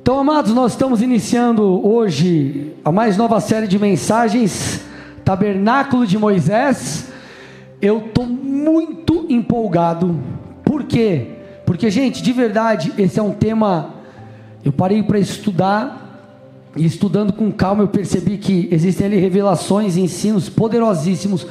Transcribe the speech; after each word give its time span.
Então, 0.00 0.20
amados, 0.20 0.52
nós 0.52 0.70
estamos 0.70 1.02
iniciando 1.02 1.84
hoje 1.84 2.72
a 2.84 2.92
mais 2.92 3.16
nova 3.16 3.40
série 3.40 3.66
de 3.66 3.76
mensagens, 3.76 4.80
Tabernáculo 5.24 6.06
de 6.06 6.16
Moisés. 6.16 7.08
Eu 7.82 7.98
estou 8.06 8.24
muito 8.24 9.26
empolgado. 9.28 10.16
Por 10.64 10.84
quê? 10.84 11.32
Porque, 11.66 11.90
gente, 11.90 12.22
de 12.22 12.32
verdade, 12.32 12.92
esse 12.96 13.18
é 13.18 13.22
um 13.24 13.32
tema. 13.32 13.96
Eu 14.64 14.70
parei 14.70 15.02
para 15.02 15.18
estudar, 15.18 16.70
e 16.76 16.86
estudando 16.86 17.32
com 17.32 17.50
calma, 17.50 17.82
eu 17.82 17.88
percebi 17.88 18.38
que 18.38 18.68
existem 18.70 19.08
ali 19.08 19.16
revelações 19.16 19.96
ensinos 19.96 20.48
poderosíssimos, 20.48 21.44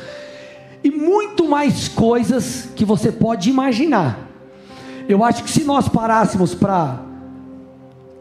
e 0.82 0.90
muito 0.90 1.50
mais 1.50 1.90
coisas 1.90 2.70
que 2.74 2.86
você 2.86 3.12
pode 3.12 3.50
imaginar. 3.50 4.20
Eu 5.10 5.22
acho 5.22 5.44
que 5.44 5.50
se 5.50 5.66
nós 5.66 5.90
parássemos 5.90 6.56
para 6.56 7.14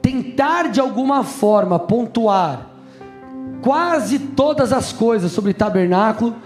tentar 0.05 0.69
de 0.69 0.79
alguma 0.81 1.25
forma 1.25 1.79
pontuar 1.79 2.67
quase 3.63 4.19
todas 4.19 4.71
as 4.71 4.93
coisas 4.93 5.33
sobre 5.33 5.55
tabernáculo, 5.55 6.37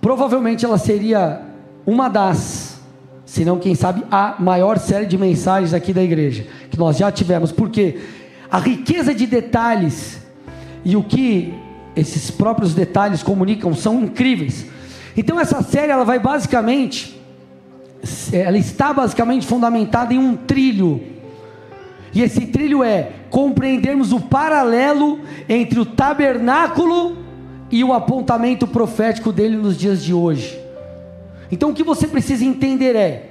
provavelmente 0.00 0.64
ela 0.64 0.78
seria 0.78 1.42
uma 1.84 2.08
das, 2.08 2.80
se 3.26 3.44
não 3.44 3.58
quem 3.58 3.74
sabe 3.74 4.02
a 4.10 4.36
maior 4.38 4.78
série 4.78 5.04
de 5.04 5.18
mensagens 5.18 5.74
aqui 5.74 5.92
da 5.92 6.02
igreja 6.02 6.46
que 6.70 6.78
nós 6.78 6.96
já 6.96 7.12
tivemos, 7.12 7.52
porque 7.52 8.00
a 8.50 8.58
riqueza 8.58 9.14
de 9.14 9.26
detalhes 9.26 10.22
e 10.82 10.96
o 10.96 11.02
que 11.02 11.52
esses 11.94 12.30
próprios 12.30 12.72
detalhes 12.72 13.22
comunicam 13.22 13.74
são 13.74 14.02
incríveis. 14.02 14.64
Então 15.14 15.38
essa 15.38 15.62
série 15.62 15.92
ela 15.92 16.04
vai 16.04 16.18
basicamente 16.18 17.20
ela 18.32 18.56
está 18.56 18.94
basicamente 18.94 19.46
fundamentada 19.46 20.14
em 20.14 20.18
um 20.18 20.36
trilho 20.36 21.13
e 22.14 22.22
esse 22.22 22.46
trilho 22.46 22.84
é 22.84 23.10
compreendermos 23.28 24.12
o 24.12 24.20
paralelo 24.20 25.20
entre 25.48 25.80
o 25.80 25.84
tabernáculo 25.84 27.18
e 27.70 27.82
o 27.82 27.92
apontamento 27.92 28.68
profético 28.68 29.32
dele 29.32 29.56
nos 29.56 29.76
dias 29.76 30.02
de 30.02 30.14
hoje. 30.14 30.56
Então 31.50 31.70
o 31.70 31.74
que 31.74 31.82
você 31.82 32.06
precisa 32.06 32.44
entender 32.44 32.94
é: 32.94 33.30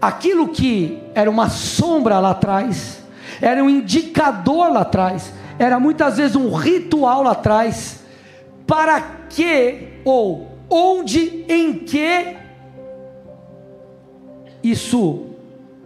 aquilo 0.00 0.48
que 0.48 0.98
era 1.14 1.30
uma 1.30 1.48
sombra 1.48 2.18
lá 2.18 2.30
atrás, 2.30 3.04
era 3.40 3.62
um 3.62 3.70
indicador 3.70 4.72
lá 4.72 4.80
atrás, 4.80 5.32
era 5.56 5.78
muitas 5.78 6.16
vezes 6.16 6.34
um 6.34 6.52
ritual 6.52 7.22
lá 7.22 7.32
atrás, 7.32 8.02
para 8.66 9.00
que 9.28 9.90
ou 10.04 10.58
onde, 10.68 11.44
em 11.48 11.74
que 11.74 12.36
isso 14.60 15.33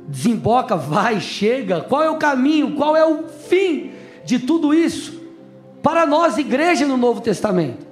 desemboca, 0.09 0.75
vai, 0.75 1.21
chega, 1.21 1.83
qual 1.83 2.03
é 2.03 2.11
o 2.11 2.17
caminho, 2.17 2.75
qual 2.75 2.97
é 2.97 3.05
o 3.05 3.29
fim 3.29 3.93
de 4.25 4.39
tudo 4.39 4.73
isso? 4.73 5.21
Para 5.83 6.07
nós, 6.07 6.39
igreja 6.39 6.87
no 6.87 6.97
Novo 6.97 7.21
Testamento. 7.21 7.87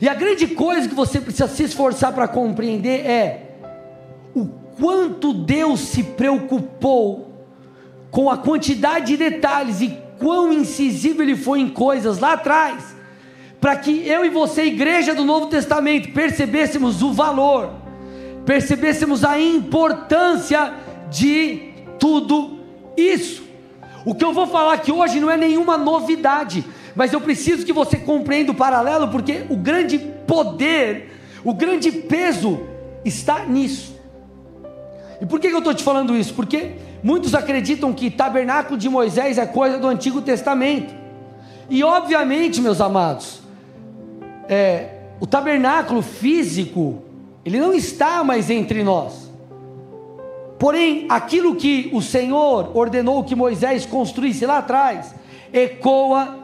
E 0.00 0.08
a 0.08 0.14
grande 0.14 0.48
coisa 0.48 0.88
que 0.88 0.94
você 0.94 1.20
precisa 1.20 1.46
se 1.46 1.62
esforçar 1.62 2.12
para 2.12 2.26
compreender 2.26 3.06
é 3.06 3.56
o 4.34 4.46
quanto 4.78 5.32
Deus 5.32 5.78
se 5.80 6.02
preocupou 6.02 7.32
com 8.10 8.28
a 8.28 8.36
quantidade 8.36 9.06
de 9.06 9.16
detalhes 9.16 9.80
e 9.80 9.96
quão 10.18 10.52
incisivo 10.52 11.22
ele 11.22 11.36
foi 11.36 11.60
em 11.60 11.68
coisas 11.68 12.18
lá 12.18 12.32
atrás, 12.32 12.94
para 13.60 13.76
que 13.76 14.06
eu 14.06 14.24
e 14.24 14.28
você, 14.28 14.64
igreja 14.64 15.14
do 15.14 15.24
Novo 15.24 15.46
Testamento, 15.46 16.12
percebêssemos 16.12 17.02
o 17.02 17.12
valor, 17.12 17.70
percebêssemos 18.44 19.24
a 19.24 19.38
importância 19.40 20.83
de 21.14 21.72
tudo 21.98 22.58
isso. 22.96 23.44
O 24.04 24.14
que 24.14 24.24
eu 24.24 24.32
vou 24.32 24.46
falar 24.46 24.74
aqui 24.74 24.90
hoje 24.90 25.20
não 25.20 25.30
é 25.30 25.36
nenhuma 25.36 25.78
novidade, 25.78 26.64
mas 26.94 27.12
eu 27.12 27.20
preciso 27.20 27.64
que 27.64 27.72
você 27.72 27.96
compreenda 27.96 28.50
o 28.50 28.54
paralelo, 28.54 29.08
porque 29.08 29.46
o 29.48 29.56
grande 29.56 29.98
poder, 29.98 31.10
o 31.44 31.54
grande 31.54 31.90
peso 31.90 32.60
está 33.04 33.46
nisso. 33.46 33.94
E 35.20 35.26
por 35.26 35.38
que 35.38 35.46
eu 35.46 35.58
estou 35.58 35.72
te 35.72 35.84
falando 35.84 36.16
isso? 36.16 36.34
Porque 36.34 36.72
muitos 37.02 37.34
acreditam 37.34 37.92
que 37.92 38.10
tabernáculo 38.10 38.76
de 38.76 38.88
Moisés 38.88 39.38
é 39.38 39.46
coisa 39.46 39.78
do 39.78 39.86
Antigo 39.86 40.20
Testamento. 40.20 40.92
E 41.70 41.82
obviamente, 41.82 42.60
meus 42.60 42.80
amados, 42.80 43.40
é, 44.48 44.88
o 45.20 45.26
tabernáculo 45.26 46.02
físico, 46.02 47.02
ele 47.44 47.58
não 47.58 47.72
está 47.72 48.22
mais 48.24 48.50
entre 48.50 48.82
nós. 48.82 49.23
Porém, 50.64 51.04
aquilo 51.10 51.56
que 51.56 51.90
o 51.92 52.00
Senhor 52.00 52.74
ordenou 52.74 53.22
que 53.22 53.34
Moisés 53.34 53.84
construísse 53.84 54.46
lá 54.46 54.56
atrás, 54.56 55.14
ecoa 55.52 56.38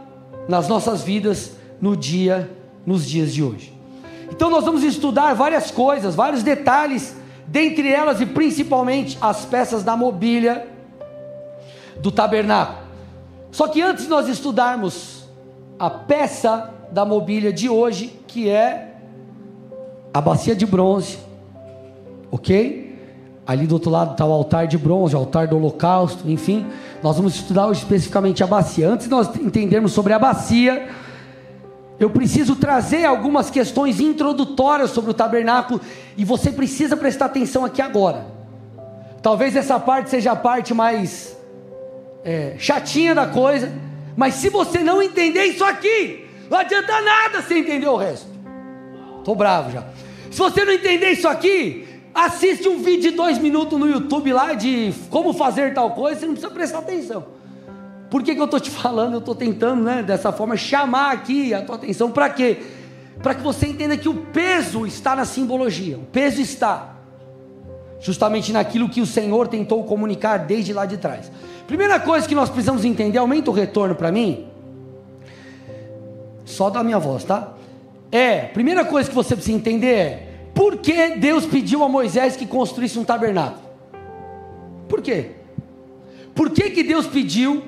nas 0.47 0.69
nossas 0.69 1.03
vidas 1.03 1.53
no 1.81 1.97
dia, 1.97 2.51
nos 2.85 3.09
dias 3.09 3.33
de 3.33 3.43
hoje. 3.43 3.73
Então 4.31 4.51
nós 4.51 4.67
vamos 4.67 4.83
estudar 4.83 5.33
várias 5.33 5.71
coisas, 5.71 6.15
vários 6.15 6.43
detalhes, 6.43 7.17
dentre 7.47 7.91
elas 7.91 8.21
e 8.21 8.27
principalmente 8.27 9.17
as 9.23 9.47
peças 9.47 9.83
da 9.83 9.97
mobília 9.97 10.69
do 12.03 12.13
tabernáculo. 12.13 12.81
Só 13.51 13.69
que 13.69 13.81
antes 13.81 14.07
nós 14.07 14.29
estudarmos 14.29 15.25
a 15.79 15.89
peça 15.89 16.75
da 16.93 17.07
mobília 17.07 17.55
de 17.55 17.71
hoje, 17.71 18.21
que 18.27 18.51
é 18.51 18.97
a 20.13 20.21
bacia 20.21 20.55
de 20.55 20.67
bronze, 20.67 21.19
ok? 22.31 22.80
Ali 23.51 23.67
do 23.67 23.73
outro 23.73 23.91
lado 23.91 24.13
está 24.13 24.25
o 24.25 24.31
altar 24.31 24.69
de 24.69 24.79
bronze, 24.79 25.17
o 25.17 25.19
altar 25.19 25.49
do 25.49 25.57
holocausto, 25.57 26.31
enfim. 26.31 26.65
Nós 27.03 27.17
vamos 27.17 27.35
estudar 27.35 27.67
hoje 27.67 27.81
especificamente 27.81 28.45
a 28.45 28.47
bacia. 28.47 28.89
Antes 28.89 29.07
de 29.07 29.11
nós 29.11 29.27
entendermos 29.41 29.91
sobre 29.91 30.13
a 30.13 30.21
bacia, 30.21 30.89
eu 31.99 32.09
preciso 32.11 32.55
trazer 32.55 33.05
algumas 33.05 33.51
questões 33.51 33.99
introdutórias 33.99 34.91
sobre 34.93 35.11
o 35.11 35.15
tabernáculo 35.15 35.81
e 36.17 36.25
você 36.25 36.53
precisa 36.53 36.97
prestar 36.97 37.25
atenção 37.25 37.65
aqui 37.65 37.83
agora. 37.83 38.25
Talvez 39.21 39.57
essa 39.57 39.81
parte 39.81 40.11
seja 40.11 40.31
a 40.31 40.37
parte 40.37 40.73
mais 40.73 41.37
é, 42.25 42.55
chatinha 42.57 43.17
da 43.17 43.27
coisa, 43.27 43.73
mas 44.17 44.35
se 44.35 44.49
você 44.49 44.79
não 44.79 45.03
entender 45.03 45.47
isso 45.47 45.65
aqui, 45.65 46.25
não 46.49 46.57
adianta 46.57 47.01
nada 47.01 47.43
você 47.43 47.59
entender 47.59 47.89
o 47.89 47.97
resto. 47.97 48.29
Estou 49.19 49.35
bravo 49.35 49.73
já. 49.73 49.83
Se 50.31 50.39
você 50.39 50.65
não 50.65 50.73
entender 50.73 51.11
isso 51.11 51.27
aqui, 51.27 51.90
Assiste 52.15 52.69
um 52.69 52.83
vídeo 52.83 53.11
de 53.11 53.17
dois 53.17 53.39
minutos 53.39 53.79
no 53.79 53.89
YouTube 53.89 54.33
lá 54.33 54.53
de 54.53 54.93
como 55.11 55.33
fazer 55.33 55.73
tal 55.75 55.93
coisa, 55.93 56.21
você 56.21 56.27
não 56.27 56.35
precisa 56.35 56.53
prestar 56.53 56.79
atenção. 56.79 57.25
Por 58.11 58.23
que, 58.23 58.35
que 58.35 58.41
eu 58.41 58.47
estou 58.47 58.59
te 58.59 58.71
falando? 58.71 59.15
Eu 59.15 59.19
estou 59.21 59.35
tentando, 59.35 59.83
né, 59.83 60.03
dessa 60.03 60.33
forma, 60.33 60.57
chamar 60.57 61.13
aqui 61.13 61.55
a 61.55 61.63
tua 61.63 61.77
atenção. 61.77 62.11
Para 62.11 62.29
quê? 62.29 62.59
Para 63.23 63.35
que 63.35 63.43
você 63.43 63.67
entenda 63.67 63.97
que 63.97 64.09
o 64.09 64.15
peso 64.15 64.87
está 64.87 65.15
na 65.15 65.25
simbologia. 65.25 65.97
O 65.97 66.05
peso 66.07 66.41
está 66.41 66.97
justamente 68.01 68.53
naquilo 68.53 68.89
que 68.89 69.01
o 69.01 69.07
Senhor 69.07 69.47
tentou 69.47 69.85
comunicar 69.85 70.39
desde 70.39 70.73
lá 70.73 70.87
de 70.87 70.97
trás. 70.97 71.31
Primeira 71.67 72.01
coisa 72.01 72.27
que 72.27 72.35
nós 72.35 72.49
precisamos 72.49 72.85
entender, 72.85 73.19
aumenta 73.19 73.51
o 73.51 73.55
retorno 73.55 73.95
para 73.95 74.11
mim. 74.11 74.47
Só 76.45 76.71
da 76.71 76.83
minha 76.83 76.99
voz, 76.99 77.23
tá? 77.23 77.53
É, 78.11 78.41
primeira 78.41 78.85
coisa 78.85 79.09
que 79.09 79.15
você 79.15 79.37
precisa 79.37 79.57
entender 79.57 79.95
é 79.95 80.30
por 80.61 80.77
que 80.77 81.17
Deus 81.17 81.47
pediu 81.47 81.83
a 81.83 81.89
Moisés 81.89 82.37
que 82.37 82.45
construísse 82.45 82.99
um 82.99 83.03
tabernáculo? 83.03 83.63
Por 84.87 85.01
quê? 85.01 85.31
Por 86.35 86.51
que, 86.51 86.69
que 86.69 86.83
Deus 86.83 87.07
pediu 87.07 87.65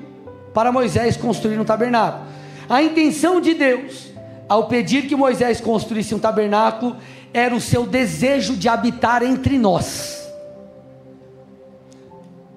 para 0.53 0.71
Moisés 0.71 1.17
construir 1.17 1.59
um 1.59 1.65
tabernáculo? 1.65 2.25
A 2.69 2.83
intenção 2.83 3.41
de 3.41 3.55
Deus, 3.55 4.11
ao 4.47 4.67
pedir 4.67 5.07
que 5.07 5.15
Moisés 5.15 5.59
construísse 5.59 6.13
um 6.13 6.19
tabernáculo, 6.19 6.95
era 7.33 7.55
o 7.55 7.59
seu 7.59 7.87
desejo 7.87 8.55
de 8.55 8.69
habitar 8.69 9.23
entre 9.23 9.57
nós. 9.57 10.31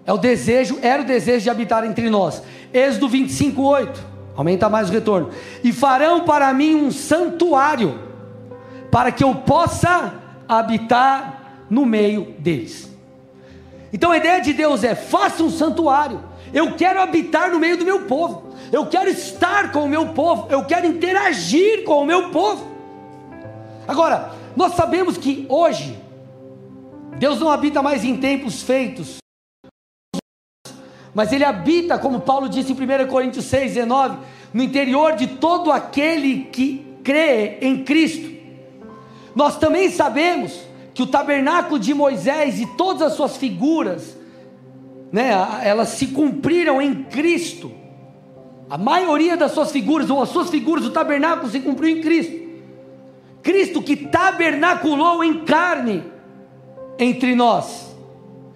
É 0.04 0.12
o 0.12 0.18
desejo, 0.18 0.78
era 0.82 1.00
o 1.00 1.06
desejo 1.06 1.44
de 1.44 1.50
habitar 1.50 1.82
entre 1.82 2.10
nós. 2.10 2.42
Êxodo 2.74 3.08
25, 3.08 3.62
8. 3.62 4.06
Aumenta 4.36 4.68
mais 4.68 4.90
o 4.90 4.92
retorno. 4.92 5.30
E 5.64 5.72
farão 5.72 6.26
para 6.26 6.52
mim 6.52 6.74
um 6.74 6.90
santuário, 6.90 7.98
para 8.90 9.10
que 9.10 9.24
eu 9.24 9.34
possa 9.34 10.25
habitar 10.48 11.64
no 11.68 11.84
meio 11.84 12.34
deles. 12.38 12.90
Então 13.92 14.10
a 14.10 14.16
ideia 14.16 14.40
de 14.40 14.52
Deus 14.52 14.84
é: 14.84 14.94
faça 14.94 15.42
um 15.42 15.50
santuário. 15.50 16.22
Eu 16.52 16.74
quero 16.76 17.00
habitar 17.00 17.50
no 17.50 17.58
meio 17.58 17.76
do 17.76 17.84
meu 17.84 18.02
povo. 18.02 18.54
Eu 18.72 18.86
quero 18.86 19.10
estar 19.10 19.72
com 19.72 19.84
o 19.84 19.88
meu 19.88 20.08
povo. 20.08 20.46
Eu 20.50 20.64
quero 20.64 20.86
interagir 20.86 21.84
com 21.84 22.02
o 22.02 22.06
meu 22.06 22.30
povo. 22.30 22.66
Agora, 23.86 24.32
nós 24.56 24.74
sabemos 24.74 25.16
que 25.16 25.46
hoje 25.48 25.96
Deus 27.18 27.40
não 27.40 27.50
habita 27.50 27.82
mais 27.82 28.04
em 28.04 28.16
templos 28.16 28.62
feitos, 28.62 29.16
mas 31.14 31.32
Ele 31.32 31.44
habita, 31.44 31.98
como 31.98 32.20
Paulo 32.20 32.48
disse 32.48 32.72
em 32.72 32.74
1 32.74 33.06
Coríntios 33.08 33.46
6, 33.46 33.74
19, 33.74 34.18
no 34.52 34.62
interior 34.62 35.16
de 35.16 35.26
todo 35.26 35.72
aquele 35.72 36.44
que 36.44 36.84
crê 37.02 37.58
em 37.62 37.84
Cristo. 37.84 38.35
Nós 39.36 39.58
também 39.58 39.90
sabemos 39.90 40.58
que 40.94 41.02
o 41.02 41.06
tabernáculo 41.06 41.78
de 41.78 41.92
Moisés 41.92 42.58
e 42.58 42.64
todas 42.74 43.02
as 43.02 43.12
suas 43.12 43.36
figuras 43.36 44.16
né, 45.12 45.30
elas 45.62 45.90
se 45.90 46.06
cumpriram 46.06 46.80
em 46.80 47.04
Cristo. 47.04 47.70
A 48.70 48.78
maioria 48.78 49.36
das 49.36 49.52
suas 49.52 49.70
figuras, 49.70 50.08
ou 50.08 50.22
as 50.22 50.30
suas 50.30 50.48
figuras 50.48 50.82
do 50.82 50.90
tabernáculo, 50.90 51.50
se 51.50 51.60
cumpriu 51.60 51.98
em 51.98 52.00
Cristo. 52.00 52.34
Cristo 53.42 53.82
que 53.82 53.94
tabernaculou 53.94 55.22
em 55.22 55.44
carne 55.44 56.02
entre 56.98 57.36
nós. 57.36 57.94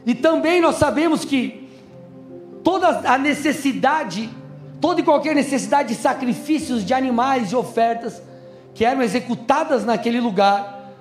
E 0.07 0.15
também 0.15 0.63
nós 0.63 0.77
sabemos 0.77 1.27
que 1.27 1.69
toda 2.65 3.03
a 3.05 3.19
necessidade, 3.19 4.31
toda 4.81 5.01
e 5.01 5.05
qualquer 5.05 5.35
necessidade 5.35 5.95
de 5.95 6.01
sacrifícios 6.01 6.87
de 6.87 6.95
animais 6.95 7.53
e 7.53 7.57
ofertas 7.57 8.30
que 8.75 8.85
eram 8.85 9.03
executadas 9.03 9.85
naquele 9.85 10.21
lugar, 10.21 10.93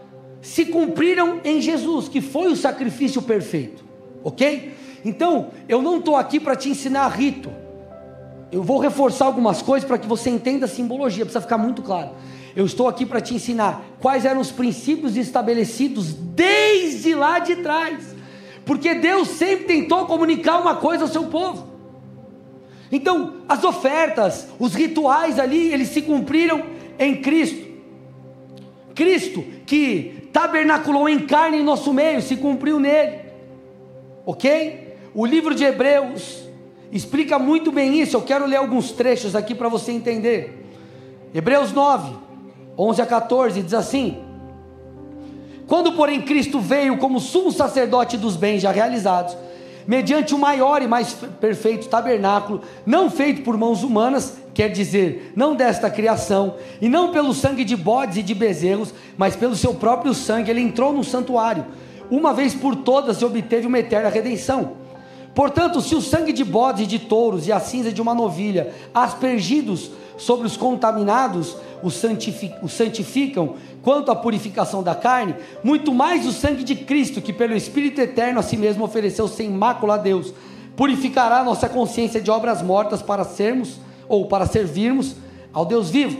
se 0.41 0.65
cumpriram 0.65 1.41
em 1.43 1.61
Jesus, 1.61 2.07
que 2.07 2.21
foi 2.21 2.51
o 2.51 2.55
sacrifício 2.55 3.21
perfeito, 3.21 3.83
ok? 4.23 4.73
Então, 5.03 5.49
eu 5.67 5.81
não 5.81 5.97
estou 5.97 6.15
aqui 6.15 6.39
para 6.39 6.55
te 6.55 6.69
ensinar 6.69 7.07
rito, 7.09 7.49
eu 8.51 8.63
vou 8.63 8.79
reforçar 8.79 9.25
algumas 9.25 9.61
coisas 9.61 9.87
para 9.87 9.97
que 9.97 10.07
você 10.07 10.29
entenda 10.29 10.65
a 10.65 10.69
simbologia, 10.69 11.23
precisa 11.23 11.41
ficar 11.41 11.57
muito 11.57 11.81
claro. 11.83 12.11
Eu 12.55 12.65
estou 12.65 12.87
aqui 12.87 13.05
para 13.05 13.21
te 13.21 13.35
ensinar 13.35 13.83
quais 13.99 14.25
eram 14.25 14.41
os 14.41 14.51
princípios 14.51 15.15
estabelecidos 15.15 16.13
desde 16.13 17.13
lá 17.13 17.37
de 17.37 17.57
trás, 17.57 18.15
porque 18.65 18.95
Deus 18.95 19.27
sempre 19.27 19.65
tentou 19.65 20.05
comunicar 20.07 20.59
uma 20.59 20.75
coisa 20.75 21.03
ao 21.03 21.09
seu 21.09 21.25
povo. 21.25 21.69
Então, 22.91 23.43
as 23.47 23.63
ofertas, 23.63 24.47
os 24.57 24.73
rituais 24.73 25.37
ali, 25.37 25.71
eles 25.71 25.89
se 25.89 26.01
cumpriram 26.01 26.63
em 26.99 27.21
Cristo. 27.21 27.67
Cristo 28.93 29.41
que 29.65 30.29
tabernaculou 30.33 31.07
em 31.07 31.19
carne 31.19 31.59
em 31.59 31.63
nosso 31.63 31.93
meio, 31.93 32.21
se 32.21 32.35
cumpriu 32.35 32.79
nele. 32.79 33.19
Ok? 34.25 34.95
O 35.13 35.25
livro 35.25 35.55
de 35.55 35.63
Hebreus 35.63 36.43
explica 36.91 37.39
muito 37.39 37.71
bem 37.71 37.99
isso. 37.99 38.17
Eu 38.17 38.21
quero 38.21 38.45
ler 38.45 38.57
alguns 38.57 38.91
trechos 38.91 39.35
aqui 39.35 39.55
para 39.55 39.69
você 39.69 39.91
entender. 39.91 40.67
Hebreus 41.33 41.71
9, 41.71 42.15
11 42.77 43.01
a 43.01 43.05
14 43.05 43.61
diz 43.61 43.73
assim: 43.73 44.17
Quando, 45.67 45.93
porém, 45.93 46.21
Cristo 46.21 46.59
veio 46.59 46.97
como 46.97 47.19
sumo 47.19 47.51
sacerdote 47.51 48.17
dos 48.17 48.35
bens 48.35 48.61
já 48.61 48.71
realizados, 48.71 49.35
mediante 49.89 50.35
o 50.35 50.37
maior 50.37 50.83
e 50.83 50.87
mais 50.87 51.15
perfeito 51.41 51.89
tabernáculo, 51.89 52.61
não 52.85 53.09
feito 53.09 53.41
por 53.41 53.57
mãos 53.57 53.81
humanas, 53.81 54.37
quer 54.53 54.69
dizer, 54.69 55.33
não 55.35 55.55
desta 55.55 55.89
criação, 55.89 56.57
e 56.79 56.87
não 56.87 57.11
pelo 57.11 57.33
sangue 57.33 57.63
de 57.63 57.75
bodes 57.75 58.17
e 58.17 58.21
de 58.21 58.35
bezerros, 58.35 58.93
mas 59.17 59.35
pelo 59.35 59.55
seu 59.55 59.73
próprio 59.73 60.13
sangue, 60.13 60.51
ele 60.51 60.61
entrou 60.61 60.93
no 60.93 61.03
santuário, 61.03 61.65
uma 62.07 62.35
vez 62.35 62.53
por 62.53 62.75
todas 62.75 63.23
obteve 63.23 63.65
uma 63.65 63.79
eterna 63.79 64.09
redenção. 64.09 64.73
Portanto, 65.33 65.81
se 65.81 65.95
o 65.95 66.01
sangue 66.01 66.33
de 66.33 66.43
bodes 66.43 66.83
e 66.83 66.87
de 66.87 66.99
touros 66.99 67.47
e 67.47 67.51
a 67.51 67.59
cinza 67.59 67.91
de 67.91 68.01
uma 68.01 68.13
novilha, 68.13 68.73
aspergidos 68.93 69.91
sobre 70.17 70.45
os 70.45 70.57
contaminados, 70.57 71.55
os 71.81 71.95
santificam, 71.95 73.55
quanto 73.81 74.11
à 74.11 74.15
purificação 74.15 74.83
da 74.83 74.93
carne, 74.93 75.35
muito 75.63 75.93
mais 75.93 76.25
o 76.25 76.31
sangue 76.31 76.63
de 76.63 76.75
Cristo, 76.75 77.21
que 77.21 77.31
pelo 77.31 77.55
Espírito 77.55 78.01
Eterno 78.01 78.39
a 78.39 78.43
si 78.43 78.57
mesmo 78.57 78.83
ofereceu 78.83 79.27
sem 79.27 79.49
mácula 79.49 79.95
a 79.95 79.97
Deus, 79.97 80.33
purificará 80.75 81.43
nossa 81.43 81.69
consciência 81.69 82.21
de 82.21 82.29
obras 82.29 82.61
mortas 82.61 83.01
para 83.01 83.23
sermos 83.23 83.79
ou 84.07 84.27
para 84.27 84.45
servirmos 84.45 85.15
ao 85.53 85.65
Deus 85.65 85.89
vivo. 85.89 86.19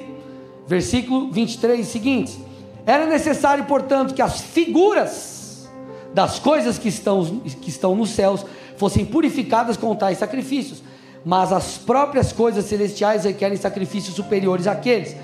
Versículo 0.68 1.32
23 1.32 1.86
seguintes. 1.86 2.40
Era 2.86 3.06
necessário, 3.06 3.66
portanto, 3.66 4.14
que 4.14 4.22
as 4.22 4.40
figuras 4.40 5.70
das 6.14 6.40
coisas 6.40 6.78
que 6.78 6.88
estão, 6.88 7.42
que 7.62 7.70
estão 7.70 7.96
nos 7.96 8.10
céus 8.10 8.46
fossem 8.80 9.06
purificadas 9.06 9.78
com 9.78 9.94
tais 9.94 10.18
sacrifícios, 10.18 10.82
mas 11.24 11.54
as 11.54 11.78
próprias 11.78 12.32
coisas 12.32 12.66
celestiais 12.66 13.26
requerem 13.26 13.58
sacrifícios 13.58 14.16
superiores 14.16 14.66
àqueles 14.66 15.16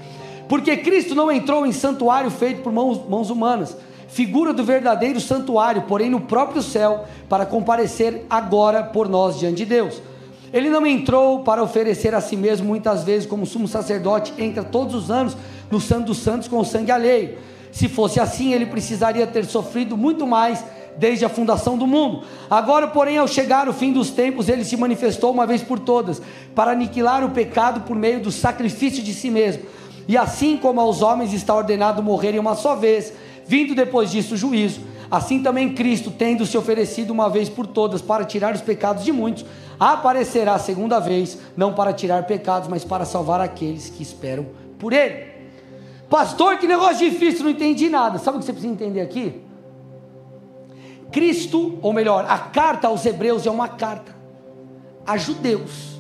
porque 0.47 0.77
Cristo 0.77 1.15
não 1.15 1.31
entrou 1.31 1.65
em 1.65 1.71
santuário 1.71 2.29
feito 2.29 2.61
por 2.61 2.71
mãos, 2.71 3.07
mãos 3.07 3.29
humanas, 3.29 3.75
figura 4.07 4.53
do 4.53 4.63
verdadeiro 4.63 5.19
santuário, 5.19 5.83
porém 5.83 6.09
no 6.09 6.21
próprio 6.21 6.61
céu, 6.61 7.05
para 7.27 7.45
comparecer 7.45 8.25
agora 8.29 8.83
por 8.83 9.09
nós 9.09 9.39
diante 9.39 9.57
de 9.57 9.65
Deus. 9.65 10.01
Ele 10.53 10.69
não 10.69 10.85
entrou 10.85 11.39
para 11.39 11.63
oferecer 11.63 12.13
a 12.13 12.21
si 12.21 12.37
mesmo, 12.37 12.67
muitas 12.67 13.03
vezes, 13.03 13.27
como 13.27 13.45
sumo 13.45 13.67
sacerdote, 13.67 14.33
entra 14.37 14.63
todos 14.63 14.93
os 14.95 15.11
anos 15.11 15.35
no 15.71 15.81
Santo 15.81 16.07
dos 16.07 16.19
Santos 16.19 16.47
com 16.47 16.63
sangue 16.63 16.91
alheio. 16.91 17.37
Se 17.71 17.89
fosse 17.89 18.19
assim, 18.19 18.53
ele 18.53 18.67
precisaria 18.67 19.27
ter 19.27 19.43
sofrido 19.45 19.97
muito 19.97 20.25
mais 20.25 20.63
desde 20.97 21.25
a 21.25 21.29
fundação 21.29 21.77
do 21.77 21.85
mundo. 21.85 22.23
Agora, 22.49 22.87
porém, 22.87 23.17
ao 23.17 23.27
chegar 23.27 23.67
o 23.67 23.73
fim 23.73 23.91
dos 23.91 24.09
tempos, 24.09 24.49
ele 24.49 24.63
se 24.63 24.77
manifestou 24.77 25.31
uma 25.31 25.45
vez 25.45 25.61
por 25.61 25.79
todas, 25.79 26.21
para 26.53 26.71
aniquilar 26.71 27.23
o 27.23 27.31
pecado 27.31 27.81
por 27.81 27.95
meio 27.95 28.19
do 28.19 28.31
sacrifício 28.31 29.03
de 29.03 29.13
si 29.13 29.29
mesmo 29.29 29.63
e 30.07 30.17
assim 30.17 30.57
como 30.57 30.79
aos 30.79 31.01
homens 31.01 31.33
está 31.33 31.55
ordenado 31.55 32.03
morrerem 32.03 32.39
uma 32.39 32.55
só 32.55 32.75
vez, 32.75 33.13
vindo 33.45 33.73
depois 33.73 34.11
disso 34.11 34.35
o 34.35 34.37
juízo, 34.37 34.81
assim 35.09 35.41
também 35.41 35.73
Cristo, 35.73 36.11
tendo 36.11 36.45
se 36.45 36.57
oferecido 36.57 37.11
uma 37.11 37.29
vez 37.29 37.49
por 37.49 37.65
todas 37.65 38.01
para 38.01 38.25
tirar 38.25 38.53
os 38.53 38.61
pecados 38.61 39.03
de 39.03 39.11
muitos, 39.11 39.45
aparecerá 39.79 40.57
segunda 40.59 40.99
vez, 40.99 41.37
não 41.55 41.73
para 41.73 41.93
tirar 41.93 42.25
pecados, 42.25 42.67
mas 42.69 42.83
para 42.83 43.05
salvar 43.05 43.41
aqueles 43.41 43.89
que 43.89 44.03
esperam 44.03 44.45
por 44.77 44.93
Ele. 44.93 45.35
Pastor, 46.09 46.57
que 46.57 46.67
negócio 46.67 47.09
difícil, 47.09 47.43
não 47.43 47.49
entendi 47.49 47.89
nada. 47.89 48.19
Sabe 48.19 48.37
o 48.37 48.39
que 48.39 48.45
você 48.45 48.53
precisa 48.53 48.71
entender 48.71 49.01
aqui? 49.01 49.41
Cristo, 51.15 51.79
ou 51.81 51.93
melhor, 51.93 52.25
a 52.27 52.37
carta 52.37 52.89
aos 52.89 53.05
Hebreus 53.05 53.47
é 53.47 53.49
uma 53.49 53.69
carta 53.69 54.13
a 55.07 55.15
judeus 55.15 55.97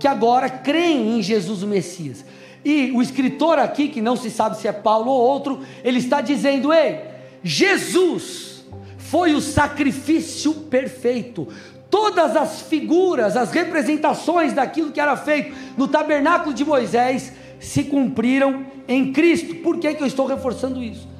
que 0.00 0.08
agora 0.08 0.48
creem 0.48 1.18
em 1.18 1.22
Jesus 1.22 1.62
o 1.62 1.66
Messias. 1.66 2.24
E 2.64 2.90
o 2.92 3.02
escritor 3.02 3.58
aqui, 3.58 3.88
que 3.88 4.00
não 4.00 4.16
se 4.16 4.30
sabe 4.30 4.56
se 4.56 4.66
é 4.66 4.72
Paulo 4.72 5.10
ou 5.10 5.20
outro, 5.20 5.60
ele 5.84 5.98
está 5.98 6.22
dizendo: 6.22 6.72
Ei, 6.72 6.98
Jesus 7.42 8.64
foi 8.96 9.34
o 9.34 9.40
sacrifício 9.42 10.54
perfeito. 10.54 11.46
Todas 11.90 12.34
as 12.34 12.62
figuras, 12.62 13.36
as 13.36 13.50
representações 13.50 14.54
daquilo 14.54 14.92
que 14.92 15.00
era 15.00 15.14
feito 15.14 15.54
no 15.76 15.86
tabernáculo 15.86 16.54
de 16.54 16.64
Moisés 16.64 17.34
se 17.60 17.84
cumpriram 17.84 18.64
em 18.88 19.12
Cristo. 19.12 19.56
Por 19.56 19.78
que, 19.78 19.92
que 19.92 20.02
eu 20.02 20.06
estou 20.06 20.24
reforçando 20.24 20.82
isso? 20.82 21.13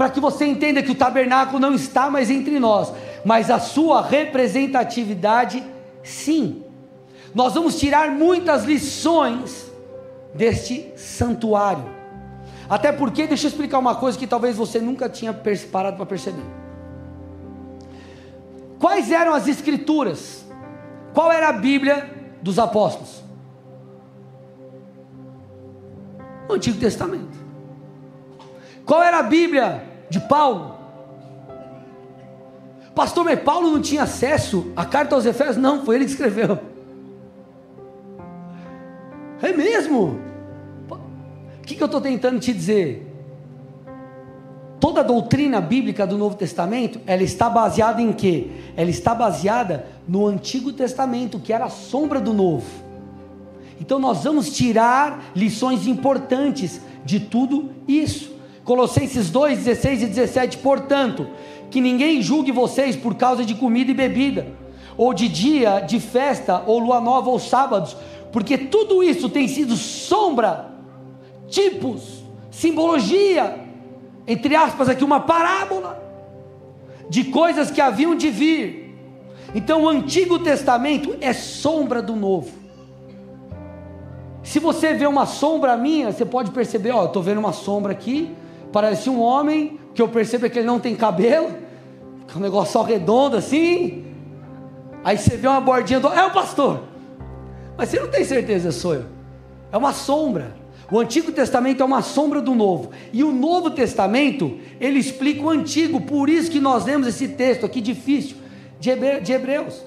Para 0.00 0.08
que 0.08 0.18
você 0.18 0.46
entenda 0.46 0.82
que 0.82 0.92
o 0.92 0.94
tabernáculo 0.94 1.60
não 1.60 1.74
está 1.74 2.08
mais 2.08 2.30
entre 2.30 2.58
nós, 2.58 2.90
mas 3.22 3.50
a 3.50 3.58
sua 3.58 4.00
representatividade, 4.00 5.62
sim. 6.02 6.64
Nós 7.34 7.52
vamos 7.52 7.78
tirar 7.78 8.10
muitas 8.10 8.64
lições 8.64 9.70
deste 10.32 10.90
santuário. 10.96 11.84
Até 12.66 12.90
porque, 12.92 13.26
deixa 13.26 13.44
eu 13.46 13.50
explicar 13.50 13.78
uma 13.78 13.94
coisa 13.94 14.18
que 14.18 14.26
talvez 14.26 14.56
você 14.56 14.80
nunca 14.80 15.06
tinha 15.06 15.34
parado 15.70 15.98
para 15.98 16.06
perceber. 16.06 16.46
Quais 18.78 19.10
eram 19.10 19.34
as 19.34 19.46
escrituras? 19.48 20.46
Qual 21.12 21.30
era 21.30 21.50
a 21.50 21.52
Bíblia 21.52 22.10
dos 22.40 22.58
apóstolos? 22.58 23.22
O 26.48 26.54
Antigo 26.54 26.80
Testamento. 26.80 27.38
Qual 28.86 29.02
era 29.02 29.18
a 29.18 29.22
Bíblia 29.22 29.89
de 30.10 30.20
Paulo? 30.20 30.74
Pastor, 32.94 33.24
mas 33.24 33.40
Paulo 33.40 33.70
não 33.70 33.80
tinha 33.80 34.02
acesso 34.02 34.72
à 34.76 34.84
carta 34.84 35.14
aos 35.14 35.24
Efésios? 35.24 35.56
Não, 35.56 35.84
foi 35.84 35.94
ele 35.96 36.04
que 36.04 36.10
escreveu. 36.10 36.58
É 39.40 39.52
mesmo? 39.52 40.18
O 40.90 41.62
que, 41.62 41.74
que 41.76 41.82
eu 41.82 41.86
estou 41.86 42.00
tentando 42.00 42.38
te 42.40 42.52
dizer? 42.52 43.06
Toda 44.80 45.00
a 45.00 45.04
doutrina 45.04 45.60
bíblica 45.60 46.06
do 46.06 46.18
Novo 46.18 46.34
Testamento, 46.34 47.00
ela 47.06 47.22
está 47.22 47.48
baseada 47.48 48.02
em 48.02 48.12
quê? 48.12 48.48
Ela 48.76 48.90
está 48.90 49.14
baseada 49.14 49.86
no 50.08 50.26
Antigo 50.26 50.72
Testamento, 50.72 51.38
que 51.38 51.52
era 51.52 51.66
a 51.66 51.70
sombra 51.70 52.20
do 52.20 52.32
Novo. 52.32 52.66
Então 53.80 53.98
nós 53.98 54.24
vamos 54.24 54.50
tirar 54.50 55.32
lições 55.34 55.86
importantes 55.86 56.80
de 57.04 57.20
tudo 57.20 57.70
isso. 57.86 58.39
Colossenses 58.64 59.30
2, 59.30 59.64
16 59.64 60.02
e 60.02 60.06
17, 60.06 60.58
portanto, 60.58 61.26
que 61.70 61.80
ninguém 61.80 62.20
julgue 62.20 62.52
vocês 62.52 62.96
por 62.96 63.14
causa 63.14 63.44
de 63.44 63.54
comida 63.54 63.90
e 63.90 63.94
bebida, 63.94 64.46
ou 64.96 65.14
de 65.14 65.28
dia, 65.28 65.80
de 65.80 65.98
festa, 65.98 66.62
ou 66.66 66.78
lua 66.78 67.00
nova, 67.00 67.30
ou 67.30 67.38
sábados, 67.38 67.96
porque 68.32 68.58
tudo 68.58 69.02
isso 69.02 69.28
tem 69.28 69.48
sido 69.48 69.76
sombra, 69.76 70.70
tipos, 71.48 72.22
simbologia, 72.50 73.58
entre 74.26 74.54
aspas, 74.54 74.88
aqui 74.88 75.02
uma 75.02 75.20
parábola 75.20 76.00
de 77.08 77.24
coisas 77.24 77.70
que 77.70 77.80
haviam 77.80 78.14
de 78.14 78.30
vir. 78.30 78.96
Então 79.54 79.82
o 79.82 79.88
Antigo 79.88 80.38
Testamento 80.38 81.16
é 81.20 81.32
sombra 81.32 82.00
do 82.00 82.14
Novo. 82.14 82.60
Se 84.42 84.58
você 84.58 84.94
vê 84.94 85.06
uma 85.06 85.26
sombra 85.26 85.76
minha, 85.76 86.12
você 86.12 86.24
pode 86.24 86.50
perceber, 86.50 86.92
ó, 86.92 87.02
eu 87.02 87.06
estou 87.06 87.22
vendo 87.22 87.38
uma 87.38 87.52
sombra 87.52 87.92
aqui, 87.92 88.30
parece 88.72 89.08
um 89.10 89.20
homem, 89.20 89.78
que 89.94 90.00
eu 90.00 90.08
percebo 90.08 90.46
é 90.46 90.48
que 90.48 90.58
ele 90.58 90.66
não 90.66 90.80
tem 90.80 90.94
cabelo, 90.94 91.50
é 92.32 92.36
um 92.36 92.40
negócio 92.40 92.72
só 92.72 92.82
redondo 92.82 93.36
assim. 93.36 94.04
Aí 95.02 95.18
você 95.18 95.36
vê 95.36 95.48
uma 95.48 95.60
bordinha 95.60 95.98
do. 95.98 96.08
É 96.08 96.24
o 96.24 96.30
pastor! 96.30 96.80
Mas 97.76 97.88
você 97.88 97.98
não 97.98 98.08
tem 98.08 98.24
certeza, 98.24 98.70
sou 98.70 98.94
eu. 98.94 99.04
É 99.72 99.76
uma 99.76 99.92
sombra. 99.92 100.54
O 100.90 100.98
Antigo 100.98 101.30
Testamento 101.30 101.82
é 101.82 101.86
uma 101.86 102.02
sombra 102.02 102.40
do 102.40 102.54
Novo. 102.54 102.90
E 103.12 103.22
o 103.22 103.32
Novo 103.32 103.70
Testamento, 103.70 104.58
ele 104.80 104.98
explica 104.98 105.42
o 105.42 105.48
Antigo. 105.48 106.00
Por 106.00 106.28
isso 106.28 106.50
que 106.50 106.60
nós 106.60 106.84
lemos 106.84 107.06
esse 107.06 107.28
texto 107.28 107.64
aqui 107.64 107.80
difícil 107.80 108.36
de 108.78 109.32
Hebreus. 109.32 109.82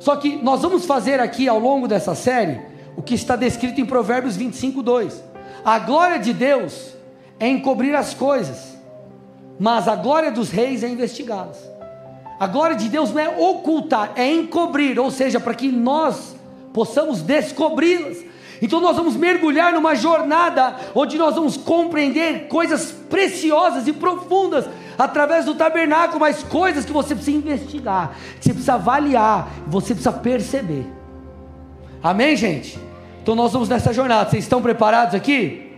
Só 0.00 0.16
que 0.16 0.36
nós 0.42 0.60
vamos 0.60 0.84
fazer 0.84 1.20
aqui 1.20 1.48
ao 1.48 1.58
longo 1.58 1.86
dessa 1.88 2.14
série 2.14 2.60
o 2.96 3.02
que 3.02 3.14
está 3.14 3.36
descrito 3.36 3.80
em 3.80 3.86
Provérbios 3.86 4.36
25, 4.36 4.82
2. 4.82 5.24
A 5.64 5.78
glória 5.78 6.18
de 6.18 6.32
Deus 6.32 6.94
é 7.38 7.48
encobrir 7.48 7.94
as 7.94 8.14
coisas, 8.14 8.76
mas 9.58 9.88
a 9.88 9.96
glória 9.96 10.30
dos 10.30 10.50
reis 10.50 10.82
é 10.82 10.88
investigá-las. 10.88 11.58
A 12.38 12.46
glória 12.46 12.76
de 12.76 12.88
Deus 12.88 13.12
não 13.12 13.20
é 13.20 13.28
ocultar, 13.28 14.12
é 14.16 14.30
encobrir, 14.32 14.98
ou 14.98 15.10
seja, 15.10 15.38
para 15.38 15.54
que 15.54 15.70
nós 15.70 16.34
possamos 16.72 17.22
descobri-las. 17.22 18.18
Então 18.60 18.80
nós 18.80 18.96
vamos 18.96 19.16
mergulhar 19.16 19.72
numa 19.72 19.94
jornada 19.94 20.76
onde 20.94 21.18
nós 21.18 21.34
vamos 21.34 21.56
compreender 21.56 22.48
coisas 22.48 22.92
preciosas 23.10 23.86
e 23.86 23.92
profundas 23.92 24.64
através 24.96 25.44
do 25.44 25.54
tabernáculo, 25.54 26.20
mas 26.20 26.42
coisas 26.42 26.84
que 26.84 26.92
você 26.92 27.14
precisa 27.14 27.36
investigar, 27.36 28.16
que 28.40 28.44
você 28.44 28.50
precisa 28.50 28.74
avaliar, 28.74 29.48
você 29.66 29.94
precisa 29.94 30.12
perceber. 30.12 30.86
Amém, 32.02 32.36
gente? 32.36 32.78
Então 33.22 33.34
nós 33.34 33.52
vamos 33.52 33.68
nessa 33.68 33.92
jornada. 33.92 34.30
Vocês 34.30 34.44
estão 34.44 34.60
preparados 34.60 35.14
aqui? 35.14 35.73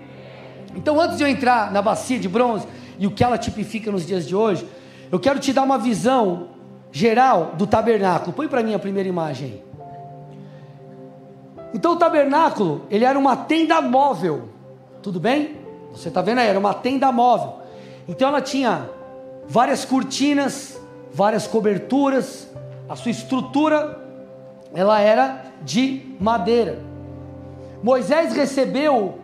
Então, 0.76 1.00
antes 1.00 1.16
de 1.16 1.25
eu 1.25 1.28
entrar 1.28 1.73
na 1.73 1.80
bacia 1.80 2.18
de 2.18 2.28
bronze 2.28 2.66
e 2.99 3.06
o 3.06 3.11
que 3.11 3.25
ela 3.25 3.38
tipifica 3.38 3.90
nos 3.90 4.06
dias 4.06 4.26
de 4.26 4.37
hoje, 4.37 4.68
eu 5.11 5.18
quero 5.18 5.40
te 5.40 5.52
dar 5.52 5.62
uma 5.62 5.78
visão 5.78 6.49
geral 6.92 7.52
do 7.56 7.66
tabernáculo. 7.66 8.33
Põe 8.33 8.47
para 8.47 8.62
mim 8.62 8.75
a 8.75 8.78
primeira 8.78 9.09
imagem. 9.09 9.62
Então 11.75 11.92
o 11.92 11.97
tabernáculo, 11.97 12.87
ele 12.90 13.04
era 13.04 13.18
uma 13.18 13.37
tenda 13.37 13.80
móvel. 13.80 14.49
Tudo 15.02 15.18
bem? 15.18 15.56
Você 15.92 16.09
está 16.09 16.21
vendo 16.21 16.38
aí? 16.38 16.49
Era 16.49 16.59
uma 16.59 16.75
tenda 16.75 17.11
móvel. 17.11 17.61
Então 18.09 18.28
ela 18.28 18.40
tinha 18.40 18.88
várias 19.49 19.85
cortinas, 19.85 20.80
várias 21.12 21.47
coberturas. 21.47 22.49
A 22.88 22.97
sua 22.97 23.11
estrutura, 23.11 24.00
ela 24.75 25.00
era 25.00 25.45
de 25.62 26.14
madeira. 26.21 26.78
Moisés 27.83 28.33
recebeu 28.35 29.18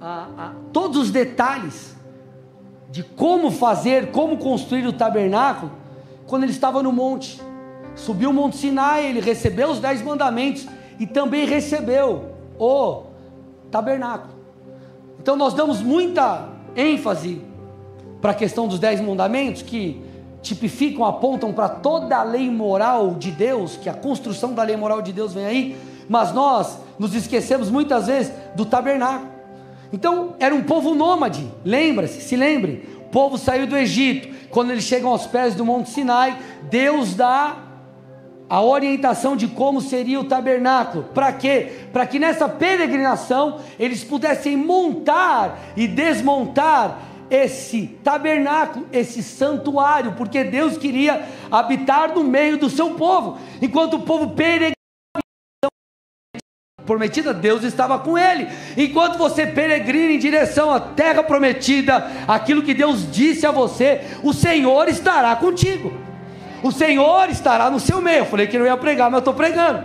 a, 0.00 0.28
a, 0.36 0.52
todos 0.72 0.96
os 0.96 1.10
detalhes 1.10 1.96
de 2.90 3.02
como 3.02 3.50
fazer, 3.50 4.10
como 4.10 4.38
construir 4.38 4.86
o 4.86 4.92
tabernáculo, 4.92 5.72
quando 6.26 6.44
ele 6.44 6.52
estava 6.52 6.82
no 6.82 6.92
monte. 6.92 7.40
Subiu 7.94 8.30
o 8.30 8.32
Monte 8.32 8.56
Sinai, 8.58 9.06
ele 9.06 9.20
recebeu 9.20 9.70
os 9.70 9.80
dez 9.80 10.02
mandamentos 10.02 10.66
e 10.98 11.06
também 11.06 11.46
recebeu 11.46 12.30
o 12.58 13.04
tabernáculo. 13.70 14.34
Então 15.18 15.34
nós 15.34 15.54
damos 15.54 15.80
muita 15.80 16.48
ênfase 16.74 17.42
para 18.20 18.32
a 18.32 18.34
questão 18.34 18.68
dos 18.68 18.78
dez 18.78 19.00
mandamentos 19.00 19.62
que 19.62 20.02
tipificam, 20.42 21.04
apontam 21.04 21.52
para 21.52 21.68
toda 21.68 22.16
a 22.16 22.22
lei 22.22 22.50
moral 22.50 23.14
de 23.14 23.30
Deus, 23.30 23.76
que 23.76 23.88
a 23.88 23.94
construção 23.94 24.52
da 24.52 24.62
lei 24.62 24.76
moral 24.76 25.02
de 25.02 25.12
Deus 25.12 25.32
vem 25.32 25.46
aí, 25.46 25.76
mas 26.08 26.32
nós 26.32 26.78
nos 26.98 27.14
esquecemos 27.14 27.70
muitas 27.70 28.06
vezes 28.06 28.32
do 28.54 28.64
tabernáculo. 28.64 29.35
Então, 29.92 30.34
era 30.38 30.54
um 30.54 30.62
povo 30.62 30.94
nômade, 30.94 31.46
lembra-se, 31.64 32.20
se 32.20 32.36
lembre. 32.36 32.88
O 33.06 33.10
povo 33.10 33.38
saiu 33.38 33.66
do 33.66 33.76
Egito. 33.76 34.34
Quando 34.50 34.70
eles 34.70 34.84
chegam 34.84 35.10
aos 35.10 35.26
pés 35.26 35.54
do 35.54 35.64
Monte 35.64 35.90
Sinai, 35.90 36.36
Deus 36.70 37.14
dá 37.14 37.56
a 38.48 38.62
orientação 38.62 39.36
de 39.36 39.48
como 39.48 39.80
seria 39.80 40.20
o 40.20 40.24
tabernáculo. 40.24 41.04
Para 41.14 41.32
quê? 41.32 41.72
Para 41.92 42.06
que 42.06 42.18
nessa 42.18 42.48
peregrinação 42.48 43.60
eles 43.78 44.04
pudessem 44.04 44.56
montar 44.56 45.58
e 45.76 45.86
desmontar 45.86 46.98
esse 47.28 47.88
tabernáculo, 48.04 48.86
esse 48.92 49.20
santuário, 49.22 50.12
porque 50.12 50.44
Deus 50.44 50.78
queria 50.78 51.26
habitar 51.50 52.14
no 52.14 52.22
meio 52.22 52.56
do 52.56 52.70
seu 52.70 52.90
povo. 52.90 53.38
Enquanto 53.60 53.94
o 53.94 54.00
povo 54.00 54.30
peregrinava 54.30 54.75
prometida, 56.86 57.34
Deus 57.34 57.64
estava 57.64 57.98
com 57.98 58.16
ele. 58.16 58.48
Enquanto 58.76 59.18
você 59.18 59.46
peregrina 59.46 60.12
em 60.12 60.18
direção 60.18 60.70
à 60.70 60.80
terra 60.80 61.22
prometida, 61.22 62.10
aquilo 62.26 62.62
que 62.62 62.72
Deus 62.72 63.10
disse 63.10 63.44
a 63.44 63.50
você, 63.50 64.02
o 64.22 64.32
Senhor 64.32 64.88
estará 64.88 65.34
contigo. 65.36 65.92
O 66.62 66.72
Senhor 66.72 67.28
estará 67.28 67.68
no 67.68 67.78
seu 67.78 68.00
meio. 68.00 68.20
Eu 68.20 68.26
falei 68.26 68.46
que 68.46 68.58
não 68.58 68.64
ia 68.64 68.76
pregar, 68.76 69.10
mas 69.10 69.16
eu 69.16 69.18
estou 69.18 69.34
pregando. 69.34 69.84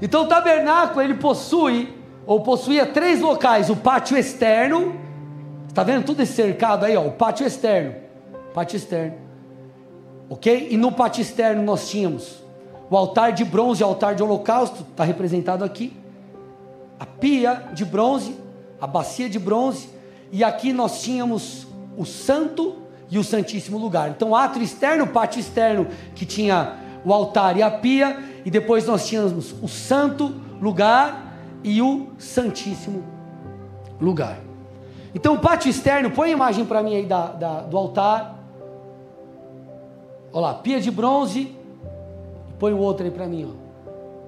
Então 0.00 0.22
o 0.22 0.26
tabernáculo 0.26 1.02
ele 1.02 1.14
possui 1.14 1.92
ou 2.24 2.40
possuía 2.40 2.86
três 2.86 3.20
locais: 3.20 3.70
o 3.70 3.76
pátio 3.76 4.16
externo, 4.16 4.94
está 5.66 5.82
vendo 5.82 6.04
tudo 6.04 6.22
esse 6.22 6.34
cercado 6.34 6.84
aí, 6.84 6.96
ó, 6.96 7.02
o 7.02 7.12
pátio 7.12 7.46
externo, 7.46 7.94
pátio 8.54 8.76
externo, 8.76 9.14
ok? 10.28 10.68
E 10.70 10.76
no 10.76 10.92
pátio 10.92 11.22
externo 11.22 11.62
nós 11.62 11.88
tínhamos 11.88 12.47
o 12.90 12.96
altar 12.96 13.32
de 13.32 13.44
bronze, 13.44 13.82
o 13.82 13.86
altar 13.86 14.14
de 14.14 14.22
holocausto, 14.22 14.82
está 14.90 15.04
representado 15.04 15.64
aqui. 15.64 15.96
A 16.98 17.06
pia 17.06 17.68
de 17.72 17.84
bronze, 17.84 18.34
a 18.80 18.86
bacia 18.86 19.28
de 19.28 19.38
bronze, 19.38 19.88
e 20.32 20.42
aqui 20.42 20.72
nós 20.72 21.02
tínhamos 21.02 21.66
o 21.96 22.04
santo 22.04 22.76
e 23.10 23.18
o 23.18 23.24
santíssimo 23.24 23.78
lugar. 23.78 24.10
Então, 24.10 24.34
átrio 24.34 24.62
externo, 24.62 25.06
pátio 25.06 25.40
externo, 25.40 25.86
que 26.14 26.24
tinha 26.26 26.76
o 27.04 27.12
altar 27.12 27.56
e 27.56 27.62
a 27.62 27.70
pia, 27.70 28.18
e 28.44 28.50
depois 28.50 28.86
nós 28.86 29.06
tínhamos 29.06 29.54
o 29.62 29.68
santo 29.68 30.34
lugar 30.60 31.36
e 31.62 31.80
o 31.82 32.08
santíssimo 32.18 33.04
lugar. 34.00 34.38
Então, 35.14 35.34
o 35.34 35.38
pátio 35.38 35.70
externo, 35.70 36.10
põe 36.10 36.30
a 36.30 36.32
imagem 36.32 36.64
para 36.64 36.82
mim 36.82 36.94
aí 36.94 37.06
da, 37.06 37.26
da, 37.26 37.60
do 37.62 37.76
altar. 37.76 38.38
Olha 40.32 40.48
lá, 40.48 40.54
pia 40.54 40.80
de 40.80 40.90
bronze, 40.90 41.56
Põe 42.58 42.72
o 42.72 42.78
outro 42.78 43.04
aí 43.04 43.10
para 43.10 43.26
mim, 43.26 43.54
ó. 43.54 43.68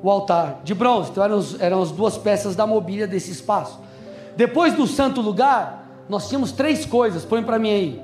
O 0.02 0.10
altar 0.10 0.60
de 0.64 0.74
bronze. 0.74 1.10
Então 1.10 1.22
eram, 1.22 1.40
eram 1.58 1.82
as 1.82 1.90
duas 1.90 2.16
peças 2.16 2.56
da 2.56 2.66
mobília 2.66 3.06
desse 3.06 3.30
espaço. 3.30 3.78
Depois 4.36 4.72
do 4.74 4.86
santo 4.86 5.20
lugar, 5.20 5.86
nós 6.08 6.28
tínhamos 6.28 6.52
três 6.52 6.86
coisas. 6.86 7.24
Põe 7.24 7.42
para 7.42 7.58
mim 7.58 7.70
aí. 7.70 8.02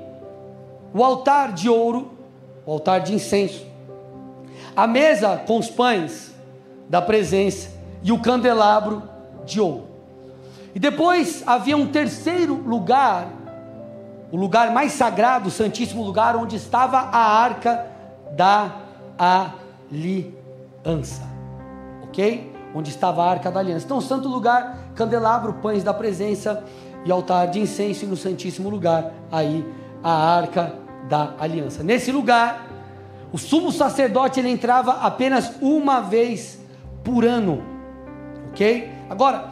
O 0.93 1.03
altar 1.03 1.53
de 1.53 1.69
ouro, 1.69 2.11
o 2.65 2.71
altar 2.71 2.99
de 2.99 3.13
incenso, 3.13 3.65
a 4.75 4.85
mesa 4.85 5.41
com 5.47 5.57
os 5.57 5.69
pães 5.69 6.33
da 6.87 7.01
presença 7.01 7.69
e 8.03 8.11
o 8.11 8.19
candelabro 8.19 9.03
de 9.45 9.59
ouro. 9.59 9.87
E 10.75 10.79
depois 10.79 11.43
havia 11.47 11.75
um 11.75 11.87
terceiro 11.87 12.53
lugar, 12.53 13.27
o 14.31 14.37
lugar 14.37 14.71
mais 14.71 14.91
sagrado, 14.91 15.47
o 15.47 15.51
santíssimo 15.51 16.03
lugar, 16.03 16.35
onde 16.35 16.55
estava 16.55 16.97
a 16.97 17.17
arca 17.17 17.87
da 18.35 18.75
aliança 19.17 19.66
aliança. 19.91 21.23
Ok? 22.03 22.53
Onde 22.73 22.89
estava 22.89 23.23
a 23.23 23.29
arca 23.29 23.49
da 23.49 23.59
aliança. 23.59 23.85
Então, 23.85 24.01
santo 24.01 24.27
lugar, 24.27 24.91
candelabro, 24.95 25.53
pães 25.53 25.83
da 25.83 25.93
presença 25.93 26.63
e 27.05 27.11
altar 27.11 27.47
de 27.47 27.59
incenso 27.59 28.05
e 28.05 28.07
no 28.07 28.17
santíssimo 28.17 28.69
lugar, 28.69 29.13
aí 29.31 29.65
a 30.03 30.11
arca 30.11 30.73
da 31.07 31.33
aliança. 31.39 31.83
Nesse 31.83 32.11
lugar, 32.11 32.67
o 33.31 33.37
sumo 33.37 33.71
sacerdote 33.71 34.39
ele 34.39 34.49
entrava 34.49 34.93
apenas 35.01 35.53
uma 35.61 36.01
vez 36.01 36.59
por 37.03 37.25
ano. 37.25 37.63
Ok? 38.51 38.89
Agora, 39.09 39.49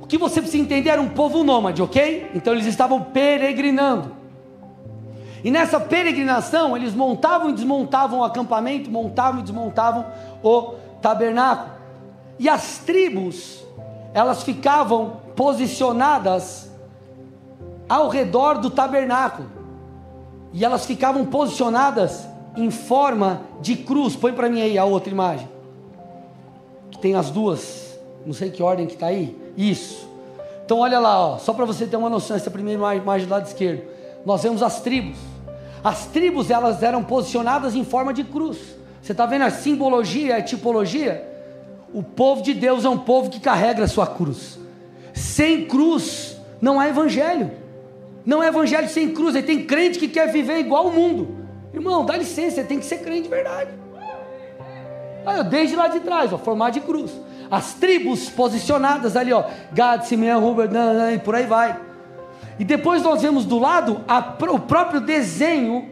o 0.00 0.06
que 0.06 0.16
você 0.16 0.40
precisa 0.40 0.62
entender 0.62 0.90
era 0.90 1.00
um 1.00 1.08
povo 1.08 1.44
nômade, 1.44 1.82
ok? 1.82 2.30
Então 2.34 2.52
eles 2.52 2.66
estavam 2.66 3.02
peregrinando. 3.02 4.21
E 5.44 5.50
nessa 5.50 5.80
peregrinação, 5.80 6.76
eles 6.76 6.94
montavam 6.94 7.50
e 7.50 7.52
desmontavam 7.52 8.20
o 8.20 8.24
acampamento, 8.24 8.90
montavam 8.90 9.40
e 9.40 9.42
desmontavam 9.42 10.06
o 10.42 10.74
tabernáculo. 11.00 11.72
E 12.38 12.48
as 12.48 12.78
tribos, 12.78 13.64
elas 14.14 14.42
ficavam 14.42 15.20
posicionadas 15.34 16.70
ao 17.88 18.08
redor 18.08 18.58
do 18.58 18.70
tabernáculo. 18.70 19.50
E 20.52 20.64
elas 20.64 20.86
ficavam 20.86 21.24
posicionadas 21.24 22.26
em 22.56 22.70
forma 22.70 23.42
de 23.60 23.76
cruz. 23.76 24.14
Põe 24.14 24.32
para 24.32 24.48
mim 24.48 24.60
aí 24.60 24.78
a 24.78 24.84
outra 24.84 25.10
imagem. 25.10 25.48
Que 26.90 26.98
tem 26.98 27.14
as 27.14 27.30
duas, 27.30 27.98
não 28.24 28.32
sei 28.32 28.50
que 28.50 28.62
ordem 28.62 28.86
que 28.86 28.94
está 28.94 29.06
aí. 29.06 29.36
Isso. 29.56 30.08
Então 30.64 30.78
olha 30.78 31.00
lá, 31.00 31.18
ó, 31.18 31.38
só 31.38 31.52
para 31.52 31.64
você 31.64 31.86
ter 31.86 31.96
uma 31.96 32.08
noção, 32.08 32.36
essa 32.36 32.50
primeira 32.50 32.94
imagem 32.94 33.26
do 33.26 33.30
lado 33.30 33.46
esquerdo. 33.46 33.82
Nós 34.24 34.42
vemos 34.42 34.62
as 34.62 34.80
tribos. 34.80 35.31
As 35.82 36.06
tribos 36.06 36.50
elas 36.50 36.82
eram 36.82 37.02
posicionadas 37.02 37.74
em 37.74 37.84
forma 37.84 38.12
de 38.12 38.24
cruz. 38.24 38.58
Você 39.02 39.12
está 39.12 39.26
vendo 39.26 39.42
a 39.42 39.50
simbologia, 39.50 40.36
a 40.36 40.42
tipologia? 40.42 41.28
O 41.92 42.02
povo 42.02 42.42
de 42.42 42.54
Deus 42.54 42.84
é 42.84 42.88
um 42.88 42.98
povo 42.98 43.28
que 43.28 43.40
carrega 43.40 43.84
a 43.84 43.88
sua 43.88 44.06
cruz. 44.06 44.58
Sem 45.12 45.66
cruz 45.66 46.36
não 46.60 46.78
há 46.78 46.88
evangelho. 46.88 47.50
Não 48.24 48.42
é 48.42 48.46
evangelho 48.46 48.88
sem 48.88 49.12
cruz. 49.12 49.34
Aí 49.34 49.42
tem 49.42 49.66
crente 49.66 49.98
que 49.98 50.06
quer 50.06 50.30
viver 50.30 50.58
igual 50.58 50.86
o 50.86 50.92
mundo. 50.92 51.36
Irmão, 51.74 52.04
dá 52.04 52.16
licença, 52.16 52.62
tem 52.62 52.78
que 52.78 52.86
ser 52.86 52.98
crente 52.98 53.22
de 53.22 53.28
verdade. 53.28 53.70
Desde 55.50 55.74
lá 55.74 55.88
de 55.88 56.00
trás, 56.00 56.32
ó, 56.32 56.38
formato 56.38 56.72
de 56.72 56.80
cruz. 56.80 57.10
As 57.50 57.74
tribos 57.74 58.30
posicionadas 58.30 59.16
ali, 59.16 59.32
ó, 59.32 59.44
Gad, 59.72 60.04
Simeão, 60.04 60.40
Ruben, 60.40 60.68
e 61.14 61.18
por 61.18 61.34
aí 61.34 61.46
vai. 61.46 61.78
E 62.58 62.64
depois 62.64 63.02
nós 63.02 63.22
vemos 63.22 63.44
do 63.44 63.58
lado 63.58 64.04
a, 64.06 64.36
o 64.50 64.60
próprio 64.60 65.00
desenho 65.00 65.90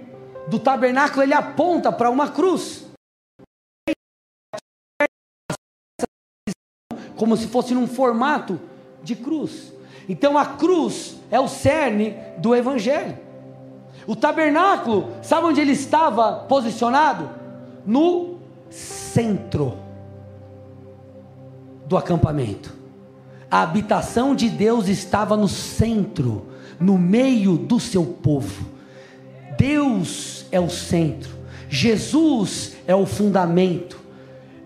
do 0.49 0.59
tabernáculo, 0.59 1.23
ele 1.23 1.35
aponta 1.35 1.92
para 1.92 2.11
uma 2.11 2.28
cruz. 2.28 2.87
Como 7.16 7.37
se 7.37 7.49
fosse 7.49 7.75
num 7.75 7.87
formato 7.87 8.61
de 9.02 9.14
cruz. 9.14 9.73
Então 10.09 10.37
a 10.37 10.45
cruz 10.45 11.16
é 11.30 11.38
o 11.38 11.49
cerne 11.49 12.16
do 12.38 12.54
evangelho. 12.54 13.16
O 14.07 14.16
tabernáculo, 14.16 15.12
sabe 15.23 15.47
onde 15.47 15.61
ele 15.61 15.73
estava 15.73 16.45
posicionado? 16.49 17.30
No 17.87 18.38
centro 18.71 19.76
do 21.87 21.97
acampamento. 21.97 22.79
A 23.50 23.62
habitação 23.62 24.35
de 24.35 24.49
Deus 24.49 24.87
estava 24.87 25.37
no 25.37 25.49
centro, 25.49 26.47
no 26.78 26.97
meio 26.97 27.59
do 27.59 27.80
seu 27.80 28.04
povo. 28.04 28.66
Deus 29.59 30.47
é 30.52 30.61
o 30.61 30.71
centro, 30.71 31.30
Jesus 31.69 32.76
é 32.87 32.95
o 32.95 33.04
fundamento. 33.04 33.99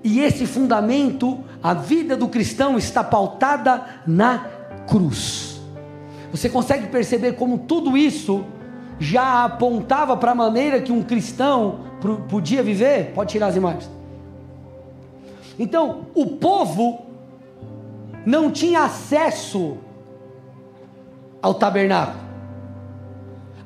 E 0.02 0.20
esse 0.20 0.44
fundamento, 0.46 1.42
a 1.62 1.72
vida 1.72 2.14
do 2.14 2.28
cristão 2.28 2.76
está 2.76 3.02
pautada 3.02 3.86
na 4.06 4.38
cruz. 4.86 5.58
Você 6.30 6.50
consegue 6.50 6.88
perceber 6.88 7.32
como 7.32 7.58
tudo 7.58 7.96
isso 7.96 8.44
já 8.98 9.44
apontava 9.44 10.14
para 10.14 10.32
a 10.32 10.34
maneira 10.34 10.80
que 10.82 10.92
um 10.92 11.02
cristão 11.02 11.80
podia 12.28 12.62
viver? 12.62 13.12
Pode 13.14 13.32
tirar 13.32 13.46
as 13.46 13.56
imagens. 13.56 13.90
Então, 15.58 16.06
o 16.14 16.26
povo 16.26 17.13
não 18.24 18.50
tinha 18.50 18.82
acesso 18.82 19.78
ao 21.42 21.54
tabernáculo. 21.54 22.24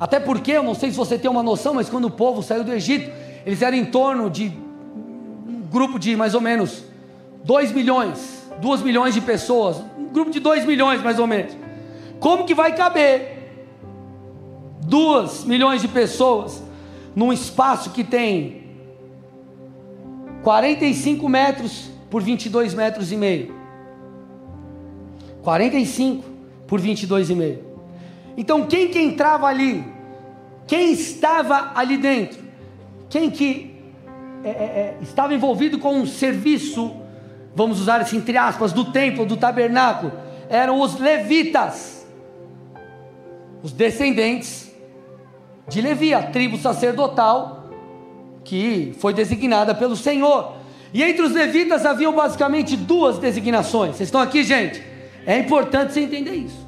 Até 0.01 0.21
porque, 0.21 0.53
eu 0.53 0.63
não 0.63 0.75
sei 0.75 0.91
se 0.91 0.97
você 0.97 1.19
tem 1.19 1.31
uma 1.31 1.43
noção, 1.43 1.75
mas 1.75 1.89
quando 1.89 2.07
o 2.07 2.11
povo 2.11 2.43
saiu 2.43 2.63
do 2.63 2.73
Egito, 2.73 3.11
eles 3.45 3.63
eram 3.63 3.77
em 3.77 3.85
torno 3.85 4.31
de 4.31 4.53
um 5.47 5.63
grupo 5.71 5.99
de 5.99 6.15
mais 6.17 6.35
ou 6.35 6.41
menos 6.41 6.85
2 7.45 7.73
milhões, 7.73 8.49
2 8.61 8.83
milhões 8.83 9.15
de 9.15 9.21
pessoas, 9.21 9.79
um 9.97 10.07
grupo 10.07 10.31
de 10.31 10.39
2 10.41 10.65
milhões 10.65 11.03
mais 11.03 11.19
ou 11.19 11.27
menos. 11.27 11.57
Como 12.21 12.45
que 12.45 12.55
vai 12.55 12.75
caber 12.75 13.39
2 14.83 15.45
milhões 15.45 15.81
de 15.83 15.89
pessoas 15.89 16.63
num 17.15 17.33
espaço 17.33 17.91
que 17.91 18.05
tem 18.05 18.69
45 20.43 21.29
metros 21.29 21.91
por 22.09 22.23
22 22.23 22.75
metros 22.75 23.11
e 23.11 23.17
meio? 23.17 23.58
45 25.49 26.25
por 26.67 26.79
22 26.79 27.31
e 27.31 27.35
meio. 27.35 27.65
Então 28.37 28.67
quem 28.67 28.89
que 28.89 29.01
entrava 29.01 29.47
ali? 29.47 29.83
Quem 30.67 30.93
estava 30.93 31.73
ali 31.75 31.97
dentro? 31.97 32.39
Quem 33.09 33.31
que 33.31 33.75
é, 34.45 34.49
é, 34.51 34.53
é, 34.53 34.99
estava 35.01 35.33
envolvido 35.33 35.79
com 35.79 36.01
um 36.01 36.07
serviço, 36.07 36.95
vamos 37.57 37.81
usar 37.81 37.99
assim 38.03 38.19
entre 38.19 38.37
aspas, 38.37 38.75
do 38.75 38.93
templo, 38.93 39.25
do 39.25 39.39
tabernáculo? 39.39 40.13
Eram 40.51 40.83
os 40.83 40.99
levitas, 40.99 42.07
os 43.63 43.73
descendentes 43.73 44.71
de 45.67 45.81
Levi, 45.81 46.13
a 46.13 46.25
tribo 46.25 46.59
sacerdotal 46.59 47.71
que 48.45 48.95
foi 48.99 49.15
designada 49.15 49.75
pelo 49.75 49.97
Senhor. 49.97 50.57
E 50.93 51.03
entre 51.03 51.23
os 51.23 51.33
levitas 51.33 51.87
haviam 51.87 52.15
basicamente 52.15 52.77
duas 52.77 53.19
designações. 53.19 53.97
Vocês 53.97 54.09
estão 54.09 54.21
aqui, 54.21 54.45
gente? 54.45 54.88
É 55.29 55.39
importante 55.39 55.93
você 55.93 56.01
entender 56.01 56.37
isso. 56.37 56.67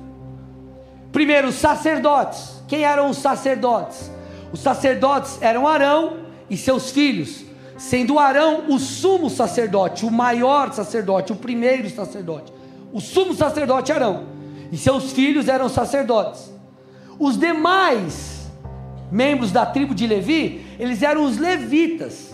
Primeiro, 1.10 1.48
os 1.48 1.54
sacerdotes. 1.54 2.62
Quem 2.68 2.84
eram 2.84 3.08
os 3.08 3.16
sacerdotes? 3.16 4.10
Os 4.52 4.60
sacerdotes 4.60 5.38
eram 5.40 5.66
Arão 5.66 6.18
e 6.50 6.58
seus 6.58 6.90
filhos, 6.90 7.42
sendo 7.78 8.18
Arão 8.18 8.64
o 8.68 8.78
sumo 8.78 9.30
sacerdote, 9.30 10.04
o 10.04 10.10
maior 10.10 10.74
sacerdote, 10.74 11.32
o 11.32 11.36
primeiro 11.36 11.88
sacerdote. 11.88 12.52
O 12.92 13.00
sumo 13.00 13.32
sacerdote 13.32 13.92
Arão 13.92 14.26
e 14.70 14.76
seus 14.76 15.10
filhos 15.10 15.48
eram 15.48 15.70
sacerdotes. 15.70 16.52
Os 17.18 17.38
demais 17.38 18.50
membros 19.10 19.50
da 19.50 19.64
tribo 19.64 19.94
de 19.94 20.06
Levi, 20.06 20.66
eles 20.78 21.02
eram 21.02 21.24
os 21.24 21.38
levitas. 21.38 22.29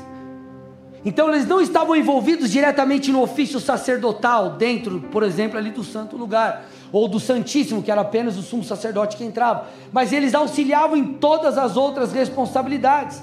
Então 1.07 1.29
eles 1.29 1.47
não 1.47 1.61
estavam 1.61 1.95
envolvidos 1.95 2.51
diretamente 2.51 3.13
no 3.13 3.23
ofício 3.23 3.61
sacerdotal, 3.61 4.51
dentro, 4.51 4.99
por 5.13 5.23
exemplo, 5.23 5.57
ali 5.57 5.71
do 5.71 5.85
santo 5.85 6.17
lugar, 6.17 6.67
ou 6.91 7.07
do 7.07 7.21
Santíssimo, 7.21 7.81
que 7.81 7.93
era 7.93 8.01
apenas 8.01 8.37
o 8.37 8.43
sumo 8.43 8.65
sacerdote 8.65 9.17
que 9.17 9.23
entrava, 9.23 9.69
mas 9.93 10.13
eles 10.13 10.35
auxiliavam 10.35 10.97
em 10.97 11.15
todas 11.15 11.57
as 11.57 11.77
outras 11.77 12.13
responsabilidades. 12.13 13.23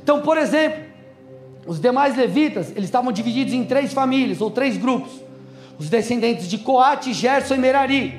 Então, 0.00 0.20
por 0.20 0.38
exemplo, 0.38 0.84
os 1.66 1.80
demais 1.80 2.16
levitas, 2.16 2.70
eles 2.70 2.84
estavam 2.84 3.10
divididos 3.10 3.52
em 3.52 3.64
três 3.64 3.92
famílias, 3.92 4.40
ou 4.40 4.48
três 4.48 4.76
grupos. 4.76 5.10
Os 5.76 5.90
descendentes 5.90 6.48
de 6.48 6.58
Coate, 6.58 7.12
Gerson 7.12 7.56
e 7.56 7.58
Merari. 7.58 8.16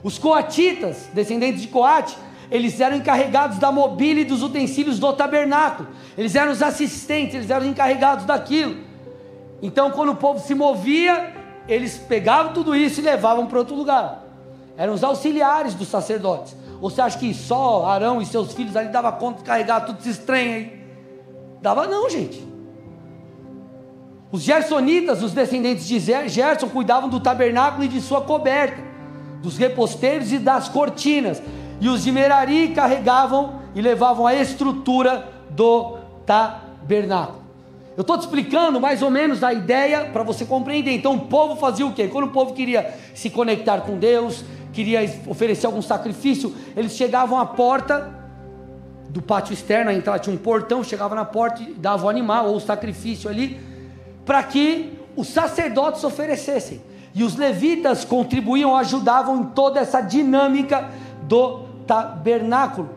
Os 0.00 0.16
coatitas, 0.16 1.08
descendentes 1.12 1.60
de 1.60 1.66
Coate, 1.66 2.16
eles 2.54 2.80
eram 2.80 2.98
encarregados 2.98 3.58
da 3.58 3.72
mobília 3.72 4.22
e 4.22 4.24
dos 4.24 4.40
utensílios 4.40 5.00
do 5.00 5.12
tabernáculo, 5.12 5.88
eles 6.16 6.36
eram 6.36 6.52
os 6.52 6.62
assistentes, 6.62 7.34
eles 7.34 7.50
eram 7.50 7.66
encarregados 7.66 8.24
daquilo. 8.24 8.76
Então, 9.60 9.90
quando 9.90 10.10
o 10.10 10.14
povo 10.14 10.38
se 10.38 10.54
movia, 10.54 11.34
eles 11.66 11.98
pegavam 11.98 12.52
tudo 12.52 12.76
isso 12.76 13.00
e 13.00 13.02
levavam 13.02 13.46
para 13.46 13.58
outro 13.58 13.74
lugar. 13.74 14.22
Eram 14.76 14.92
os 14.92 15.02
auxiliares 15.02 15.74
dos 15.74 15.88
sacerdotes. 15.88 16.54
Você 16.80 17.00
acha 17.00 17.18
que 17.18 17.34
só 17.34 17.86
Arão 17.86 18.22
e 18.22 18.26
seus 18.26 18.52
filhos 18.52 18.76
ali 18.76 18.88
dava 18.88 19.10
conta 19.10 19.38
de 19.38 19.44
carregar 19.44 19.80
tudo 19.80 19.98
esse 19.98 20.20
trem 20.20 20.54
aí? 20.54 20.86
Dava 21.60 21.88
não, 21.88 22.08
gente. 22.08 22.40
Os 24.30 24.42
gersonitas, 24.42 25.24
os 25.24 25.32
descendentes 25.32 25.88
de 25.88 25.98
Gerson, 25.98 26.68
cuidavam 26.68 27.08
do 27.08 27.18
tabernáculo 27.18 27.82
e 27.82 27.88
de 27.88 28.00
sua 28.00 28.20
coberta, 28.20 28.80
dos 29.42 29.56
reposteiros 29.56 30.32
e 30.32 30.38
das 30.38 30.68
cortinas 30.68 31.42
e 31.80 31.88
os 31.88 32.04
de 32.04 32.12
Merari 32.12 32.68
carregavam 32.68 33.60
e 33.74 33.80
levavam 33.80 34.26
a 34.26 34.34
estrutura 34.34 35.28
do 35.50 35.98
tabernáculo. 36.26 37.44
Eu 37.96 38.00
estou 38.00 38.18
te 38.18 38.22
explicando 38.22 38.80
mais 38.80 39.02
ou 39.02 39.10
menos 39.10 39.44
a 39.44 39.52
ideia 39.52 40.06
para 40.12 40.24
você 40.24 40.44
compreender. 40.44 40.92
Então 40.92 41.14
o 41.14 41.20
povo 41.20 41.54
fazia 41.56 41.86
o 41.86 41.92
quê? 41.92 42.08
Quando 42.08 42.24
o 42.24 42.30
povo 42.30 42.52
queria 42.52 42.92
se 43.14 43.30
conectar 43.30 43.82
com 43.82 43.96
Deus, 43.96 44.44
queria 44.72 45.00
oferecer 45.28 45.66
algum 45.66 45.82
sacrifício, 45.82 46.52
eles 46.76 46.92
chegavam 46.92 47.38
à 47.38 47.46
porta 47.46 48.12
do 49.08 49.22
pátio 49.22 49.52
externo, 49.52 49.90
a 49.90 49.94
entrada 49.94 50.18
tinha 50.18 50.34
um 50.34 50.38
portão, 50.38 50.82
chegava 50.82 51.14
na 51.14 51.24
porta 51.24 51.62
e 51.62 51.72
dava 51.74 52.06
o 52.06 52.08
animal 52.08 52.48
ou 52.48 52.56
o 52.56 52.60
sacrifício 52.60 53.30
ali, 53.30 53.60
para 54.26 54.42
que 54.42 54.98
os 55.14 55.28
sacerdotes 55.28 56.02
oferecessem. 56.02 56.82
E 57.14 57.22
os 57.22 57.36
levitas 57.36 58.04
contribuíam, 58.04 58.76
ajudavam 58.76 59.40
em 59.40 59.44
toda 59.44 59.78
essa 59.78 60.00
dinâmica 60.00 60.90
do 61.28 61.60
tabernáculo. 61.86 62.90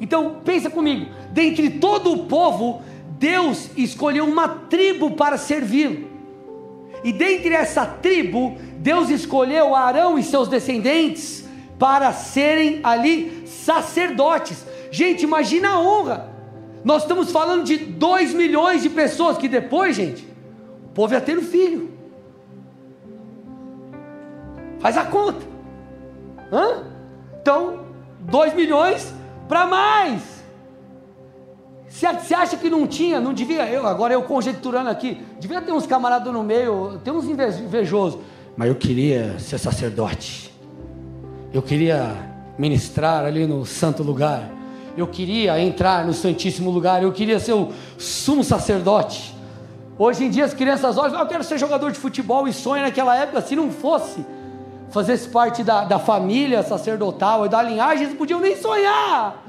Então, 0.00 0.36
pensa 0.44 0.70
comigo, 0.70 1.10
dentre 1.32 1.70
todo 1.70 2.12
o 2.12 2.26
povo, 2.26 2.82
Deus 3.18 3.70
escolheu 3.76 4.24
uma 4.24 4.48
tribo 4.48 5.12
para 5.12 5.36
servi-lo. 5.36 6.08
E 7.02 7.12
dentre 7.12 7.54
essa 7.54 7.84
tribo, 7.86 8.56
Deus 8.78 9.10
escolheu 9.10 9.74
Arão 9.74 10.18
e 10.18 10.22
seus 10.22 10.48
descendentes 10.48 11.46
para 11.78 12.12
serem 12.12 12.80
ali 12.82 13.44
sacerdotes. 13.46 14.64
Gente, 14.90 15.22
imagina 15.22 15.70
a 15.70 15.80
honra. 15.80 16.32
Nós 16.84 17.02
estamos 17.02 17.30
falando 17.30 17.64
de 17.64 17.76
2 17.76 18.34
milhões 18.34 18.82
de 18.82 18.90
pessoas 18.90 19.36
que 19.36 19.48
depois, 19.48 19.96
gente, 19.96 20.26
o 20.86 20.88
povo 20.88 21.12
ia 21.12 21.20
ter 21.20 21.38
um 21.38 21.42
filho. 21.42 21.90
Faz 24.80 24.96
a 24.96 25.04
conta. 25.04 25.44
Hã? 26.52 26.97
Então, 27.48 27.78
2 28.20 28.52
milhões 28.52 29.10
para 29.48 29.66
mais. 29.66 30.20
Você 31.88 32.34
acha 32.34 32.58
que 32.58 32.68
não 32.68 32.86
tinha, 32.86 33.22
não 33.22 33.32
devia, 33.32 33.66
eu 33.70 33.86
agora 33.86 34.12
eu 34.12 34.20
conjecturando 34.20 34.90
aqui, 34.90 35.18
devia 35.40 35.62
ter 35.62 35.72
uns 35.72 35.86
camaradas 35.86 36.30
no 36.30 36.42
meio, 36.42 37.00
tem 37.02 37.10
uns 37.10 37.24
invejosos, 37.24 38.20
mas 38.54 38.68
eu 38.68 38.74
queria 38.74 39.38
ser 39.38 39.56
sacerdote, 39.56 40.52
eu 41.50 41.62
queria 41.62 42.14
ministrar 42.58 43.24
ali 43.24 43.46
no 43.46 43.64
santo 43.64 44.02
lugar, 44.02 44.50
eu 44.94 45.06
queria 45.06 45.58
entrar 45.58 46.04
no 46.04 46.12
santíssimo 46.12 46.70
lugar, 46.70 47.02
eu 47.02 47.12
queria 47.12 47.40
ser 47.40 47.54
o 47.54 47.70
sumo 47.96 48.44
sacerdote. 48.44 49.34
Hoje 49.98 50.22
em 50.22 50.28
dia 50.28 50.44
as 50.44 50.52
crianças 50.52 50.98
olham, 50.98 51.16
ah, 51.16 51.22
eu 51.22 51.26
quero 51.26 51.42
ser 51.42 51.56
jogador 51.56 51.92
de 51.92 51.98
futebol 51.98 52.46
e 52.46 52.52
sonham 52.52 52.84
naquela 52.84 53.16
época, 53.16 53.40
se 53.40 53.56
não 53.56 53.70
fosse, 53.70 54.22
fazesse 54.90 55.28
parte 55.28 55.62
da, 55.62 55.84
da 55.84 55.98
família 55.98 56.62
sacerdotal 56.62 57.46
e 57.46 57.48
da 57.48 57.62
linhagem, 57.62 58.04
eles 58.04 58.16
podiam 58.16 58.40
nem 58.40 58.56
sonhar. 58.56 59.44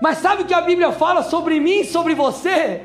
Mas 0.00 0.18
sabe 0.18 0.42
o 0.42 0.46
que 0.46 0.54
a 0.54 0.62
Bíblia 0.62 0.92
fala 0.92 1.22
sobre 1.22 1.60
mim, 1.60 1.84
sobre 1.84 2.14
você? 2.14 2.82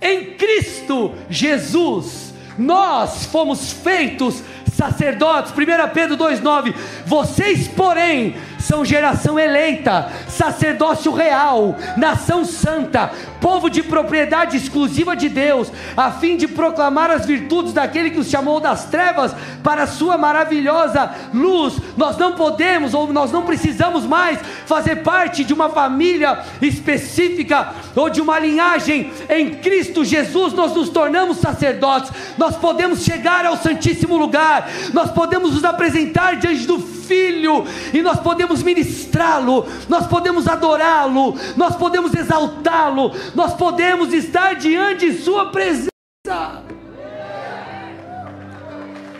Em 0.00 0.34
Cristo 0.34 1.12
Jesus, 1.28 2.34
nós 2.58 3.26
fomos 3.26 3.72
feitos 3.72 4.42
sacerdotes. 4.70 5.52
1 5.52 5.54
Pedro 5.92 6.16
2,9: 6.16 6.74
Vocês, 7.06 7.68
porém, 7.68 8.34
são 8.60 8.84
geração 8.84 9.38
eleita, 9.38 10.10
sacerdócio 10.28 11.12
real, 11.12 11.76
nação 11.96 12.44
santa, 12.44 13.10
povo 13.40 13.70
de 13.70 13.82
propriedade 13.82 14.56
exclusiva 14.56 15.16
de 15.16 15.28
Deus, 15.28 15.72
a 15.96 16.10
fim 16.12 16.36
de 16.36 16.46
proclamar 16.46 17.10
as 17.10 17.26
virtudes 17.26 17.72
daquele 17.72 18.10
que 18.10 18.20
os 18.20 18.28
chamou 18.28 18.60
das 18.60 18.84
trevas 18.84 19.34
para 19.62 19.84
a 19.84 19.86
sua 19.86 20.18
maravilhosa 20.18 21.10
luz. 21.32 21.74
Nós 21.96 22.16
não 22.16 22.32
podemos 22.32 22.94
ou 22.94 23.12
nós 23.12 23.32
não 23.32 23.42
precisamos 23.42 24.04
mais 24.04 24.38
fazer 24.66 24.96
parte 24.96 25.42
de 25.42 25.52
uma 25.52 25.68
família 25.70 26.40
específica 26.60 27.72
ou 27.96 28.10
de 28.10 28.20
uma 28.20 28.38
linhagem. 28.38 29.10
Em 29.28 29.50
Cristo 29.56 30.04
Jesus 30.04 30.52
nós 30.52 30.74
nos 30.74 30.90
tornamos 30.90 31.38
sacerdotes. 31.38 32.12
Nós 32.36 32.56
podemos 32.56 33.02
chegar 33.02 33.44
ao 33.46 33.56
santíssimo 33.56 34.16
lugar. 34.16 34.68
Nós 34.92 35.10
podemos 35.10 35.54
nos 35.54 35.64
apresentar 35.64 36.36
diante 36.36 36.66
do 36.66 36.99
Filho, 37.10 37.64
e 37.92 38.02
nós 38.02 38.20
podemos 38.20 38.62
ministrá-lo, 38.62 39.66
nós 39.88 40.06
podemos 40.06 40.46
adorá-lo, 40.46 41.34
nós 41.56 41.74
podemos 41.74 42.14
exaltá-lo, 42.14 43.10
nós 43.34 43.52
podemos 43.54 44.12
estar 44.12 44.54
diante 44.54 45.10
de 45.10 45.20
Sua 45.20 45.46
presença. 45.50 45.90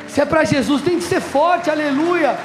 Se 0.06 0.20
é 0.20 0.24
para 0.24 0.44
Jesus, 0.44 0.82
tem 0.82 0.98
que 0.98 1.04
ser 1.04 1.20
forte, 1.20 1.68
aleluia. 1.68 2.38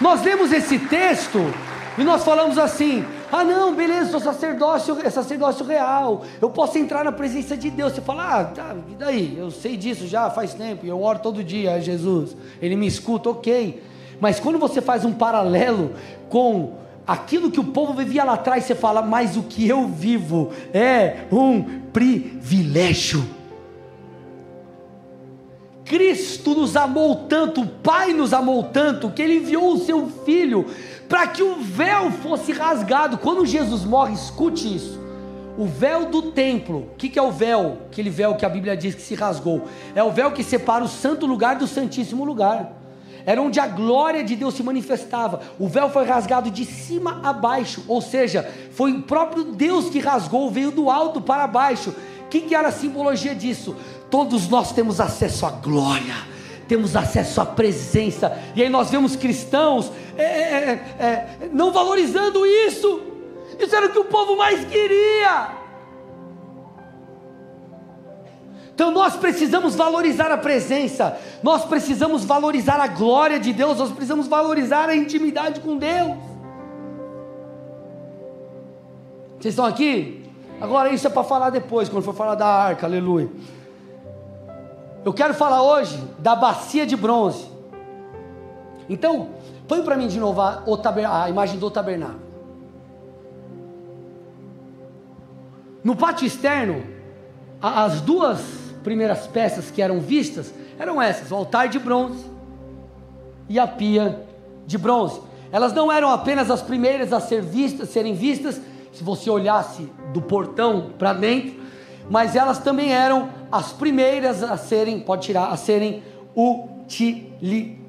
Nós 0.00 0.22
lemos 0.22 0.50
esse 0.52 0.78
texto 0.78 1.52
e 1.98 2.02
nós 2.02 2.24
falamos 2.24 2.56
assim: 2.56 3.04
ah, 3.32 3.44
não, 3.44 3.74
beleza, 3.74 4.10
sou 4.10 4.20
sacerdócio, 4.20 4.98
é 5.02 5.08
sacerdócio 5.08 5.64
real. 5.64 6.22
Eu 6.38 6.50
posso 6.50 6.76
entrar 6.76 7.02
na 7.02 7.10
presença 7.10 7.56
de 7.56 7.70
Deus. 7.70 7.94
Você 7.94 8.02
fala, 8.02 8.40
ah, 8.40 8.44
tá, 8.44 8.76
e 8.90 8.94
daí? 8.94 9.38
Eu 9.38 9.50
sei 9.50 9.74
disso 9.74 10.06
já 10.06 10.28
faz 10.28 10.52
tempo. 10.52 10.84
Eu 10.84 11.02
oro 11.02 11.18
todo 11.20 11.42
dia 11.42 11.72
a 11.72 11.80
Jesus. 11.80 12.36
Ele 12.60 12.76
me 12.76 12.86
escuta, 12.86 13.30
ok. 13.30 13.82
Mas 14.20 14.38
quando 14.38 14.58
você 14.58 14.82
faz 14.82 15.06
um 15.06 15.14
paralelo 15.14 15.92
com 16.28 16.74
aquilo 17.06 17.50
que 17.50 17.58
o 17.58 17.64
povo 17.64 17.94
vivia 17.94 18.22
lá 18.22 18.34
atrás, 18.34 18.64
você 18.64 18.74
fala, 18.74 19.00
mas 19.00 19.34
o 19.34 19.44
que 19.44 19.66
eu 19.66 19.88
vivo 19.88 20.50
é 20.74 21.24
um 21.32 21.80
privilégio. 21.90 23.26
Cristo 25.86 26.54
nos 26.54 26.76
amou 26.76 27.26
tanto, 27.28 27.62
o 27.62 27.66
Pai 27.66 28.12
nos 28.12 28.32
amou 28.32 28.62
tanto, 28.64 29.10
que 29.10 29.22
Ele 29.22 29.36
enviou 29.36 29.72
o 29.72 29.78
seu 29.78 30.06
Filho 30.24 30.66
para 31.12 31.26
que 31.26 31.42
o 31.42 31.56
véu 31.56 32.10
fosse 32.10 32.52
rasgado. 32.52 33.18
Quando 33.18 33.44
Jesus 33.44 33.84
morre, 33.84 34.14
escute 34.14 34.74
isso. 34.74 34.98
O 35.58 35.66
véu 35.66 36.06
do 36.06 36.32
templo, 36.32 36.88
o 36.90 36.96
que, 36.96 37.10
que 37.10 37.18
é 37.18 37.22
o 37.22 37.30
véu? 37.30 37.80
Aquele 37.90 38.08
véu 38.08 38.34
que 38.34 38.46
a 38.46 38.48
Bíblia 38.48 38.74
diz 38.74 38.94
que 38.94 39.02
se 39.02 39.14
rasgou. 39.14 39.68
É 39.94 40.02
o 40.02 40.10
véu 40.10 40.32
que 40.32 40.42
separa 40.42 40.82
o 40.82 40.88
santo 40.88 41.26
lugar 41.26 41.56
do 41.56 41.66
santíssimo 41.66 42.24
lugar. 42.24 42.72
Era 43.26 43.42
onde 43.42 43.60
a 43.60 43.66
glória 43.66 44.24
de 44.24 44.34
Deus 44.34 44.54
se 44.54 44.62
manifestava. 44.62 45.42
O 45.58 45.68
véu 45.68 45.90
foi 45.90 46.06
rasgado 46.06 46.50
de 46.50 46.64
cima 46.64 47.20
a 47.22 47.30
baixo, 47.30 47.84
ou 47.86 48.00
seja, 48.00 48.50
foi 48.70 48.92
o 48.92 49.02
próprio 49.02 49.44
Deus 49.44 49.90
que 49.90 49.98
rasgou, 49.98 50.50
veio 50.50 50.70
do 50.70 50.88
alto 50.88 51.20
para 51.20 51.46
baixo. 51.46 51.90
O 52.24 52.28
que, 52.30 52.40
que 52.40 52.54
era 52.54 52.68
a 52.68 52.72
simbologia 52.72 53.34
disso? 53.34 53.76
Todos 54.10 54.48
nós 54.48 54.72
temos 54.72 54.98
acesso 54.98 55.44
à 55.44 55.50
glória 55.50 56.31
temos 56.72 56.96
acesso 56.96 57.38
à 57.38 57.44
presença, 57.44 58.32
e 58.56 58.62
aí 58.62 58.68
nós 58.70 58.90
vemos 58.90 59.14
cristãos 59.14 59.92
é, 60.16 60.22
é, 60.24 60.70
é, 60.98 61.04
é, 61.04 61.50
não 61.52 61.70
valorizando 61.70 62.46
isso, 62.46 63.02
isso 63.60 63.76
era 63.76 63.88
o 63.88 63.90
que 63.90 63.98
o 63.98 64.06
povo 64.06 64.38
mais 64.38 64.64
queria. 64.64 65.50
Então 68.74 68.90
nós 68.90 69.16
precisamos 69.16 69.74
valorizar 69.74 70.32
a 70.32 70.38
presença, 70.38 71.18
nós 71.42 71.62
precisamos 71.66 72.24
valorizar 72.24 72.80
a 72.80 72.86
glória 72.86 73.38
de 73.38 73.52
Deus, 73.52 73.76
nós 73.76 73.90
precisamos 73.90 74.26
valorizar 74.26 74.88
a 74.88 74.96
intimidade 74.96 75.60
com 75.60 75.76
Deus. 75.76 76.16
Vocês 79.38 79.52
estão 79.52 79.66
aqui? 79.66 80.24
Agora 80.58 80.90
isso 80.90 81.06
é 81.06 81.10
para 81.10 81.22
falar 81.22 81.50
depois, 81.50 81.90
quando 81.90 82.02
for 82.02 82.14
falar 82.14 82.34
da 82.34 82.46
arca, 82.46 82.86
aleluia. 82.86 83.28
Eu 85.04 85.12
quero 85.12 85.34
falar 85.34 85.62
hoje 85.62 85.98
da 86.18 86.36
bacia 86.36 86.86
de 86.86 86.96
bronze. 86.96 87.50
Então, 88.88 89.30
põe 89.66 89.82
para 89.82 89.96
mim 89.96 90.06
de 90.06 90.18
novo 90.20 90.40
a, 90.40 90.62
a 91.24 91.28
imagem 91.28 91.58
do 91.58 91.70
tabernáculo. 91.70 92.20
No 95.82 95.96
pátio 95.96 96.26
externo, 96.26 96.84
as 97.60 98.00
duas 98.00 98.40
primeiras 98.84 99.26
peças 99.26 99.70
que 99.70 99.82
eram 99.82 100.00
vistas 100.00 100.54
eram 100.78 101.02
essas: 101.02 101.32
o 101.32 101.34
altar 101.34 101.68
de 101.68 101.78
bronze 101.78 102.24
e 103.48 103.58
a 103.58 103.66
pia 103.66 104.24
de 104.66 104.78
bronze. 104.78 105.20
Elas 105.50 105.72
não 105.72 105.90
eram 105.90 106.10
apenas 106.10 106.50
as 106.50 106.62
primeiras 106.62 107.12
a 107.12 107.20
ser 107.20 107.42
vistas, 107.42 107.88
serem 107.90 108.14
vistas, 108.14 108.60
se 108.92 109.02
você 109.02 109.28
olhasse 109.28 109.90
do 110.12 110.22
portão 110.22 110.90
para 110.98 111.12
dentro, 111.12 111.60
mas 112.10 112.36
elas 112.36 112.58
também 112.58 112.92
eram 112.92 113.30
as 113.50 113.72
primeiras 113.72 114.42
a 114.42 114.56
serem, 114.56 115.00
pode 115.00 115.22
tirar, 115.22 115.46
a 115.46 115.56
serem 115.56 116.02
utilizadas. 116.34 117.82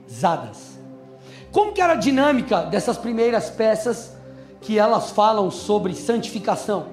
Como 1.52 1.72
que 1.72 1.82
era 1.82 1.94
a 1.94 1.98
dinâmica 1.98 2.62
dessas 2.64 2.98
primeiras 2.98 3.50
peças 3.50 4.16
que 4.62 4.80
elas 4.80 5.12
falam 5.12 5.52
sobre 5.52 5.94
santificação? 5.94 6.88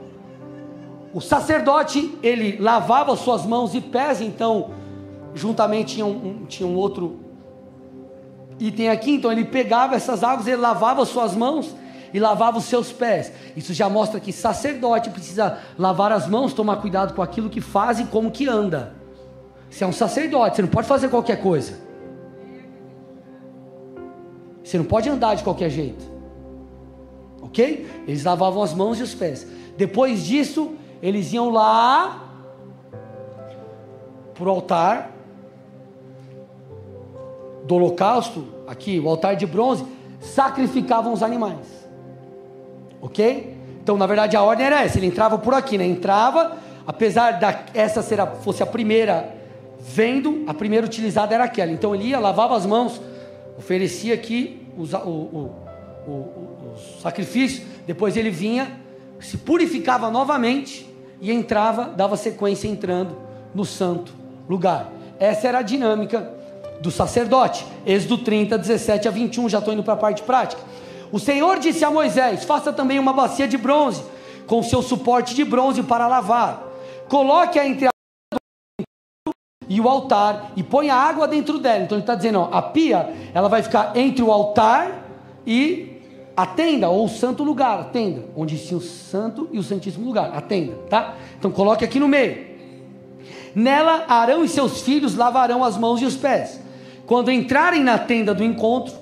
O 1.13 1.21
sacerdote, 1.21 2.17
ele 2.23 2.59
lavava 2.61 3.17
suas 3.17 3.45
mãos 3.45 3.75
e 3.75 3.81
pés, 3.81 4.21
então, 4.21 4.71
juntamente 5.35 5.95
tinha 5.95 6.07
um, 6.07 6.45
tinha 6.47 6.69
um 6.69 6.77
outro 6.77 7.19
item 8.61 8.91
aqui, 8.91 9.13
então 9.13 9.33
ele 9.33 9.45
pegava 9.45 9.97
essas 9.97 10.23
águas, 10.23 10.47
ele 10.47 10.61
lavava 10.61 11.05
suas 11.05 11.35
mãos 11.35 11.75
e 12.13 12.19
lavava 12.19 12.59
os 12.59 12.65
seus 12.65 12.93
pés. 12.93 13.33
Isso 13.57 13.73
já 13.73 13.89
mostra 13.89 14.21
que 14.21 14.33
sacerdote 14.33 15.11
precisa 15.11 15.59
lavar 15.79 16.13
as 16.13 16.27
mãos, 16.27 16.53
tomar 16.53 16.77
cuidado 16.77 17.15
com 17.15 17.23
aquilo 17.23 17.51
que 17.51 17.61
faz 17.61 18.01
e 18.01 18.05
como 18.05 18.31
que 18.31 18.49
anda. 18.49 18.95
Você 19.71 19.85
é 19.85 19.87
um 19.87 19.93
sacerdote, 19.93 20.57
você 20.57 20.63
não 20.63 20.69
pode 20.69 20.89
fazer 20.89 21.09
qualquer 21.09 21.41
coisa. 21.41 21.79
Você 24.63 24.79
não 24.79 24.85
pode 24.85 25.09
andar 25.09 25.35
de 25.35 25.43
qualquer 25.43 25.71
jeito. 25.71 26.05
Ok? 27.43 27.89
Eles 28.07 28.25
lavavam 28.25 28.63
as 28.63 28.75
mãos 28.75 28.99
e 29.01 29.03
os 29.03 29.15
pés. 29.15 29.47
Depois 29.77 30.25
disso, 30.25 30.75
eles 31.03 31.33
iam 31.33 31.51
lá 31.51 32.29
para 34.35 34.45
o 34.45 34.51
altar 34.51 35.11
do 37.65 37.75
holocausto, 37.75 38.47
aqui, 38.67 38.99
o 38.99 39.09
altar 39.09 39.37
de 39.37 39.47
bronze, 39.47 39.85
sacrificavam 40.21 41.13
os 41.13 41.23
animais. 41.23 41.80
Ok? 43.01 43.57
Então, 43.83 43.97
na 43.97 44.07
verdade, 44.07 44.37
a 44.37 44.43
ordem 44.43 44.67
era 44.67 44.83
essa: 44.83 44.99
ele 44.99 45.07
entrava 45.07 45.39
por 45.39 45.55
aqui, 45.55 45.79
né? 45.79 45.87
Entrava, 45.87 46.57
apesar 46.87 47.33
da 47.33 47.65
essa 47.75 48.03
ser 48.03 48.21
a, 48.21 48.27
fosse 48.27 48.63
a 48.63 48.67
primeira 48.67 49.35
vendo, 49.81 50.45
a 50.47 50.55
primeira 50.55 50.87
utilizada 50.87 51.35
era 51.35 51.45
aquela. 51.45 51.73
Então, 51.73 51.95
ele 51.95 52.05
ia, 52.09 52.19
lavava 52.19 52.57
as 52.57 52.67
mãos, 52.67 53.01
oferecia 53.59 54.15
aqui 54.15 54.67
os, 54.77 54.93
o, 54.93 54.99
o, 54.99 55.53
o, 56.07 56.73
os 56.75 57.01
sacrifícios, 57.03 57.67
depois 57.87 58.17
ele 58.17 58.31
vinha, 58.31 58.81
se 59.19 59.37
purificava 59.39 60.11
novamente 60.11 60.89
e 61.21 61.31
entrava, 61.31 61.85
dava 61.85 62.17
sequência 62.17 62.69
entrando 62.69 63.17
no 63.55 63.65
santo 63.65 64.13
lugar. 64.49 64.91
Essa 65.19 65.49
era 65.49 65.59
a 65.59 65.63
dinâmica 65.63 66.31
do 66.81 66.91
sacerdote. 66.91 67.67
Êxodo 67.87 68.19
30, 68.19 68.57
17 68.57 69.09
a 69.09 69.11
21, 69.11 69.49
já 69.49 69.59
estou 69.59 69.73
indo 69.73 69.83
para 69.83 69.95
a 69.95 69.97
parte 69.97 70.23
prática. 70.23 70.63
O 71.13 71.19
Senhor 71.19 71.59
disse 71.59 71.85
a 71.85 71.91
Moisés: 71.91 72.45
Faça 72.45 72.73
também 72.73 72.99
uma 72.99 73.13
bacia 73.13 73.49
de 73.49 73.57
bronze, 73.57 74.03
com 74.47 74.63
seu 74.63 74.83
suporte 74.83 75.35
de 75.35 75.45
bronze 75.45 75.83
para 75.83 76.07
lavar. 76.07 76.63
Coloque-a 77.09 77.67
entre 77.67 77.87
a 77.87 77.91
e 79.69 79.81
o 79.81 79.89
altar 79.89 80.51
e 80.57 80.65
ponha 80.65 80.95
água 80.95 81.29
dentro 81.29 81.57
dela. 81.59 81.85
Então 81.85 81.97
ele 81.97 82.03
está 82.03 82.15
dizendo: 82.17 82.41
ó, 82.41 82.49
a 82.51 82.61
pia 82.61 83.15
ela 83.33 83.49
vai 83.49 83.63
ficar 83.63 83.97
entre 83.97 84.23
o 84.23 84.33
altar 84.33 85.07
e 85.47 86.01
a 86.37 86.47
tenda, 86.47 86.89
ou 86.89 87.05
o 87.05 87.09
santo 87.09 87.45
lugar, 87.45 87.79
a 87.79 87.85
tenda, 87.85 88.25
onde 88.37 88.59
tinha 88.59 88.79
o 88.79 88.81
santo 88.81 89.49
e 89.53 89.59
o 89.59 89.63
santíssimo 89.63 90.07
lugar, 90.07 90.33
a 90.35 90.41
tenda, 90.41 90.75
tá? 90.89 91.15
Então 91.39 91.51
coloque 91.51 91.85
aqui 91.85 92.01
no 92.01 92.09
meio. 92.09 92.51
Nela 93.55 94.05
Arão 94.09 94.45
e 94.45 94.49
seus 94.49 94.81
filhos 94.81 95.15
lavarão 95.15 95.63
as 95.63 95.77
mãos 95.77 96.01
e 96.01 96.05
os 96.05 96.17
pés. 96.17 96.61
Quando 97.07 97.31
entrarem 97.31 97.83
na 97.83 97.99
tenda 97.99 98.35
do 98.35 98.43
encontro, 98.43 98.95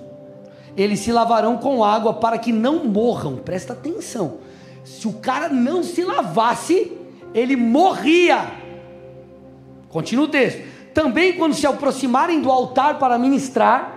eles 0.79 1.01
se 1.01 1.11
lavarão 1.11 1.57
com 1.57 1.83
água 1.83 2.15
para 2.15 2.39
que 2.39 2.53
não 2.53 2.85
morram. 2.85 3.37
Presta 3.37 3.73
atenção. 3.73 4.39
Se 4.85 5.09
o 5.09 5.15
cara 5.15 5.49
não 5.49 5.83
se 5.83 6.05
lavasse, 6.05 6.93
ele 7.35 7.57
morria. 7.57 8.47
Continua 9.89 10.27
o 10.27 10.29
texto. 10.29 10.63
Também 10.95 11.33
quando 11.33 11.55
se 11.55 11.67
aproximarem 11.67 12.41
do 12.41 12.51
altar 12.51 12.97
para 12.99 13.19
ministrar, 13.19 13.97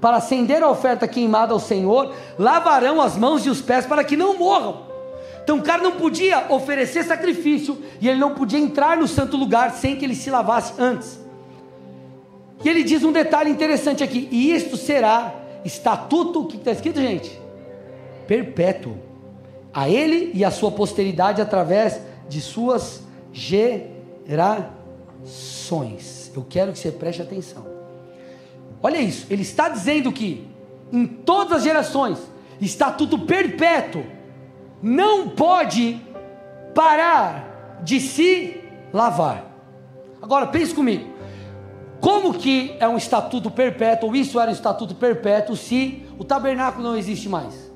para 0.00 0.18
acender 0.18 0.62
a 0.62 0.70
oferta 0.70 1.08
queimada 1.08 1.52
ao 1.52 1.58
Senhor, 1.58 2.14
lavarão 2.38 3.00
as 3.00 3.16
mãos 3.16 3.44
e 3.44 3.50
os 3.50 3.60
pés 3.60 3.84
para 3.84 4.04
que 4.04 4.16
não 4.16 4.38
morram. 4.38 4.88
Então 5.42 5.58
o 5.58 5.62
cara 5.62 5.82
não 5.82 5.92
podia 5.92 6.46
oferecer 6.48 7.02
sacrifício 7.02 7.76
e 8.00 8.08
ele 8.08 8.20
não 8.20 8.34
podia 8.34 8.58
entrar 8.58 8.96
no 8.96 9.08
santo 9.08 9.36
lugar 9.36 9.72
sem 9.72 9.96
que 9.96 10.04
ele 10.04 10.14
se 10.14 10.30
lavasse 10.30 10.74
antes. 10.78 11.18
E 12.64 12.68
ele 12.68 12.84
diz 12.84 13.02
um 13.02 13.10
detalhe 13.10 13.50
interessante 13.50 14.04
aqui: 14.04 14.28
e 14.30 14.54
isto 14.54 14.76
será 14.76 15.39
estatuto, 15.64 16.42
o 16.42 16.46
que 16.46 16.56
está 16.56 16.70
escrito, 16.72 17.00
gente? 17.00 17.40
Perpétuo. 18.26 18.96
A 19.72 19.88
ele 19.88 20.32
e 20.34 20.44
a 20.44 20.50
sua 20.50 20.70
posteridade 20.70 21.40
através 21.40 22.00
de 22.28 22.40
suas 22.40 23.02
gerações. 23.32 24.70
Eu 26.34 26.44
quero 26.48 26.72
que 26.72 26.78
você 26.78 26.90
preste 26.90 27.22
atenção. 27.22 27.66
Olha 28.82 28.98
isso, 28.98 29.26
ele 29.30 29.42
está 29.42 29.68
dizendo 29.68 30.10
que 30.10 30.48
em 30.92 31.06
todas 31.06 31.58
as 31.58 31.62
gerações, 31.62 32.18
estatuto 32.60 33.18
perpétuo, 33.18 34.04
não 34.82 35.28
pode 35.28 36.00
parar 36.74 37.80
de 37.82 38.00
se 38.00 38.60
lavar. 38.92 39.44
Agora 40.20 40.46
pense 40.46 40.74
comigo. 40.74 41.09
Como 42.00 42.32
que 42.34 42.74
é 42.80 42.88
um 42.88 42.96
estatuto 42.96 43.50
perpétuo, 43.50 44.08
ou 44.08 44.16
isso 44.16 44.40
era 44.40 44.50
um 44.50 44.54
estatuto 44.54 44.94
perpétuo, 44.94 45.54
se 45.54 46.02
o 46.18 46.24
tabernáculo 46.24 46.82
não 46.82 46.96
existe 46.96 47.28
mais? 47.28 47.70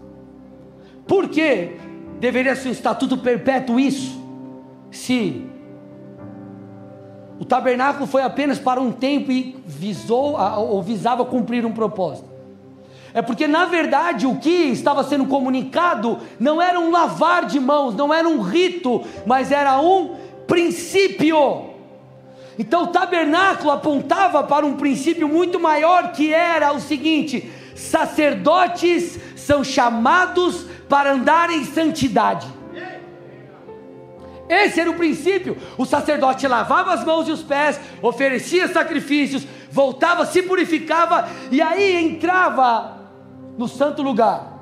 Por 1.06 1.28
que 1.28 1.76
deveria 2.18 2.56
ser 2.56 2.68
um 2.68 2.72
estatuto 2.72 3.18
perpétuo 3.18 3.78
isso? 3.78 4.18
Se 4.90 5.46
o 7.38 7.44
tabernáculo 7.44 8.06
foi 8.06 8.22
apenas 8.22 8.58
para 8.58 8.80
um 8.80 8.92
tempo 8.92 9.30
e 9.30 9.56
visou 9.66 10.36
ou 10.38 10.82
visava 10.82 11.24
cumprir 11.24 11.66
um 11.66 11.72
propósito. 11.72 12.28
É 13.12 13.20
porque 13.20 13.46
na 13.46 13.66
verdade 13.66 14.26
o 14.26 14.36
que 14.36 14.48
estava 14.48 15.04
sendo 15.04 15.26
comunicado 15.26 16.18
não 16.40 16.62
era 16.62 16.80
um 16.80 16.90
lavar 16.90 17.44
de 17.44 17.60
mãos, 17.60 17.94
não 17.94 18.12
era 18.12 18.28
um 18.28 18.40
rito, 18.40 19.02
mas 19.26 19.52
era 19.52 19.80
um 19.80 20.16
princípio. 20.46 21.73
Então 22.58 22.84
o 22.84 22.86
tabernáculo 22.88 23.70
apontava 23.70 24.42
para 24.44 24.64
um 24.64 24.76
princípio 24.76 25.28
muito 25.28 25.58
maior 25.58 26.12
que 26.12 26.32
era 26.32 26.72
o 26.72 26.80
seguinte: 26.80 27.50
sacerdotes 27.74 29.18
são 29.36 29.64
chamados 29.64 30.66
para 30.88 31.12
andar 31.12 31.50
em 31.50 31.64
santidade. 31.64 32.46
Esse 34.48 34.80
era 34.80 34.90
o 34.90 34.94
princípio. 34.94 35.56
O 35.78 35.86
sacerdote 35.86 36.46
lavava 36.46 36.92
as 36.92 37.04
mãos 37.04 37.26
e 37.28 37.32
os 37.32 37.42
pés, 37.42 37.80
oferecia 38.02 38.68
sacrifícios, 38.68 39.46
voltava, 39.70 40.26
se 40.26 40.42
purificava 40.42 41.28
e 41.50 41.62
aí 41.62 41.96
entrava 41.96 42.98
no 43.56 43.66
santo 43.66 44.02
lugar. 44.02 44.54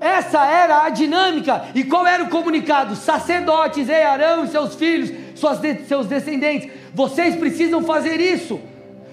Essa 0.00 0.46
era 0.46 0.84
a 0.84 0.88
dinâmica. 0.88 1.66
E 1.74 1.84
qual 1.84 2.06
era 2.06 2.22
o 2.22 2.28
comunicado? 2.28 2.96
Sacerdotes, 2.96 3.88
ei, 3.88 4.02
Arão 4.02 4.44
e 4.44 4.48
seus 4.48 4.74
filhos, 4.74 5.12
de, 5.60 5.86
seus 5.86 6.06
descendentes, 6.06 6.70
vocês 6.94 7.36
precisam 7.36 7.82
fazer 7.82 8.20
isso. 8.20 8.60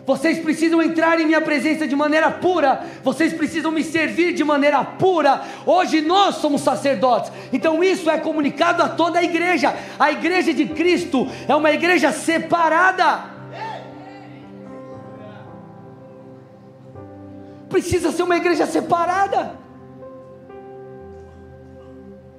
Vocês 0.06 0.40
precisam 0.40 0.82
entrar 0.82 1.20
em 1.20 1.26
minha 1.26 1.42
presença 1.42 1.86
de 1.86 1.94
maneira 1.94 2.32
pura. 2.32 2.82
Vocês 3.04 3.34
precisam 3.34 3.74
me 3.74 3.84
servir 3.84 4.34
de 4.34 4.42
maneira 4.42 4.82
pura. 4.82 5.42
Hoje 5.66 6.00
nós 6.00 6.36
somos 6.36 6.62
sacerdotes. 6.62 7.30
Então 7.52 7.84
isso 7.84 8.10
é 8.10 8.18
comunicado 8.18 8.82
a 8.82 8.88
toda 8.88 9.20
a 9.20 9.24
igreja. 9.24 9.76
A 10.00 10.10
igreja 10.10 10.54
de 10.54 10.66
Cristo 10.68 11.28
é 11.46 11.54
uma 11.54 11.72
igreja 11.72 12.14
separada. 12.14 13.36
Precisa 17.68 18.10
ser 18.14 18.24
uma 18.24 18.38
igreja 18.38 18.66
separada. 18.66 19.67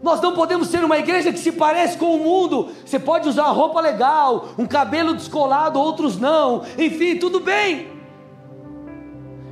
Nós 0.02 0.20
não 0.20 0.32
podemos 0.32 0.68
ser 0.68 0.84
uma 0.84 0.96
igreja 0.98 1.32
que 1.32 1.38
se 1.38 1.50
parece 1.52 1.98
com 1.98 2.14
o 2.14 2.18
mundo. 2.18 2.70
Você 2.84 2.98
pode 2.98 3.28
usar 3.28 3.46
roupa 3.48 3.80
legal, 3.80 4.48
um 4.56 4.66
cabelo 4.66 5.14
descolado, 5.14 5.78
outros 5.78 6.18
não. 6.18 6.62
Enfim, 6.78 7.16
tudo 7.16 7.40
bem. 7.40 7.88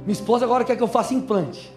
Minha 0.05 0.13
esposa 0.13 0.45
agora 0.45 0.65
quer 0.65 0.77
que 0.77 0.83
eu 0.83 0.89
faça 0.89 1.15
implante. 1.15 1.75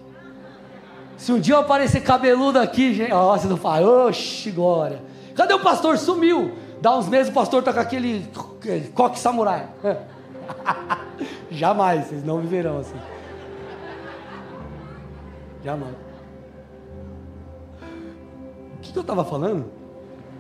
Se 1.18 1.32
um 1.32 1.40
dia 1.40 1.56
eu 1.56 1.60
aparecer 1.60 2.02
cabeludo 2.02 2.60
aqui, 2.60 2.94
gente, 2.94 3.12
ó, 3.12 3.36
você 3.36 3.48
não 3.48 3.58
fala, 3.58 4.06
oxe, 4.06 4.52
glória. 4.52 5.02
Cadê 5.36 5.54
o 5.54 5.60
pastor? 5.60 5.98
Sumiu. 5.98 6.54
Dá 6.80 6.96
uns 6.96 7.10
meses 7.10 7.30
o 7.30 7.34
pastor 7.34 7.62
tá 7.64 7.74
com 7.74 7.80
aquele 7.80 8.30
coque 8.94 9.20
samurai. 9.20 9.68
Jamais, 11.52 12.06
vocês 12.06 12.24
não 12.24 12.40
viverão 12.40 12.78
assim. 12.78 12.96
Jamais 15.64 16.09
que, 18.82 18.92
que 18.92 18.98
eu 18.98 19.02
estava 19.02 19.24
falando? 19.24 19.72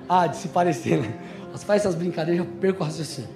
Ah, 0.07 0.27
de 0.27 0.37
se 0.37 0.47
parecer, 0.49 1.01
né? 1.01 1.19
Você 1.51 1.65
faz 1.65 1.81
essas 1.81 1.95
brincadeiras, 1.95 2.45
eu 2.45 2.51
perco 2.59 2.81
o 2.81 2.85
raciocínio. 2.85 3.29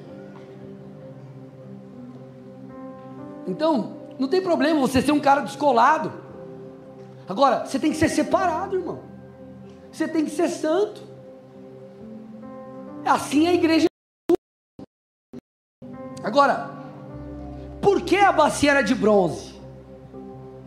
Então, 3.48 3.98
não 4.18 4.28
tem 4.28 4.42
problema 4.42 4.80
você 4.80 5.02
ser 5.02 5.12
um 5.12 5.20
cara 5.20 5.42
descolado. 5.42 6.12
Agora, 7.28 7.66
você 7.66 7.80
tem 7.80 7.92
que 7.92 7.98
ser 7.98 8.10
separado, 8.10 8.78
irmão. 8.78 9.00
Você 9.92 10.08
tem 10.08 10.26
que 10.26 10.32
ser 10.32 10.50
santo. 10.50 11.02
Assim 13.06 13.48
é 13.48 13.50
a 13.50 13.54
igreja. 13.54 13.88
Agora, 16.24 16.70
por 17.82 18.02
que 18.02 18.16
a 18.16 18.32
bacia 18.32 18.72
era 18.72 18.82
de 18.82 18.96
bronze? 18.96 19.54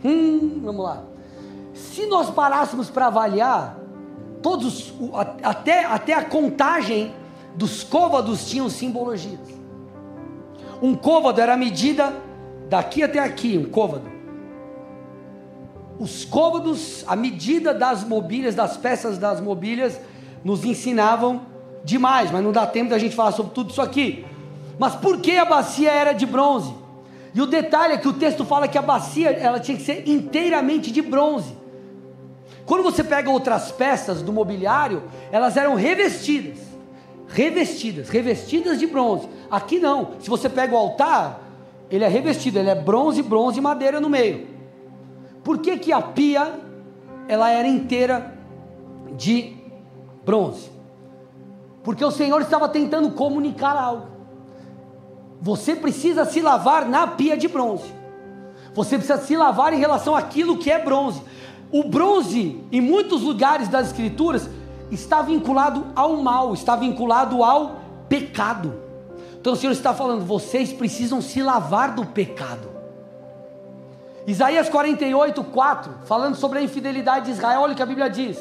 Hum, 0.04 0.60
vamos 0.62 0.84
lá. 0.84 1.02
Se 1.74 2.06
nós 2.06 2.30
parássemos 2.30 2.90
para 2.90 3.06
avaliar, 3.06 3.78
todos, 4.42 4.92
até, 5.42 5.84
até 5.84 6.14
a 6.14 6.24
contagem 6.24 7.14
dos 7.54 7.82
côvados 7.82 8.48
tinham 8.48 8.68
simbologias. 8.68 9.40
Um 10.82 10.94
côvado 10.94 11.40
era 11.40 11.54
a 11.54 11.56
medida 11.56 12.14
daqui 12.68 13.02
até 13.02 13.18
aqui, 13.18 13.56
um 13.56 13.70
côvado. 13.70 14.10
Os 15.98 16.24
côvados, 16.24 17.04
a 17.06 17.16
medida 17.16 17.72
das 17.72 18.04
mobílias, 18.04 18.54
das 18.54 18.76
peças 18.76 19.16
das 19.16 19.40
mobílias, 19.40 19.98
nos 20.44 20.64
ensinavam 20.64 21.42
demais, 21.82 22.30
mas 22.30 22.44
não 22.44 22.52
dá 22.52 22.66
tempo 22.66 22.90
da 22.90 22.98
gente 22.98 23.16
falar 23.16 23.32
sobre 23.32 23.52
tudo 23.52 23.70
isso 23.70 23.80
aqui. 23.80 24.24
Mas 24.78 24.94
por 24.94 25.20
que 25.20 25.38
a 25.38 25.44
bacia 25.44 25.90
era 25.90 26.12
de 26.12 26.26
bronze? 26.26 26.74
E 27.34 27.40
o 27.40 27.46
detalhe 27.46 27.94
é 27.94 27.98
que 27.98 28.08
o 28.08 28.12
texto 28.12 28.44
fala 28.44 28.68
que 28.68 28.76
a 28.76 28.82
bacia 28.82 29.30
ela 29.30 29.58
tinha 29.60 29.76
que 29.76 29.82
ser 29.82 30.08
inteiramente 30.08 30.90
de 30.90 31.00
bronze. 31.00 31.54
Quando 32.66 32.82
você 32.82 33.04
pega 33.04 33.30
outras 33.30 33.70
peças 33.70 34.20
do 34.20 34.32
mobiliário, 34.32 35.04
elas 35.30 35.56
eram 35.56 35.76
revestidas. 35.76 36.58
Revestidas, 37.28 38.08
revestidas 38.08 38.78
de 38.78 38.86
bronze. 38.86 39.28
Aqui 39.48 39.78
não. 39.78 40.10
Se 40.18 40.28
você 40.28 40.48
pega 40.48 40.74
o 40.74 40.76
altar, 40.76 41.40
ele 41.88 42.04
é 42.04 42.08
revestido, 42.08 42.58
ele 42.58 42.68
é 42.68 42.74
bronze, 42.74 43.22
bronze 43.22 43.58
e 43.58 43.62
madeira 43.62 44.00
no 44.00 44.08
meio. 44.08 44.48
Por 45.44 45.58
que, 45.58 45.78
que 45.78 45.92
a 45.92 46.02
pia 46.02 46.54
ela 47.28 47.48
era 47.50 47.68
inteira 47.68 48.36
de 49.12 49.56
bronze? 50.24 50.68
Porque 51.84 52.04
o 52.04 52.10
Senhor 52.10 52.40
estava 52.40 52.68
tentando 52.68 53.12
comunicar 53.12 53.76
algo. 53.76 54.08
Você 55.40 55.76
precisa 55.76 56.24
se 56.24 56.40
lavar 56.40 56.88
na 56.88 57.06
pia 57.06 57.36
de 57.36 57.46
bronze. 57.46 57.94
Você 58.74 58.98
precisa 58.98 59.18
se 59.18 59.36
lavar 59.36 59.72
em 59.72 59.78
relação 59.78 60.16
àquilo 60.16 60.58
que 60.58 60.68
é 60.70 60.82
bronze. 60.82 61.22
O 61.70 61.84
bronze, 61.84 62.60
em 62.70 62.80
muitos 62.80 63.22
lugares 63.22 63.68
das 63.68 63.88
Escrituras, 63.88 64.48
está 64.90 65.22
vinculado 65.22 65.86
ao 65.94 66.16
mal, 66.16 66.54
está 66.54 66.76
vinculado 66.76 67.42
ao 67.42 67.80
pecado. 68.08 68.74
Então 69.40 69.52
o 69.52 69.56
Senhor 69.56 69.72
está 69.72 69.92
falando, 69.94 70.24
vocês 70.24 70.72
precisam 70.72 71.20
se 71.20 71.42
lavar 71.42 71.94
do 71.94 72.04
pecado. 72.04 72.76
Isaías 74.26 74.68
48, 74.68 75.44
4, 75.44 75.92
falando 76.04 76.34
sobre 76.34 76.58
a 76.58 76.62
infidelidade 76.62 77.26
de 77.26 77.30
Israel, 77.32 77.60
olha 77.60 77.72
o 77.72 77.76
que 77.76 77.82
a 77.82 77.86
Bíblia 77.86 78.10
diz: 78.10 78.38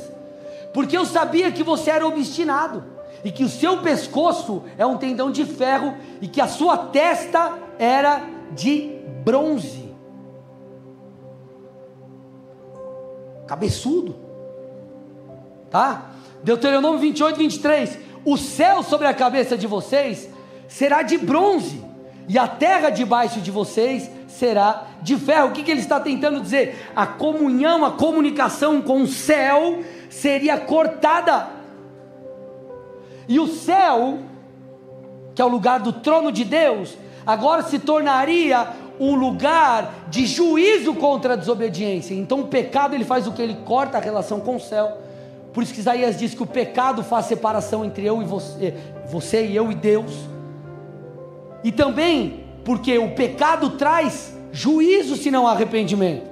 Porque 0.73 0.97
eu 0.97 1.05
sabia 1.05 1.51
que 1.51 1.61
você 1.61 1.91
era 1.91 2.07
obstinado, 2.07 2.83
e 3.23 3.31
que 3.31 3.43
o 3.43 3.49
seu 3.49 3.77
pescoço 3.77 4.63
é 4.77 4.85
um 4.85 4.97
tendão 4.97 5.31
de 5.31 5.45
ferro, 5.45 5.95
e 6.21 6.27
que 6.27 6.41
a 6.41 6.47
sua 6.47 6.75
testa 6.77 7.53
era 7.77 8.23
de 8.51 8.99
bronze. 9.23 9.85
Cabeçudo. 13.47 14.15
Tá? 15.69 16.12
Deuteronômio 16.43 16.99
28, 16.99 17.38
23. 17.38 17.99
O 18.23 18.38
céu 18.38 18.81
sobre 18.84 19.08
a 19.08 19.13
cabeça 19.13 19.58
de 19.58 19.67
vocês 19.67 20.29
será 20.67 21.01
de 21.03 21.17
bronze, 21.17 21.84
e 22.27 22.39
a 22.39 22.47
terra 22.47 22.89
debaixo 22.89 23.39
de 23.39 23.51
vocês 23.51 24.10
será 24.27 24.88
de 25.01 25.15
ferro. 25.15 25.49
O 25.49 25.51
que, 25.51 25.63
que 25.63 25.71
ele 25.71 25.79
está 25.79 25.99
tentando 25.99 26.41
dizer? 26.41 26.91
A 26.95 27.05
comunhão, 27.05 27.86
a 27.86 27.91
comunicação 27.91 28.81
com 28.81 29.03
o 29.03 29.08
céu 29.08 29.84
seria 30.10 30.58
cortada. 30.58 31.49
E 33.27 33.39
o 33.39 33.47
céu, 33.47 34.19
que 35.36 35.41
é 35.41 35.45
o 35.45 35.49
lugar 35.49 35.79
do 35.79 35.93
trono 35.93 36.31
de 36.31 36.43
Deus, 36.43 36.97
agora 37.25 37.62
se 37.63 37.79
tornaria 37.79 38.67
um 38.99 39.15
lugar 39.15 39.93
de 40.10 40.25
juízo 40.25 40.93
contra 40.95 41.34
a 41.34 41.36
desobediência. 41.36 42.13
Então 42.13 42.41
o 42.41 42.47
pecado 42.47 42.95
ele 42.95 43.05
faz 43.05 43.27
o 43.27 43.31
que? 43.31 43.41
Ele 43.41 43.58
corta 43.65 43.97
a 43.97 44.01
relação 44.01 44.39
com 44.39 44.55
o 44.55 44.60
céu. 44.60 44.97
Por 45.53 45.63
isso 45.63 45.73
que 45.73 45.79
Isaías 45.79 46.17
diz 46.17 46.34
que 46.34 46.43
o 46.43 46.45
pecado 46.45 47.03
faz 47.03 47.27
separação 47.27 47.86
entre 47.86 48.05
eu 48.05 48.21
e 48.21 48.25
você, 48.25 48.73
você 49.10 49.45
e 49.45 49.55
eu 49.55 49.71
e 49.71 49.75
Deus. 49.75 50.12
E 51.63 51.71
também 51.71 52.45
porque 52.63 52.97
o 52.97 53.12
pecado 53.12 53.71
traz 53.71 54.36
juízo 54.51 55.15
se 55.15 55.31
não 55.31 55.47
há 55.47 55.51
arrependimento. 55.51 56.29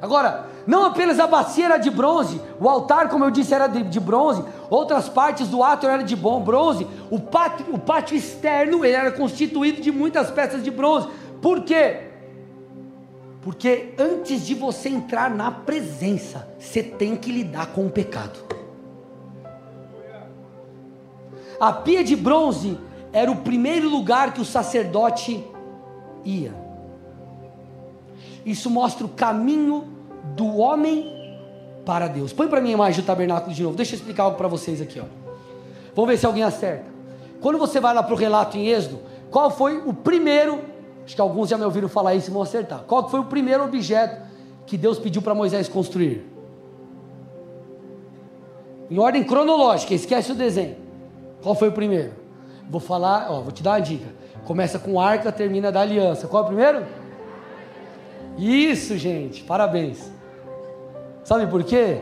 Agora, 0.00 0.46
não 0.66 0.84
apenas 0.84 1.20
a 1.20 1.26
bacia 1.26 1.66
era 1.66 1.76
de 1.76 1.90
bronze, 1.90 2.40
o 2.58 2.68
altar, 2.68 3.08
como 3.08 3.24
eu 3.24 3.30
disse, 3.30 3.54
era 3.54 3.66
de, 3.66 3.82
de 3.82 4.00
bronze, 4.00 4.42
outras 4.70 5.08
partes 5.08 5.48
do 5.48 5.62
átrio 5.62 5.90
eram 5.90 6.04
de 6.04 6.16
bom 6.16 6.40
bronze, 6.40 6.86
o 7.10 7.18
pátio, 7.18 7.66
o 7.70 7.78
pátio 7.78 8.16
externo 8.16 8.84
era 8.84 9.12
constituído 9.12 9.82
de 9.82 9.92
muitas 9.92 10.30
peças 10.30 10.62
de 10.62 10.70
bronze. 10.70 11.08
Por 11.44 11.60
quê? 11.60 11.98
Porque 13.42 13.92
antes 13.98 14.46
de 14.46 14.54
você 14.54 14.88
entrar 14.88 15.28
na 15.28 15.50
presença, 15.50 16.48
você 16.58 16.82
tem 16.82 17.14
que 17.16 17.30
lidar 17.30 17.66
com 17.66 17.84
o 17.84 17.90
pecado. 17.90 18.38
A 21.60 21.70
pia 21.70 22.02
de 22.02 22.16
bronze 22.16 22.78
era 23.12 23.30
o 23.30 23.36
primeiro 23.36 23.90
lugar 23.90 24.32
que 24.32 24.40
o 24.40 24.44
sacerdote 24.44 25.44
ia. 26.24 26.54
Isso 28.46 28.70
mostra 28.70 29.04
o 29.04 29.10
caminho 29.10 29.86
do 30.34 30.56
homem 30.56 31.12
para 31.84 32.08
Deus. 32.08 32.32
Põe 32.32 32.48
para 32.48 32.62
mim 32.62 32.70
a 32.70 32.72
imagem 32.72 33.02
do 33.02 33.06
tabernáculo 33.06 33.54
de 33.54 33.62
novo. 33.62 33.76
Deixa 33.76 33.94
eu 33.94 33.98
explicar 33.98 34.22
algo 34.22 34.38
para 34.38 34.48
vocês 34.48 34.80
aqui. 34.80 34.98
Ó. 34.98 35.04
Vamos 35.94 36.10
ver 36.10 36.16
se 36.16 36.24
alguém 36.24 36.42
acerta. 36.42 36.86
Quando 37.38 37.58
você 37.58 37.80
vai 37.80 37.92
lá 37.92 38.02
para 38.02 38.14
o 38.14 38.16
relato 38.16 38.56
em 38.56 38.68
Êxodo, 38.68 39.00
qual 39.30 39.50
foi 39.50 39.76
o 39.76 39.92
primeiro? 39.92 40.72
Acho 41.04 41.14
que 41.14 41.20
alguns 41.20 41.48
já 41.48 41.58
me 41.58 41.64
ouviram 41.64 41.88
falar 41.88 42.14
isso 42.14 42.30
e 42.30 42.32
vão 42.32 42.42
acertar. 42.42 42.84
Qual 42.86 43.08
foi 43.08 43.20
o 43.20 43.24
primeiro 43.24 43.64
objeto 43.64 44.22
que 44.66 44.78
Deus 44.78 44.98
pediu 44.98 45.20
para 45.20 45.34
Moisés 45.34 45.68
construir? 45.68 46.30
Em 48.90 48.98
ordem 48.98 49.24
cronológica, 49.24 49.94
esquece 49.94 50.32
o 50.32 50.34
desenho. 50.34 50.76
Qual 51.42 51.54
foi 51.54 51.68
o 51.68 51.72
primeiro? 51.72 52.12
Vou 52.70 52.80
falar, 52.80 53.30
ó, 53.30 53.40
vou 53.40 53.52
te 53.52 53.62
dar 53.62 53.72
uma 53.72 53.80
dica. 53.80 54.06
Começa 54.46 54.78
com 54.78 55.00
arca, 55.00 55.30
termina 55.30 55.70
da 55.70 55.80
aliança. 55.80 56.26
Qual 56.26 56.42
é 56.42 56.44
o 56.44 56.48
primeiro? 56.48 56.86
Isso, 58.38 58.96
gente, 58.96 59.42
parabéns. 59.44 60.10
Sabe 61.22 61.46
por 61.46 61.62
quê? 61.64 62.00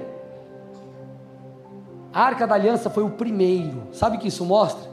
A 2.12 2.22
arca 2.24 2.46
da 2.46 2.54
aliança 2.54 2.90
foi 2.90 3.02
o 3.02 3.10
primeiro. 3.10 3.82
Sabe 3.92 4.16
o 4.16 4.20
que 4.20 4.28
isso 4.28 4.44
mostra? 4.44 4.90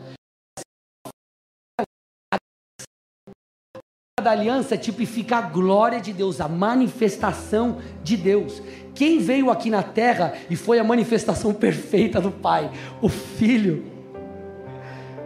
Da 4.19 4.31
aliança 4.31 4.77
tipifica 4.77 5.37
a 5.37 5.41
glória 5.41 5.99
de 5.99 6.13
Deus, 6.13 6.39
a 6.41 6.47
manifestação 6.47 7.77
de 8.03 8.17
Deus. 8.17 8.61
Quem 8.93 9.19
veio 9.19 9.49
aqui 9.49 9.69
na 9.69 9.83
terra 9.83 10.33
e 10.49 10.55
foi 10.55 10.79
a 10.79 10.83
manifestação 10.83 11.53
perfeita 11.55 12.19
do 12.19 12.31
Pai? 12.31 12.69
O 13.01 13.09
Filho. 13.09 13.85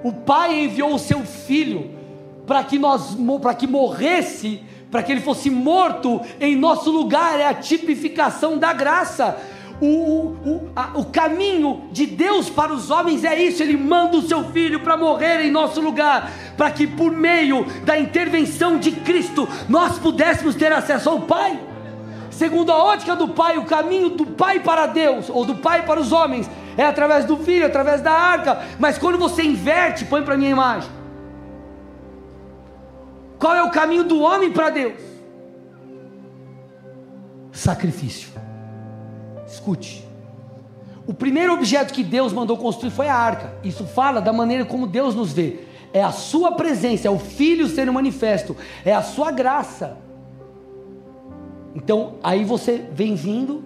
O 0.04 0.12
Pai 0.12 0.64
enviou 0.64 0.94
o 0.94 1.00
seu 1.00 1.22
Filho 1.22 1.92
para 2.46 2.64
que 2.64 2.78
nós 2.78 3.16
para 3.42 3.54
que 3.54 3.66
morresse 3.66 4.62
para 4.94 5.02
que 5.02 5.12
ele 5.12 5.22
fosse 5.22 5.50
morto 5.50 6.22
em 6.40 6.56
nosso 6.56 6.92
lugar, 6.92 7.40
é 7.40 7.48
a 7.48 7.54
tipificação 7.56 8.60
da 8.60 8.72
graça. 8.72 9.36
O, 9.86 10.38
o, 10.46 10.70
a, 10.74 10.92
o 10.98 11.06
caminho 11.06 11.90
de 11.92 12.06
Deus 12.06 12.50
para 12.50 12.72
os 12.72 12.90
homens 12.90 13.26
é 13.26 13.38
isso: 13.42 13.62
Ele 13.62 13.76
manda 13.76 14.16
o 14.16 14.22
seu 14.22 14.46
filho 14.52 14.80
para 14.80 14.96
morrer 14.96 15.42
em 15.42 15.52
nosso 15.52 15.82
lugar, 15.82 16.32
para 16.56 16.72
que 16.72 16.88
por 16.88 17.12
meio 17.12 17.66
da 17.84 18.00
intervenção 18.00 18.78
de 18.78 18.92
Cristo 18.92 19.48
nós 19.68 20.00
pudéssemos 20.00 20.56
ter 20.56 20.72
acesso 20.72 21.10
ao 21.10 21.22
Pai. 21.22 21.60
Segundo 22.32 22.72
a 22.72 22.78
ótica 22.82 23.16
do 23.16 23.28
Pai, 23.28 23.58
o 23.58 23.66
caminho 23.66 24.12
do 24.12 24.26
Pai 24.26 24.60
para 24.60 24.86
Deus, 24.86 25.30
ou 25.30 25.44
do 25.44 25.56
Pai 25.56 25.86
para 25.86 26.00
os 26.00 26.14
homens, 26.14 26.50
é 26.78 26.86
através 26.86 27.26
do 27.26 27.36
Filho, 27.36 27.66
através 27.66 28.02
da 28.02 28.12
arca. 28.12 28.64
Mas 28.80 28.98
quando 28.98 29.18
você 29.18 29.44
inverte, 29.44 30.06
põe 30.06 30.24
para 30.24 30.38
minha 30.38 30.52
imagem 30.52 30.90
qual 33.44 33.54
é 33.54 33.62
o 33.62 33.70
caminho 33.70 34.06
do 34.06 34.22
homem 34.22 34.54
para 34.54 34.70
Deus? 34.70 35.02
Sacrifício. 37.52 38.33
Escute. 39.54 40.04
O 41.06 41.14
primeiro 41.14 41.54
objeto 41.54 41.94
que 41.94 42.04
Deus 42.04 42.34
mandou 42.34 42.58
construir 42.58 42.90
foi 42.90 43.08
a 43.08 43.16
arca. 43.16 43.54
Isso 43.64 43.86
fala 43.86 44.20
da 44.20 44.34
maneira 44.34 44.66
como 44.66 44.88
Deus 44.88 45.14
nos 45.14 45.32
vê. 45.32 45.60
É 45.94 46.02
a 46.02 46.12
sua 46.12 46.54
presença, 46.54 47.08
é 47.08 47.12
o 47.12 47.20
Filho 47.20 47.68
sendo 47.68 47.94
manifesto, 47.94 48.58
é 48.84 48.92
a 48.92 49.04
sua 49.04 49.32
graça. 49.32 49.98
Então, 51.76 52.16
aí 52.24 52.44
você 52.44 52.84
vem 52.92 53.14
vindo, 53.14 53.64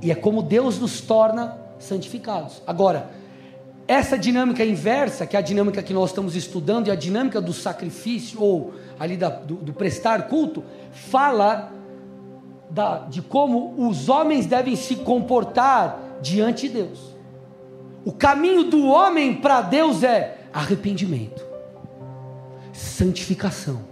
e 0.00 0.10
é 0.10 0.14
como 0.14 0.42
Deus 0.42 0.78
nos 0.78 1.02
torna 1.02 1.58
santificados. 1.78 2.62
Agora, 2.66 3.10
essa 3.86 4.16
dinâmica 4.16 4.64
inversa, 4.64 5.26
que 5.26 5.36
é 5.36 5.38
a 5.38 5.42
dinâmica 5.42 5.82
que 5.82 5.92
nós 5.92 6.10
estamos 6.10 6.34
estudando, 6.34 6.88
e 6.88 6.90
a 6.90 6.94
dinâmica 6.94 7.42
do 7.42 7.52
sacrifício, 7.52 8.40
ou 8.40 8.72
ali 8.98 9.18
da, 9.18 9.28
do, 9.28 9.56
do, 9.56 9.72
prestar 9.74 10.28
culto, 10.28 10.64
fala 10.92 11.73
da, 12.74 12.98
de 12.98 13.22
como 13.22 13.88
os 13.88 14.08
homens 14.08 14.46
devem 14.46 14.74
se 14.74 14.96
comportar 14.96 16.18
diante 16.20 16.66
de 16.68 16.74
Deus. 16.74 17.14
O 18.04 18.12
caminho 18.12 18.64
do 18.64 18.86
homem 18.86 19.34
para 19.36 19.62
Deus 19.62 20.02
é 20.02 20.38
arrependimento, 20.52 21.46
santificação, 22.72 23.82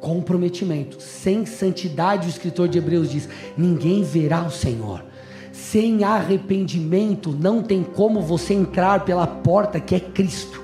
comprometimento. 0.00 1.02
Sem 1.02 1.44
santidade, 1.44 2.28
o 2.28 2.30
escritor 2.30 2.68
de 2.68 2.78
Hebreus 2.78 3.10
diz: 3.10 3.28
ninguém 3.58 4.04
verá 4.04 4.42
o 4.42 4.50
Senhor. 4.50 5.04
Sem 5.50 6.04
arrependimento 6.04 7.32
não 7.32 7.60
tem 7.60 7.82
como 7.82 8.22
você 8.22 8.54
entrar 8.54 9.04
pela 9.04 9.26
porta 9.26 9.80
que 9.80 9.96
é 9.96 10.00
Cristo. 10.00 10.62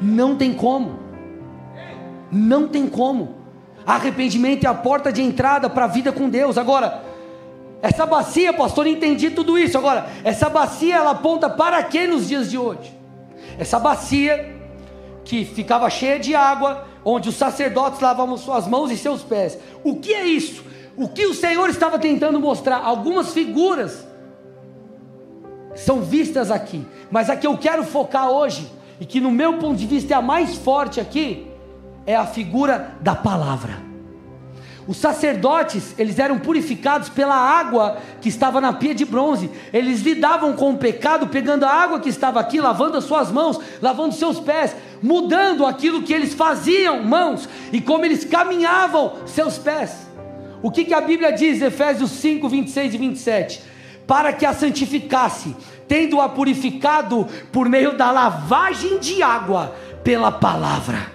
Não 0.00 0.36
tem 0.36 0.52
como. 0.52 0.98
Não 2.30 2.68
tem 2.68 2.86
como. 2.86 3.45
Arrependimento 3.86 4.64
é 4.64 4.68
a 4.68 4.74
porta 4.74 5.12
de 5.12 5.22
entrada 5.22 5.70
para 5.70 5.84
a 5.84 5.88
vida 5.88 6.12
com 6.12 6.28
Deus. 6.28 6.58
Agora, 6.58 7.04
essa 7.80 8.04
bacia, 8.04 8.52
pastor, 8.52 8.86
entendi 8.86 9.30
tudo 9.30 9.56
isso. 9.56 9.78
Agora, 9.78 10.08
essa 10.24 10.48
bacia 10.48 10.96
ela 10.96 11.12
aponta 11.12 11.48
para 11.48 11.82
quê 11.84 12.06
nos 12.06 12.26
dias 12.26 12.50
de 12.50 12.58
hoje? 12.58 12.92
Essa 13.58 13.78
bacia 13.78 14.56
que 15.24 15.44
ficava 15.44 15.88
cheia 15.88 16.18
de 16.18 16.34
água, 16.34 16.84
onde 17.04 17.28
os 17.28 17.36
sacerdotes 17.36 18.00
lavavam 18.00 18.36
suas 18.36 18.66
mãos 18.66 18.90
e 18.90 18.96
seus 18.96 19.22
pés. 19.22 19.58
O 19.84 19.96
que 19.96 20.12
é 20.12 20.26
isso? 20.26 20.64
O 20.96 21.08
que 21.08 21.26
o 21.26 21.34
Senhor 21.34 21.68
estava 21.68 21.98
tentando 21.98 22.40
mostrar? 22.40 22.78
Algumas 22.78 23.32
figuras 23.32 24.06
são 25.74 26.00
vistas 26.00 26.50
aqui, 26.50 26.84
mas 27.10 27.28
a 27.28 27.36
que 27.36 27.46
eu 27.46 27.56
quero 27.56 27.84
focar 27.84 28.30
hoje, 28.30 28.72
e 28.98 29.04
que 29.04 29.20
no 29.20 29.30
meu 29.30 29.58
ponto 29.58 29.76
de 29.76 29.86
vista 29.86 30.14
é 30.14 30.16
a 30.16 30.22
mais 30.22 30.56
forte 30.56 31.00
aqui, 31.00 31.46
é 32.06 32.14
a 32.14 32.24
figura 32.26 32.96
da 33.00 33.14
palavra. 33.14 33.84
Os 34.86 34.98
sacerdotes, 34.98 35.98
eles 35.98 36.18
eram 36.18 36.38
purificados 36.38 37.08
pela 37.08 37.34
água 37.34 37.98
que 38.20 38.28
estava 38.28 38.60
na 38.60 38.72
pia 38.72 38.94
de 38.94 39.04
bronze. 39.04 39.50
Eles 39.72 40.00
lidavam 40.02 40.52
com 40.52 40.70
o 40.70 40.78
pecado 40.78 41.26
pegando 41.26 41.64
a 41.64 41.72
água 41.72 41.98
que 41.98 42.08
estava 42.08 42.38
aqui, 42.38 42.60
lavando 42.60 42.96
as 42.96 43.04
suas 43.04 43.32
mãos, 43.32 43.58
lavando 43.82 44.14
seus 44.14 44.38
pés, 44.38 44.76
mudando 45.02 45.66
aquilo 45.66 46.02
que 46.02 46.12
eles 46.12 46.34
faziam, 46.34 47.02
mãos, 47.02 47.48
e 47.72 47.80
como 47.80 48.04
eles 48.04 48.24
caminhavam 48.24 49.14
seus 49.26 49.58
pés. 49.58 50.06
O 50.62 50.70
que, 50.70 50.84
que 50.84 50.94
a 50.94 51.00
Bíblia 51.00 51.32
diz, 51.32 51.60
Efésios 51.60 52.12
5, 52.12 52.48
26 52.48 52.94
e 52.94 52.98
27? 52.98 53.76
para 54.06 54.32
que 54.32 54.46
a 54.46 54.54
santificasse, 54.54 55.54
tendo-a 55.88 56.28
purificado 56.28 57.26
por 57.50 57.68
meio 57.68 57.96
da 57.96 58.10
lavagem 58.10 58.98
de 58.98 59.22
água 59.22 59.74
pela 60.04 60.30
palavra, 60.30 61.12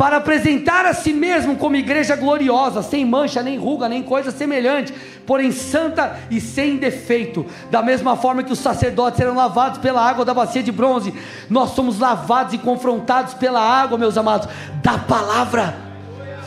para 0.00 0.16
apresentar 0.16 0.86
a 0.86 0.94
si 0.94 1.12
mesmo 1.12 1.56
como 1.56 1.76
igreja 1.76 2.16
gloriosa, 2.16 2.82
sem 2.82 3.04
mancha, 3.04 3.42
nem 3.42 3.58
ruga, 3.58 3.86
nem 3.86 4.02
coisa 4.02 4.30
semelhante, 4.30 4.94
porém 5.26 5.52
santa 5.52 6.18
e 6.30 6.40
sem 6.40 6.78
defeito. 6.78 7.44
Da 7.70 7.82
mesma 7.82 8.16
forma 8.16 8.42
que 8.42 8.50
os 8.50 8.58
sacerdotes 8.60 9.20
eram 9.20 9.34
lavados 9.34 9.78
pela 9.78 10.00
água 10.00 10.24
da 10.24 10.32
bacia 10.32 10.62
de 10.62 10.72
bronze, 10.72 11.12
nós 11.50 11.72
somos 11.72 11.98
lavados 11.98 12.54
e 12.54 12.58
confrontados 12.58 13.34
pela 13.34 13.60
água, 13.60 13.98
meus 13.98 14.16
amados, 14.16 14.48
da 14.82 14.96
palavra. 14.96 15.76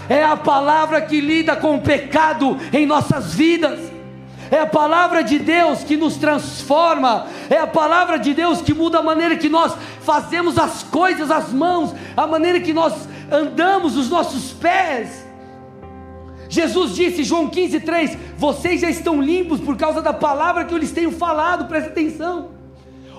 É 0.09 0.23
a 0.23 0.35
palavra 0.35 0.99
que 1.01 1.21
lida 1.21 1.55
com 1.55 1.75
o 1.75 1.81
pecado 1.81 2.57
em 2.73 2.87
nossas 2.87 3.35
vidas 3.35 3.92
é 4.51 4.59
a 4.59 4.65
palavra 4.65 5.23
de 5.23 5.39
Deus 5.39 5.83
que 5.83 5.97
nos 5.97 6.17
transforma, 6.17 7.27
é 7.49 7.57
a 7.57 7.67
palavra 7.67 8.17
de 8.17 8.33
Deus 8.33 8.61
que 8.61 8.73
muda 8.73 8.99
a 8.99 9.03
maneira 9.03 9.35
que 9.35 9.49
nós 9.49 9.75
fazemos 10.01 10.57
as 10.57 10.83
coisas, 10.83 11.31
as 11.31 11.51
mãos, 11.51 11.93
a 12.15 12.27
maneira 12.27 12.59
que 12.59 12.73
nós 12.73 13.07
andamos, 13.31 13.97
os 13.97 14.09
nossos 14.09 14.53
pés. 14.53 15.25
Jesus 16.49 16.95
disse, 16.95 17.23
João 17.23 17.49
15,3: 17.49 18.17
Vocês 18.37 18.81
já 18.81 18.89
estão 18.89 19.21
limpos 19.21 19.59
por 19.59 19.75
causa 19.75 20.01
da 20.01 20.13
palavra 20.13 20.65
que 20.65 20.73
eu 20.73 20.77
lhes 20.77 20.91
tenho 20.91 21.11
falado, 21.11 21.67
presta 21.67 21.89
atenção. 21.89 22.51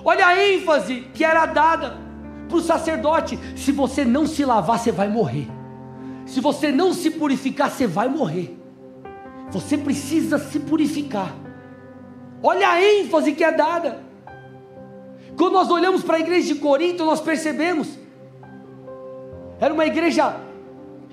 Olha 0.03 0.27
a 0.27 0.53
ênfase 0.53 1.07
que 1.13 1.25
era 1.25 1.45
dada 1.45 1.97
para 2.47 2.57
o 2.57 2.61
sacerdote: 2.61 3.37
se 3.55 3.71
você 3.71 4.05
não 4.05 4.25
se 4.25 4.45
lavar, 4.45 4.79
você 4.79 4.91
vai 4.91 5.09
morrer. 5.09 5.47
se 6.25 6.39
você 6.39 6.71
não 6.71 6.93
se 6.93 7.11
purificar, 7.11 7.69
você 7.69 7.85
vai 7.85 8.07
morrer. 8.07 8.64
Você 9.51 9.77
precisa 9.77 10.37
se 10.37 10.59
purificar. 10.59 11.33
Olha 12.41 12.69
a 12.69 12.81
ênfase 12.81 13.33
que 13.33 13.43
é 13.43 13.51
dada. 13.51 14.03
Quando 15.37 15.53
nós 15.53 15.69
olhamos 15.69 16.03
para 16.03 16.17
a 16.17 16.19
igreja 16.19 16.53
de 16.53 16.59
Corinto, 16.59 17.05
nós 17.05 17.21
percebemos. 17.21 17.97
Era 19.59 19.73
uma 19.73 19.85
igreja 19.85 20.35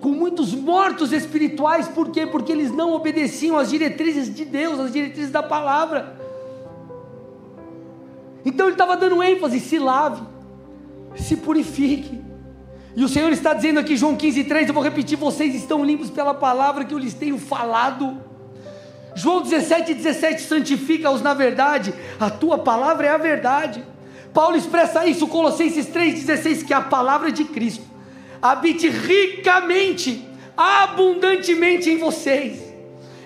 com 0.01 0.11
muitos 0.11 0.53
mortos 0.53 1.13
espirituais, 1.13 1.87
por 1.87 2.11
quê? 2.11 2.27
Porque 2.27 2.51
eles 2.51 2.73
não 2.73 2.93
obedeciam 2.93 3.57
às 3.57 3.71
diretrizes 3.71 4.35
de 4.35 4.45
Deus, 4.45 4.81
às 4.81 4.93
diretrizes 4.93 5.31
da 5.31 5.43
palavra. 5.43 6.17
Então 8.45 8.67
ele 8.67 8.75
estava 8.75 8.97
dando 8.97 9.23
ênfase: 9.23 9.61
se 9.61 9.79
lave, 9.79 10.23
se 11.17 11.37
purifique. 11.37 12.32
E 12.95 13.05
o 13.05 13.09
Senhor 13.09 13.33
está 13.33 13.55
dizendo 13.55 13.81
aqui, 13.81 13.97
João 13.97 14.17
15,3, 14.17 14.69
eu 14.69 14.75
vou 14.75 14.83
repetir: 14.83 15.17
vocês 15.17 15.55
estão 15.55 15.85
limpos 15.85 16.11
pela 16.11 16.35
palavra 16.35 16.85
que 16.85 16.95
eu 16.95 16.99
lhes 16.99 17.15
tenho 17.15 17.39
falado. 17.39 18.19
João 19.15 19.43
17, 19.43 19.95
17, 19.95 20.43
santifica-os 20.43 21.21
na 21.21 21.35
verdade, 21.35 21.93
a 22.19 22.31
tua 22.31 22.59
palavra 22.59 23.07
é 23.07 23.11
a 23.11 23.19
verdade. 23.19 23.85
Paulo 24.33 24.57
expressa 24.57 25.07
isso, 25.07 25.27
Colossenses 25.27 25.87
3,16, 25.87 26.65
que 26.65 26.73
é 26.73 26.77
a 26.77 26.81
palavra 26.81 27.31
de 27.31 27.45
Cristo 27.45 27.93
habite 28.43 28.89
ricamente, 28.89 30.27
abundantemente 30.57 31.89
em 31.89 31.99
vocês. 31.99 32.73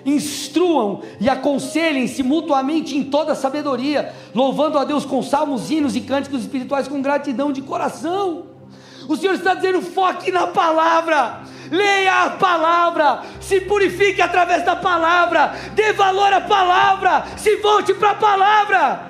Instruam 0.05 1.01
e 1.19 1.27
aconselhem-se 1.27 2.21
mutuamente 2.21 2.95
em 2.95 3.03
toda 3.03 3.33
sabedoria, 3.33 4.13
louvando 4.33 4.77
a 4.77 4.85
Deus 4.85 5.03
com 5.03 5.23
salmos, 5.23 5.71
hinos 5.71 5.95
e 5.95 6.01
cânticos 6.01 6.41
espirituais 6.41 6.87
com 6.87 7.01
gratidão 7.01 7.51
de 7.51 7.61
coração. 7.63 8.45
O 9.07 9.15
Senhor 9.15 9.35
está 9.35 9.53
dizendo: 9.53 9.81
foque 9.81 10.31
na 10.31 10.47
palavra, 10.47 11.41
leia 11.71 12.23
a 12.23 12.29
palavra, 12.31 13.23
se 13.39 13.61
purifique 13.61 14.21
através 14.21 14.63
da 14.65 14.75
palavra, 14.75 15.53
dê 15.73 15.93
valor 15.93 16.33
à 16.33 16.41
palavra, 16.41 17.25
se 17.37 17.55
volte 17.57 17.93
para 17.93 18.11
a 18.11 18.15
palavra. 18.15 19.07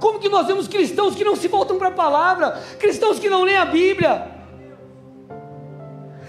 Como 0.00 0.18
que 0.18 0.28
nós 0.28 0.46
vemos 0.46 0.68
cristãos 0.68 1.14
que 1.14 1.24
não 1.24 1.36
se 1.36 1.48
voltam 1.48 1.78
para 1.78 1.88
a 1.88 1.92
palavra, 1.92 2.62
cristãos 2.78 3.18
que 3.18 3.30
não 3.30 3.44
leem 3.44 3.56
a 3.56 3.64
Bíblia? 3.64 4.34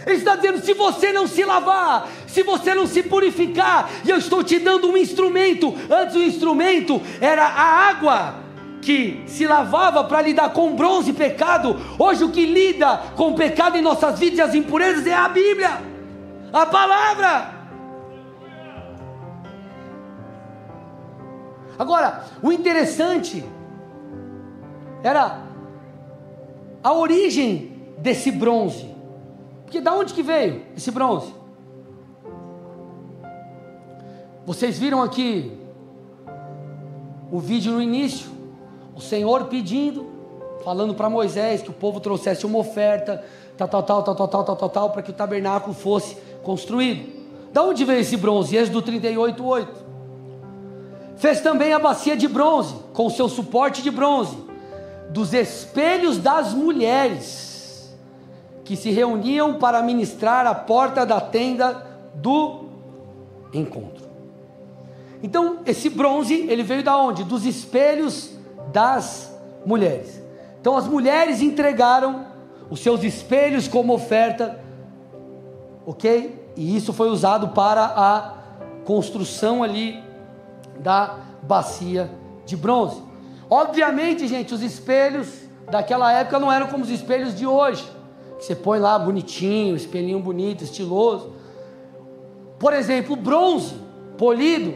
Ele 0.06 0.18
está 0.18 0.36
dizendo: 0.36 0.64
se 0.64 0.74
você 0.76 1.12
não 1.12 1.26
se 1.26 1.44
lavar, 1.44 2.08
se 2.28 2.44
você 2.44 2.76
não 2.76 2.86
se 2.86 3.02
purificar, 3.02 3.90
e 4.06 4.12
eu 4.12 4.18
estou 4.18 4.44
te 4.44 4.60
dando 4.60 4.88
um 4.88 4.96
instrumento, 4.96 5.74
antes 5.90 6.16
o 6.16 6.22
instrumento 6.22 7.02
era 7.20 7.46
a 7.48 7.90
água 7.90 8.45
que 8.86 9.24
se 9.26 9.48
lavava 9.48 10.04
para 10.04 10.22
lidar 10.22 10.54
com 10.54 10.76
bronze 10.76 11.10
e 11.10 11.14
pecado, 11.14 11.76
hoje 11.98 12.24
o 12.24 12.32
que 12.32 12.46
lida 12.46 12.98
com 13.16 13.32
o 13.32 13.36
pecado 13.36 13.76
em 13.76 13.82
nossas 13.82 14.20
vidas 14.20 14.38
e 14.38 14.42
as 14.44 14.54
impurezas 14.54 15.08
é 15.08 15.14
a 15.16 15.28
Bíblia, 15.28 15.82
a 16.54 16.66
palavra. 16.68 17.56
Agora, 21.80 22.26
o 22.44 22.52
interessante 22.52 23.44
era 25.04 25.42
a 26.84 26.94
origem 26.94 27.74
desse 27.98 28.30
bronze. 28.32 28.94
Porque 29.64 29.82
da 29.82 29.96
onde 29.96 30.14
que 30.14 30.22
veio 30.22 30.62
esse 30.78 30.92
bronze? 30.92 31.34
Vocês 34.46 34.78
viram 34.78 35.02
aqui 35.02 35.60
o 37.32 37.40
vídeo 37.40 37.74
no 37.74 37.82
início, 37.82 38.35
o 38.96 39.02
Senhor 39.02 39.46
pedindo, 39.46 40.08
falando 40.64 40.96
para 40.96 41.10
Moisés 41.10 41.62
que 41.62 41.70
o 41.70 41.74
povo 41.74 42.00
trouxesse 42.00 42.46
uma 42.46 42.58
oferta, 42.60 43.24
tal, 43.58 43.68
tal, 43.68 43.84
tal, 43.84 44.04
tal, 44.04 44.16
tal, 44.16 44.28
tal, 44.28 44.44
tal, 44.44 44.56
tal, 44.56 44.70
tal 44.70 44.90
para 44.90 45.02
que 45.02 45.12
o 45.12 45.14
tabernáculo 45.14 45.76
fosse 45.76 46.18
construído. 46.44 47.14
Da 47.52 47.62
onde 47.62 47.84
veio 47.84 48.00
esse 48.00 48.18
bronze? 48.18 48.56
Êxodo 48.56 48.82
38, 48.82 49.46
8. 49.46 49.86
Fez 51.18 51.42
também 51.42 51.74
a 51.74 51.80
bacia 51.80 52.16
de 52.16 52.28
bronze, 52.28 52.76
com 52.94 53.10
seu 53.10 53.30
suporte 53.30 53.82
de 53.82 53.90
bronze, 53.90 54.38
dos 55.10 55.34
espelhos 55.34 56.18
das 56.18 56.54
mulheres, 56.54 57.96
que 58.66 58.76
se 58.76 58.92
reuniam 58.92 59.54
para 59.56 59.82
ministrar 59.82 60.46
à 60.46 60.54
porta 60.54 61.06
da 61.06 61.22
tenda 61.22 61.86
do 62.16 62.66
encontro. 63.54 64.04
Então, 65.24 65.60
esse 65.66 65.90
bronze, 65.90 66.46
ele 66.50 66.64
veio 66.64 66.84
da 66.84 66.98
onde? 66.98 67.24
Dos 67.24 67.46
espelhos 67.46 68.35
das 68.72 69.36
mulheres. 69.66 70.22
Então, 70.60 70.76
as 70.78 70.88
mulheres 70.88 71.42
entregaram 71.42 72.26
os 72.70 72.80
seus 72.80 73.04
espelhos 73.04 73.68
como 73.68 73.94
oferta, 73.94 74.60
ok? 75.86 76.52
E 76.56 76.76
isso 76.76 76.94
foi 76.94 77.10
usado 77.10 77.50
para 77.50 77.86
a 77.86 78.34
construção 78.86 79.64
ali 79.64 80.04
da 80.80 81.18
bacia 81.44 82.10
de 82.46 82.56
bronze. 82.56 83.02
Obviamente, 83.50 84.28
gente, 84.28 84.54
os 84.54 84.62
espelhos 84.62 85.28
daquela 85.70 86.12
época 86.12 86.40
não 86.40 86.52
eram 86.52 86.68
como 86.68 86.84
os 86.84 86.90
espelhos 86.90 87.36
de 87.36 87.46
hoje. 87.46 87.86
Que 88.38 88.46
você 88.46 88.56
põe 88.56 88.80
lá 88.80 88.98
bonitinho, 88.98 89.76
espelhinho 89.76 90.20
bonito, 90.20 90.64
estiloso. 90.64 91.34
Por 92.60 92.74
exemplo, 92.74 93.14
o 93.14 93.16
bronze 93.16 93.76
polido, 94.18 94.74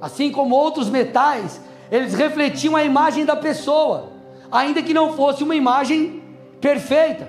assim 0.00 0.30
como 0.30 0.54
outros 0.54 0.88
metais, 0.88 1.60
eles 1.90 2.14
refletiam 2.14 2.76
a 2.76 2.84
imagem 2.84 3.24
da 3.24 3.36
pessoa, 3.36 4.10
ainda 4.50 4.82
que 4.82 4.94
não 4.94 5.14
fosse 5.14 5.42
uma 5.42 5.56
imagem 5.56 6.22
perfeita. 6.60 7.28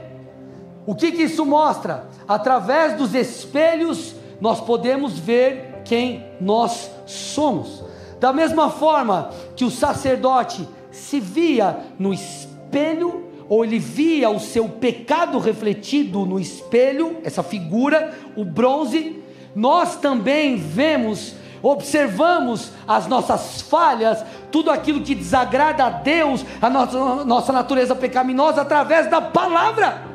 O 0.86 0.96
que, 0.96 1.12
que 1.12 1.24
isso 1.24 1.46
mostra? 1.46 2.08
Através 2.28 2.96
dos 2.96 3.14
espelhos, 3.14 4.16
nós 4.40 4.60
podemos 4.60 5.18
ver 5.18 5.82
quem 5.86 6.26
nós 6.40 6.90
somos. 7.06 7.84
Da 8.20 8.32
mesma 8.32 8.70
forma 8.70 9.32
que 9.56 9.66
o 9.66 9.72
sacerdote 9.72 10.68
se 10.92 11.20
via 11.20 11.78
no 11.98 12.14
espelho, 12.14 13.26
ou 13.50 13.66
ele 13.66 13.80
via 13.80 14.30
o 14.30 14.40
seu 14.40 14.70
pecado 14.70 15.38
refletido 15.40 16.26
no 16.26 16.40
espelho, 16.40 17.18
essa 17.24 17.44
figura, 17.44 18.14
o 18.36 18.46
bronze, 18.46 19.22
nós 19.54 19.98
também 19.98 20.56
vemos, 20.56 21.36
observamos 21.62 22.72
as 22.88 23.08
nossas 23.08 23.62
falhas, 23.62 24.24
tudo 24.52 24.72
aquilo 24.72 25.02
que 25.02 25.16
desagrada 25.16 25.86
a 25.86 25.90
Deus, 25.90 26.46
a 26.62 26.70
nossa, 26.70 27.26
nossa 27.26 27.54
natureza 27.54 27.96
pecaminosa, 27.96 28.62
através 28.62 29.10
da 29.10 29.22
palavra. 29.22 30.12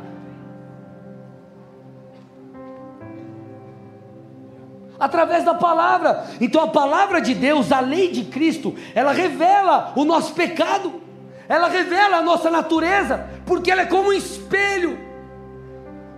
através 4.99 5.45
da 5.45 5.55
palavra. 5.55 6.25
Então 6.41 6.63
a 6.63 6.69
palavra 6.69 7.21
de 7.21 7.35
Deus, 7.35 7.71
a 7.71 7.81
lei 7.81 8.11
de 8.11 8.25
Cristo, 8.25 8.75
ela 8.95 9.13
revela 9.13 9.93
o 9.95 10.05
nosso 10.05 10.33
pecado, 10.33 11.03
ela 11.49 11.69
revela 11.69 12.17
a 12.17 12.23
nossa 12.23 12.51
natureza, 12.51 13.29
porque 13.45 13.71
ela 13.71 13.83
é 13.83 13.87
como 13.87 14.09
um 14.09 14.13
espelho. 14.13 14.99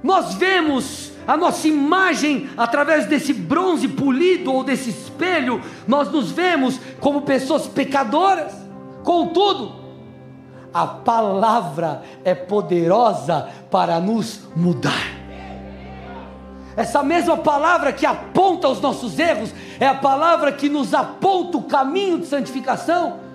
Nós 0.02 0.34
vemos 0.34 1.12
a 1.28 1.36
nossa 1.36 1.68
imagem 1.68 2.48
através 2.56 3.04
desse 3.04 3.34
bronze 3.34 3.86
polido 3.86 4.50
ou 4.50 4.64
desse 4.64 4.88
espelho, 4.88 5.60
nós 5.86 6.10
nos 6.10 6.30
vemos 6.30 6.80
como 7.00 7.20
pessoas 7.20 7.66
pecadoras. 7.66 8.50
Contudo, 9.04 9.74
a 10.72 10.86
palavra 10.86 12.02
é 12.24 12.34
poderosa 12.34 13.46
para 13.70 14.00
nos 14.00 14.48
mudar. 14.56 15.18
Essa 16.74 17.02
mesma 17.02 17.36
palavra 17.36 17.92
que 17.92 18.06
aponta 18.06 18.66
os 18.66 18.80
nossos 18.80 19.18
erros 19.18 19.52
é 19.78 19.86
a 19.86 19.96
palavra 19.96 20.50
que 20.50 20.70
nos 20.70 20.94
aponta 20.94 21.58
o 21.58 21.64
caminho 21.64 22.20
de 22.20 22.26
santificação. 22.26 23.27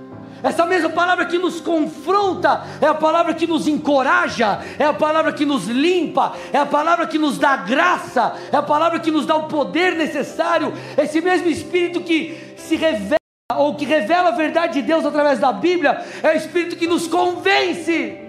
Essa 0.43 0.65
mesma 0.65 0.89
palavra 0.89 1.25
que 1.25 1.37
nos 1.37 1.61
confronta 1.61 2.65
é 2.81 2.85
a 2.85 2.93
palavra 2.93 3.33
que 3.33 3.47
nos 3.47 3.65
encoraja, 3.65 4.59
é 4.77 4.83
a 4.83 4.93
palavra 4.93 5.31
que 5.31 5.45
nos 5.45 5.67
limpa, 5.67 6.33
é 6.51 6.57
a 6.57 6.65
palavra 6.65 7.07
que 7.07 7.17
nos 7.17 7.37
dá 7.37 7.55
graça, 7.55 8.35
é 8.51 8.57
a 8.57 8.61
palavra 8.61 8.99
que 8.99 9.09
nos 9.09 9.25
dá 9.25 9.37
o 9.37 9.47
poder 9.47 9.95
necessário. 9.95 10.73
Esse 10.97 11.21
mesmo 11.21 11.47
Espírito 11.47 12.01
que 12.01 12.55
se 12.57 12.75
revela 12.75 13.17
ou 13.55 13.75
que 13.75 13.85
revela 13.85 14.29
a 14.29 14.33
verdade 14.33 14.73
de 14.73 14.81
Deus 14.81 15.05
através 15.05 15.39
da 15.39 15.53
Bíblia 15.53 16.03
é 16.21 16.33
o 16.33 16.37
Espírito 16.37 16.75
que 16.75 16.87
nos 16.87 17.07
convence. 17.07 18.19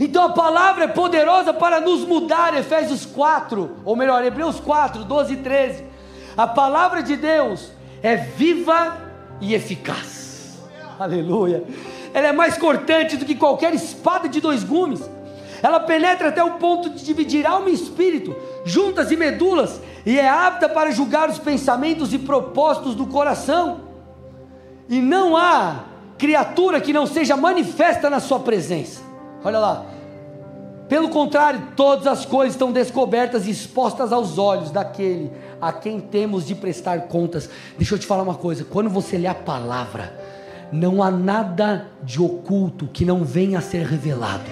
Então 0.00 0.24
a 0.24 0.30
palavra 0.30 0.84
é 0.84 0.88
poderosa 0.88 1.54
para 1.54 1.80
nos 1.80 2.04
mudar, 2.04 2.52
Efésios 2.58 3.06
4, 3.06 3.76
ou 3.84 3.94
melhor, 3.94 4.24
Hebreus 4.24 4.58
4, 4.58 5.04
12 5.04 5.34
e 5.34 5.36
13. 5.36 5.84
A 6.36 6.48
palavra 6.48 7.00
de 7.00 7.14
Deus 7.14 7.70
é 8.02 8.16
viva 8.16 9.11
e 9.42 9.54
eficaz. 9.54 10.56
Aleluia. 10.98 11.64
Ela 12.14 12.28
é 12.28 12.32
mais 12.32 12.56
cortante 12.56 13.16
do 13.16 13.24
que 13.24 13.34
qualquer 13.34 13.74
espada 13.74 14.28
de 14.28 14.40
dois 14.40 14.62
gumes. 14.62 15.02
Ela 15.62 15.80
penetra 15.80 16.28
até 16.28 16.42
o 16.42 16.52
ponto 16.52 16.90
de 16.90 17.04
dividir 17.04 17.46
alma 17.46 17.68
e 17.68 17.74
espírito, 17.74 18.34
juntas 18.64 19.10
e 19.10 19.16
medulas, 19.16 19.80
e 20.06 20.18
é 20.18 20.28
apta 20.28 20.68
para 20.68 20.90
julgar 20.92 21.28
os 21.28 21.38
pensamentos 21.38 22.12
e 22.12 22.18
propósitos 22.18 22.94
do 22.94 23.06
coração. 23.06 23.80
E 24.88 25.00
não 25.00 25.36
há 25.36 25.84
criatura 26.18 26.80
que 26.80 26.92
não 26.92 27.06
seja 27.06 27.36
manifesta 27.36 28.08
na 28.08 28.20
sua 28.20 28.40
presença. 28.40 29.02
Olha 29.44 29.58
lá. 29.58 29.86
Pelo 30.88 31.08
contrário, 31.08 31.68
todas 31.74 32.06
as 32.06 32.26
coisas 32.26 32.54
estão 32.54 32.70
descobertas 32.70 33.46
e 33.46 33.50
expostas 33.50 34.12
aos 34.12 34.38
olhos 34.38 34.70
daquele 34.70 35.32
a 35.62 35.72
quem 35.72 36.00
temos 36.00 36.44
de 36.44 36.56
prestar 36.56 37.02
contas. 37.02 37.48
Deixa 37.78 37.94
eu 37.94 37.98
te 37.98 38.04
falar 38.04 38.24
uma 38.24 38.34
coisa: 38.34 38.64
quando 38.64 38.90
você 38.90 39.16
lê 39.16 39.28
a 39.28 39.34
palavra, 39.34 40.12
não 40.72 41.00
há 41.00 41.10
nada 41.10 41.86
de 42.02 42.20
oculto 42.20 42.88
que 42.88 43.04
não 43.04 43.24
venha 43.24 43.58
a 43.58 43.62
ser 43.62 43.86
revelado. 43.86 44.50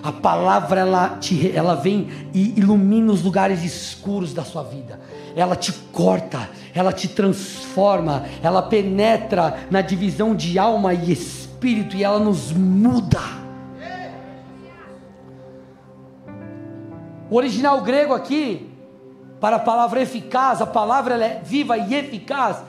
A 0.00 0.12
palavra 0.12 0.80
ela, 0.80 1.16
te, 1.20 1.50
ela 1.54 1.74
vem 1.74 2.08
e 2.32 2.58
ilumina 2.58 3.12
os 3.12 3.22
lugares 3.22 3.64
escuros 3.64 4.32
da 4.32 4.44
sua 4.44 4.62
vida. 4.62 5.00
Ela 5.34 5.56
te 5.56 5.72
corta, 5.92 6.50
ela 6.74 6.92
te 6.92 7.08
transforma, 7.08 8.24
ela 8.42 8.62
penetra 8.62 9.66
na 9.70 9.80
divisão 9.80 10.34
de 10.34 10.58
alma 10.58 10.92
e 10.92 11.12
espírito 11.12 11.96
e 11.96 12.02
ela 12.02 12.18
nos 12.18 12.52
muda. 12.52 13.20
O 17.30 17.36
original 17.36 17.80
grego 17.80 18.12
aqui, 18.12 18.71
para 19.42 19.56
a 19.56 19.58
palavra 19.58 20.00
eficaz, 20.00 20.62
a 20.62 20.66
palavra 20.66 21.16
é 21.16 21.40
viva 21.42 21.76
e 21.76 21.96
eficaz. 21.96 22.62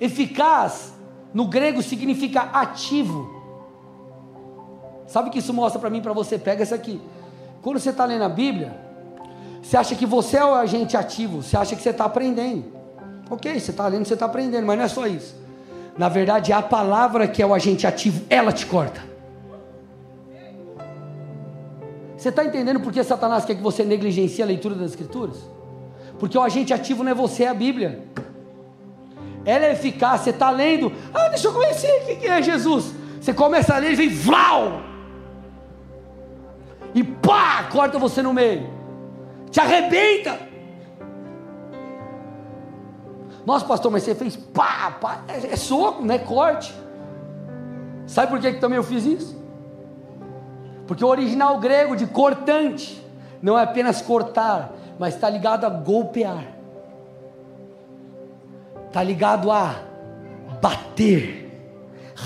Eficaz 0.00 0.94
no 1.34 1.48
grego 1.48 1.82
significa 1.82 2.42
ativo. 2.52 3.28
Sabe 5.08 5.28
o 5.28 5.32
que 5.32 5.40
isso 5.40 5.52
mostra 5.52 5.80
para 5.80 5.90
mim, 5.90 6.00
para 6.00 6.12
você? 6.12 6.38
Pega 6.38 6.62
essa 6.62 6.76
aqui. 6.76 7.00
Quando 7.60 7.80
você 7.80 7.90
está 7.90 8.04
lendo 8.04 8.22
a 8.22 8.28
Bíblia, 8.28 8.80
você 9.60 9.76
acha 9.76 9.96
que 9.96 10.06
você 10.06 10.36
é 10.36 10.44
o 10.44 10.54
agente 10.54 10.96
ativo, 10.96 11.42
você 11.42 11.56
acha 11.56 11.74
que 11.74 11.82
você 11.82 11.90
está 11.90 12.04
aprendendo. 12.04 12.64
Ok, 13.28 13.58
você 13.58 13.72
está 13.72 13.88
lendo, 13.88 14.04
você 14.04 14.14
está 14.14 14.26
aprendendo, 14.26 14.64
mas 14.64 14.78
não 14.78 14.84
é 14.84 14.88
só 14.88 15.08
isso. 15.08 15.34
Na 15.98 16.08
verdade, 16.08 16.52
a 16.52 16.62
palavra 16.62 17.26
que 17.26 17.42
é 17.42 17.46
o 17.46 17.52
agente 17.52 17.88
ativo, 17.88 18.24
ela 18.30 18.52
te 18.52 18.66
corta. 18.66 19.02
Você 22.16 22.28
está 22.28 22.44
entendendo 22.44 22.78
por 22.78 22.92
que 22.92 23.02
Satanás 23.02 23.44
quer 23.44 23.56
que 23.56 23.62
você 23.62 23.82
negligencie 23.82 24.44
a 24.44 24.46
leitura 24.46 24.76
das 24.76 24.90
Escrituras? 24.90 25.58
Porque 26.20 26.36
o 26.36 26.42
agente 26.42 26.72
ativo 26.72 27.02
não 27.02 27.10
é 27.10 27.14
você, 27.14 27.44
é 27.44 27.48
a 27.48 27.54
Bíblia. 27.54 28.04
Ela 29.44 29.64
é 29.64 29.72
eficaz, 29.72 30.20
você 30.20 30.30
está 30.30 30.50
lendo, 30.50 30.92
ah, 31.14 31.28
deixa 31.28 31.48
eu 31.48 31.52
conhecer 31.54 31.90
o 32.02 32.18
que 32.18 32.26
é 32.26 32.42
Jesus. 32.42 32.94
Você 33.18 33.32
começa 33.32 33.74
a 33.74 33.78
ler 33.78 33.92
e 33.92 33.96
vem 33.96 34.10
vlau! 34.10 34.82
E 36.94 37.02
pá, 37.02 37.64
corta 37.72 37.98
você 37.98 38.20
no 38.20 38.34
meio. 38.34 38.68
Te 39.50 39.60
arrebenta. 39.60 40.38
Nossa, 43.46 43.64
pastor, 43.64 43.90
mas 43.90 44.02
você 44.02 44.14
fez 44.14 44.36
pá, 44.36 44.90
pá, 45.00 45.22
é, 45.26 45.52
é 45.52 45.56
soco, 45.56 46.04
não 46.04 46.14
é 46.14 46.18
corte. 46.18 46.74
Sabe 48.06 48.30
por 48.30 48.40
que, 48.40 48.52
que 48.52 48.60
também 48.60 48.76
eu 48.76 48.82
fiz 48.82 49.06
isso? 49.06 49.40
Porque 50.86 51.04
o 51.04 51.08
original 51.08 51.58
grego 51.58 51.96
de 51.96 52.06
cortante 52.06 53.02
não 53.40 53.58
é 53.58 53.62
apenas 53.62 54.02
cortar, 54.02 54.72
mas 55.00 55.14
está 55.14 55.28
ligado 55.28 55.64
a 55.64 55.68
golpear 55.70 56.60
está 58.90 59.02
ligado 59.04 59.52
a 59.52 59.76
bater, 60.60 61.48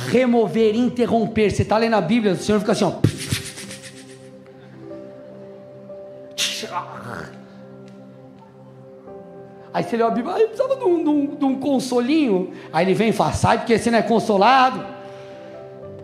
remover, 0.09 0.75
interromper. 0.75 1.51
Você 1.51 1.63
está 1.63 1.77
lendo 1.77 1.95
a 1.95 2.01
Bíblia, 2.01 2.33
o 2.33 2.37
Senhor 2.37 2.59
fica 2.59 2.73
assim, 2.73 2.85
ó. 2.85 2.95
Aí 9.73 9.83
você 9.83 9.97
lê 9.97 10.05
a 10.05 10.11
Bíblia, 10.11 10.37
ah, 10.37 10.39
precisava 10.39 10.77
de 10.77 10.85
um, 10.85 11.03
de, 11.03 11.11
um, 11.11 11.27
de 11.37 11.45
um, 11.45 11.59
consolinho. 11.59 12.53
Aí 12.73 12.87
ele 12.87 12.95
vem 12.95 13.09
e 13.11 13.13
fala, 13.13 13.33
sai 13.33 13.59
porque 13.59 13.79
você 13.79 13.91
não 13.91 13.99
é 13.99 14.03
consolado. 14.03 14.87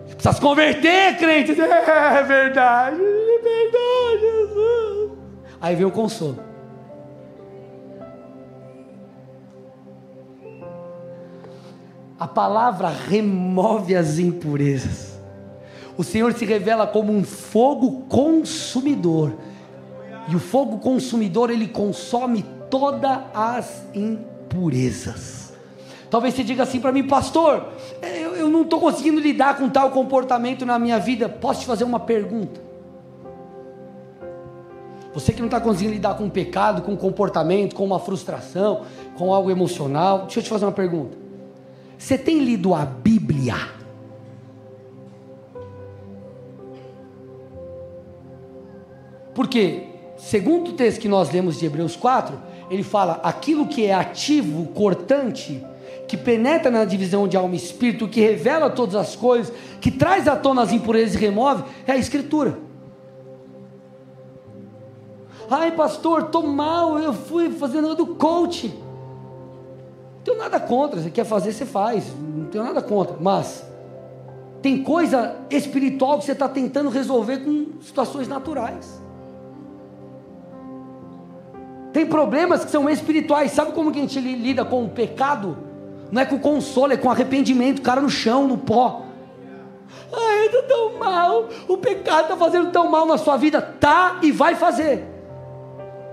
Precisa 0.06 0.32
se 0.32 0.40
converter, 0.40 1.16
crente. 1.16 1.52
É 1.60 2.22
verdade, 2.22 3.00
é 3.00 3.42
verdade, 3.42 4.20
Jesus. 4.20 5.12
Aí 5.60 5.74
vem 5.74 5.86
o 5.86 5.90
consolo. 5.90 6.49
A 12.20 12.28
palavra 12.28 12.90
remove 13.08 13.96
as 13.96 14.18
impurezas. 14.18 15.18
O 15.96 16.04
Senhor 16.04 16.34
se 16.34 16.44
revela 16.44 16.86
como 16.86 17.10
um 17.10 17.24
fogo 17.24 18.02
consumidor. 18.10 19.32
E 20.28 20.36
o 20.36 20.38
fogo 20.38 20.76
consumidor, 20.80 21.48
ele 21.48 21.66
consome 21.66 22.44
todas 22.68 23.18
as 23.32 23.82
impurezas. 23.94 25.54
Talvez 26.10 26.34
você 26.34 26.44
diga 26.44 26.64
assim 26.64 26.78
para 26.78 26.92
mim, 26.92 27.06
pastor, 27.06 27.68
eu, 28.02 28.36
eu 28.36 28.50
não 28.50 28.62
estou 28.62 28.78
conseguindo 28.78 29.18
lidar 29.18 29.56
com 29.56 29.70
tal 29.70 29.90
comportamento 29.90 30.66
na 30.66 30.78
minha 30.78 30.98
vida. 30.98 31.26
Posso 31.26 31.60
te 31.60 31.66
fazer 31.66 31.84
uma 31.84 32.00
pergunta? 32.00 32.60
Você 35.14 35.32
que 35.32 35.40
não 35.40 35.46
está 35.46 35.58
conseguindo 35.58 35.94
lidar 35.94 36.18
com 36.18 36.24
um 36.24 36.30
pecado, 36.30 36.82
com 36.82 36.92
um 36.92 36.96
comportamento, 36.96 37.74
com 37.74 37.84
uma 37.84 37.98
frustração, 37.98 38.82
com 39.16 39.32
algo 39.32 39.50
emocional, 39.50 40.20
deixa 40.20 40.40
eu 40.40 40.42
te 40.42 40.50
fazer 40.50 40.66
uma 40.66 40.72
pergunta. 40.72 41.19
Você 42.01 42.16
tem 42.16 42.38
lido 42.38 42.74
a 42.74 42.86
Bíblia? 42.86 43.55
Porque, 49.34 49.84
segundo 50.16 50.70
o 50.70 50.72
texto 50.72 50.98
que 50.98 51.09
nós 51.09 51.30
lemos 51.30 51.59
de 51.59 51.66
Hebreus 51.66 51.96
4, 51.96 52.40
ele 52.70 52.82
fala: 52.82 53.20
aquilo 53.22 53.66
que 53.66 53.84
é 53.84 53.92
ativo, 53.92 54.68
cortante, 54.68 55.62
que 56.09 56.16
penetra 56.16 56.70
na 56.70 56.86
divisão 56.86 57.28
de 57.28 57.36
alma 57.36 57.55
e 57.55 57.59
espírito, 57.59 58.09
que 58.09 58.22
revela 58.22 58.70
todas 58.70 58.94
as 58.94 59.14
coisas, 59.14 59.55
que 59.78 59.90
traz 59.90 60.26
à 60.26 60.34
tona 60.34 60.62
as 60.62 60.72
impurezas 60.72 61.14
e 61.16 61.18
remove, 61.18 61.64
é 61.86 61.92
a 61.92 61.98
Escritura. 61.98 62.59
Ai, 65.51 65.72
pastor, 65.72 66.22
estou 66.22 66.46
mal, 66.46 66.98
eu 66.98 67.12
fui 67.12 67.51
fazendo 67.51 67.94
do 67.94 68.07
coach. 68.07 68.74
Não 70.20 70.24
tenho 70.24 70.36
nada 70.36 70.60
contra, 70.60 71.00
você 71.00 71.10
quer 71.10 71.24
fazer, 71.24 71.52
você 71.52 71.64
faz, 71.64 72.04
não 72.18 72.44
tenho 72.46 72.62
nada 72.62 72.82
contra, 72.82 73.16
mas 73.18 73.64
tem 74.60 74.82
coisa 74.82 75.36
espiritual 75.48 76.18
que 76.18 76.26
você 76.26 76.32
está 76.32 76.46
tentando 76.46 76.90
resolver 76.90 77.38
com 77.38 77.80
situações 77.80 78.28
naturais. 78.28 79.00
Tem 81.90 82.04
problemas 82.04 82.64
que 82.66 82.70
são 82.70 82.88
espirituais, 82.88 83.52
sabe 83.52 83.72
como 83.72 83.90
que 83.90 83.98
a 83.98 84.02
gente 84.02 84.20
lida 84.20 84.62
com 84.62 84.84
o 84.84 84.90
pecado? 84.90 85.56
Não 86.12 86.20
é 86.20 86.26
com 86.26 86.38
consolo, 86.38 86.92
é 86.92 86.98
com 86.98 87.10
arrependimento, 87.10 87.80
cara 87.80 88.02
no 88.02 88.10
chão, 88.10 88.46
no 88.46 88.58
pó. 88.58 89.06
Ai, 90.12 90.40
eu 90.42 90.46
estou 90.46 90.62
tão 90.64 90.98
mal, 90.98 91.48
o 91.66 91.78
pecado 91.78 92.24
está 92.24 92.36
fazendo 92.36 92.70
tão 92.70 92.90
mal 92.90 93.06
na 93.06 93.16
sua 93.16 93.38
vida, 93.38 93.62
tá 93.62 94.18
e 94.22 94.30
vai 94.30 94.54
fazer. 94.54 95.02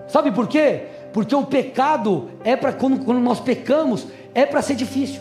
Sabe 0.08 0.32
por 0.32 0.48
quê? 0.48 0.86
Porque 1.18 1.34
o 1.34 1.44
pecado 1.44 2.30
é 2.44 2.56
para 2.56 2.72
quando, 2.72 3.04
quando 3.04 3.20
nós 3.20 3.40
pecamos, 3.40 4.06
é 4.36 4.46
para 4.46 4.62
ser 4.62 4.76
difícil. 4.76 5.20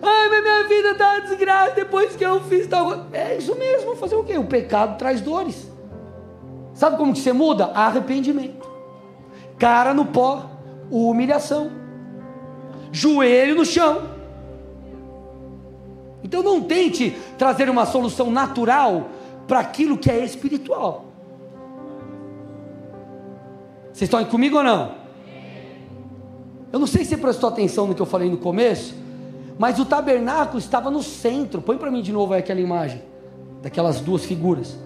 Ai, 0.00 0.28
mas 0.30 0.42
minha 0.42 0.66
vida 0.66 0.92
está 0.92 1.18
desgraça 1.18 1.74
depois 1.74 2.16
que 2.16 2.24
eu 2.24 2.40
fiz 2.44 2.66
tal 2.66 2.86
coisa. 2.86 3.06
É 3.12 3.36
isso 3.36 3.54
mesmo, 3.54 3.96
fazer 3.96 4.16
o 4.16 4.24
quê? 4.24 4.38
O 4.38 4.46
pecado 4.46 4.96
traz 4.96 5.20
dores. 5.20 5.70
Sabe 6.72 6.96
como 6.96 7.12
que 7.12 7.18
você 7.18 7.34
muda? 7.34 7.66
Arrependimento. 7.66 8.66
Cara 9.58 9.92
no 9.92 10.06
pó, 10.06 10.48
humilhação. 10.90 11.70
Joelho 12.90 13.56
no 13.56 13.66
chão. 13.66 14.08
Então 16.24 16.42
não 16.42 16.62
tente 16.62 17.10
trazer 17.36 17.68
uma 17.68 17.84
solução 17.84 18.30
natural 18.30 19.10
para 19.46 19.60
aquilo 19.60 19.98
que 19.98 20.10
é 20.10 20.24
espiritual. 20.24 21.05
Vocês 23.96 24.08
estão 24.08 24.20
aí 24.20 24.26
comigo 24.26 24.58
ou 24.58 24.62
não? 24.62 24.94
Eu 26.70 26.78
não 26.78 26.86
sei 26.86 27.02
se 27.02 27.08
você 27.08 27.16
prestou 27.16 27.48
atenção 27.48 27.86
no 27.86 27.94
que 27.94 28.02
eu 28.02 28.04
falei 28.04 28.28
no 28.28 28.36
começo, 28.36 28.94
mas 29.58 29.78
o 29.78 29.86
tabernáculo 29.86 30.58
estava 30.58 30.90
no 30.90 31.02
centro. 31.02 31.62
Põe 31.62 31.78
para 31.78 31.90
mim 31.90 32.02
de 32.02 32.12
novo 32.12 32.34
aquela 32.34 32.60
imagem, 32.60 33.02
daquelas 33.62 33.98
duas 33.98 34.22
figuras. 34.26 34.76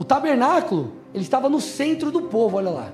O 0.00 0.04
tabernáculo, 0.04 0.94
ele 1.14 1.22
estava 1.22 1.48
no 1.48 1.60
centro 1.60 2.10
do 2.10 2.22
povo, 2.22 2.56
olha 2.56 2.70
lá. 2.70 2.92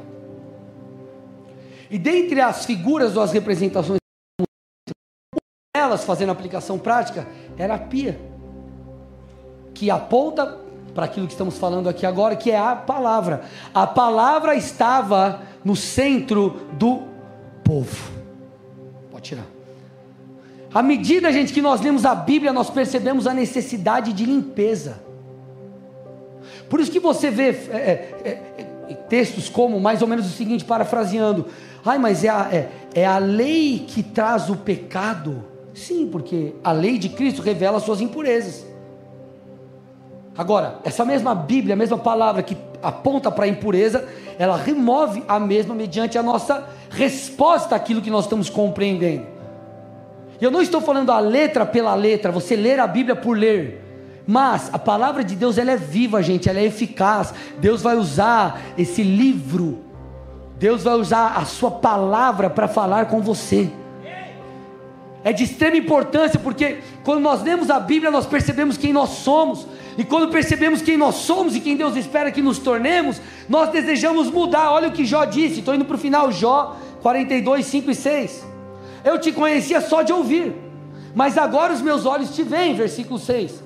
E 1.90 1.96
dentre 1.96 2.38
as 2.38 2.66
figuras 2.66 3.16
ou 3.16 3.22
as 3.22 3.32
representações, 3.32 3.98
elas 5.74 6.04
fazendo 6.04 6.32
aplicação 6.32 6.78
prática, 6.78 7.26
era 7.56 7.76
a 7.76 7.78
pia, 7.78 8.20
que 9.72 9.90
aponta 9.90 10.65
para 10.96 11.04
aquilo 11.04 11.26
que 11.26 11.34
estamos 11.34 11.58
falando 11.58 11.90
aqui 11.90 12.06
agora, 12.06 12.34
que 12.34 12.50
é 12.50 12.58
a 12.58 12.74
palavra. 12.74 13.42
A 13.74 13.86
palavra 13.86 14.54
estava 14.54 15.42
no 15.62 15.76
centro 15.76 16.56
do 16.72 17.02
povo. 17.62 18.10
Pode 19.10 19.24
tirar. 19.24 19.44
À 20.72 20.82
medida, 20.82 21.30
gente, 21.30 21.52
que 21.52 21.60
nós 21.60 21.82
lemos 21.82 22.06
a 22.06 22.14
Bíblia, 22.14 22.50
nós 22.50 22.70
percebemos 22.70 23.26
a 23.26 23.34
necessidade 23.34 24.14
de 24.14 24.24
limpeza. 24.24 24.98
Por 26.70 26.80
isso 26.80 26.90
que 26.90 26.98
você 26.98 27.30
vê 27.30 27.50
é, 27.50 28.14
é, 28.24 28.66
é, 28.88 28.94
textos 28.94 29.50
como 29.50 29.78
mais 29.78 30.00
ou 30.00 30.08
menos 30.08 30.26
o 30.26 30.30
seguinte, 30.30 30.64
parafraseando: 30.64 31.46
ai, 31.84 31.98
mas 31.98 32.24
é 32.24 32.30
a, 32.30 32.48
é, 32.50 32.68
é 32.94 33.06
a 33.06 33.18
lei 33.18 33.84
que 33.86 34.02
traz 34.02 34.48
o 34.48 34.56
pecado. 34.56 35.44
Sim, 35.74 36.08
porque 36.10 36.54
a 36.64 36.72
lei 36.72 36.96
de 36.96 37.10
Cristo 37.10 37.42
revela 37.42 37.76
as 37.76 37.82
suas 37.82 38.00
impurezas. 38.00 38.64
Agora, 40.38 40.80
essa 40.84 41.04
mesma 41.04 41.34
Bíblia, 41.34 41.74
a 41.74 41.76
mesma 41.76 41.96
palavra 41.96 42.42
que 42.42 42.56
aponta 42.82 43.30
para 43.30 43.46
a 43.46 43.48
impureza, 43.48 44.06
ela 44.38 44.56
remove 44.56 45.24
a 45.26 45.40
mesma 45.40 45.74
mediante 45.74 46.18
a 46.18 46.22
nossa 46.22 46.66
resposta 46.90 47.74
àquilo 47.74 48.02
que 48.02 48.10
nós 48.10 48.24
estamos 48.24 48.50
compreendendo. 48.50 49.26
E 50.40 50.44
eu 50.44 50.50
não 50.50 50.60
estou 50.60 50.80
falando 50.80 51.10
a 51.10 51.18
letra 51.18 51.64
pela 51.64 51.94
letra, 51.94 52.30
você 52.30 52.54
ler 52.54 52.78
a 52.78 52.86
Bíblia 52.86 53.16
por 53.16 53.36
ler. 53.36 53.82
Mas 54.26 54.68
a 54.72 54.78
palavra 54.78 55.24
de 55.24 55.34
Deus 55.36 55.56
ela 55.56 55.70
é 55.70 55.76
viva, 55.76 56.22
gente, 56.22 56.48
ela 56.48 56.58
é 56.58 56.64
eficaz. 56.64 57.32
Deus 57.58 57.80
vai 57.80 57.96
usar 57.96 58.60
esse 58.76 59.02
livro, 59.02 59.78
Deus 60.58 60.82
vai 60.82 60.94
usar 60.94 61.36
a 61.36 61.44
sua 61.44 61.70
palavra 61.70 62.50
para 62.50 62.68
falar 62.68 63.06
com 63.06 63.20
você. 63.22 63.70
É 65.24 65.32
de 65.32 65.44
extrema 65.44 65.76
importância 65.76 66.38
porque 66.38 66.78
quando 67.02 67.20
nós 67.20 67.42
lemos 67.42 67.70
a 67.70 67.80
Bíblia, 67.80 68.10
nós 68.10 68.26
percebemos 68.26 68.76
quem 68.76 68.92
nós 68.92 69.08
somos. 69.10 69.66
E 69.98 70.04
quando 70.04 70.30
percebemos 70.30 70.82
quem 70.82 70.96
nós 70.96 71.14
somos 71.16 71.56
e 71.56 71.60
quem 71.60 71.76
Deus 71.76 71.96
espera 71.96 72.30
que 72.30 72.42
nos 72.42 72.58
tornemos, 72.58 73.20
nós 73.48 73.70
desejamos 73.70 74.30
mudar. 74.30 74.70
Olha 74.70 74.88
o 74.88 74.92
que 74.92 75.04
Jó 75.04 75.24
disse, 75.24 75.60
estou 75.60 75.74
indo 75.74 75.84
para 75.84 75.96
o 75.96 75.98
final, 75.98 76.30
Jó 76.30 76.76
42, 77.02 77.64
5 77.64 77.90
e 77.90 77.94
6. 77.94 78.46
Eu 79.04 79.18
te 79.18 79.32
conhecia 79.32 79.80
só 79.80 80.02
de 80.02 80.12
ouvir, 80.12 80.54
mas 81.14 81.38
agora 81.38 81.72
os 81.72 81.80
meus 81.80 82.04
olhos 82.04 82.34
te 82.34 82.42
veem, 82.42 82.74
versículo 82.74 83.18
6. 83.18 83.62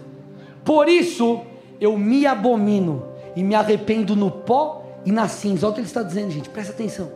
Por 0.64 0.88
isso 0.88 1.40
eu 1.80 1.96
me 1.96 2.26
abomino 2.26 3.04
e 3.34 3.42
me 3.42 3.54
arrependo 3.54 4.14
no 4.14 4.30
pó 4.30 4.84
e 5.04 5.10
na 5.10 5.26
cinza. 5.28 5.66
Olha 5.66 5.72
o 5.72 5.74
que 5.74 5.80
ele 5.80 5.86
está 5.88 6.02
dizendo, 6.02 6.30
gente, 6.30 6.50
presta 6.50 6.72
atenção. 6.72 7.10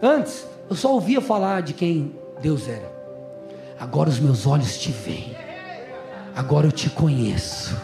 Antes 0.00 0.46
eu 0.68 0.76
só 0.76 0.92
ouvia 0.92 1.20
falar 1.20 1.62
de 1.62 1.74
quem 1.74 2.14
Deus 2.40 2.68
era, 2.68 2.90
agora 3.78 4.08
os 4.08 4.18
meus 4.18 4.46
olhos 4.46 4.78
te 4.78 4.90
veem, 4.90 5.36
agora 6.34 6.68
eu 6.68 6.72
te 6.72 6.88
conheço, 6.88 7.76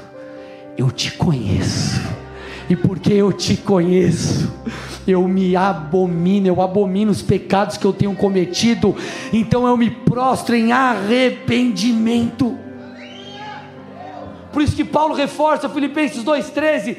eu 0.76 0.90
te 0.90 1.12
conheço, 1.12 2.00
e 2.68 2.76
porque 2.76 3.12
eu 3.12 3.32
te 3.32 3.56
conheço, 3.56 4.52
eu 5.06 5.26
me 5.26 5.54
abomino, 5.54 6.48
eu 6.48 6.60
abomino 6.60 7.10
os 7.10 7.22
pecados 7.22 7.76
que 7.76 7.84
eu 7.84 7.92
tenho 7.92 8.14
cometido, 8.14 8.94
então 9.32 9.66
eu 9.66 9.76
me 9.76 9.90
prostro 9.90 10.54
em 10.54 10.72
arrependimento. 10.72 12.58
Por 14.52 14.62
isso 14.62 14.74
que 14.74 14.84
Paulo 14.84 15.14
reforça 15.14 15.68
Filipenses 15.68 16.24
2,13: 16.24 16.96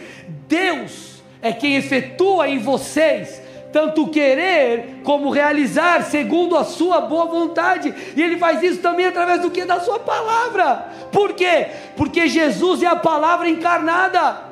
Deus 0.47 1.23
é 1.41 1.51
quem 1.51 1.75
efetua 1.75 2.47
em 2.47 2.59
vocês 2.59 3.41
tanto 3.71 4.07
querer 4.07 5.01
como 5.03 5.29
realizar 5.29 6.03
segundo 6.03 6.57
a 6.57 6.63
sua 6.63 7.01
boa 7.01 7.25
vontade. 7.25 7.93
E 8.15 8.21
ele 8.21 8.37
faz 8.37 8.61
isso 8.63 8.81
também 8.81 9.05
através 9.05 9.41
do 9.41 9.51
que 9.51 9.65
da 9.65 9.79
sua 9.79 9.99
palavra. 9.99 10.87
Por 11.11 11.33
quê? 11.33 11.67
Porque 11.95 12.27
Jesus 12.27 12.81
é 12.81 12.87
a 12.87 12.95
palavra 12.95 13.49
encarnada. 13.49 14.47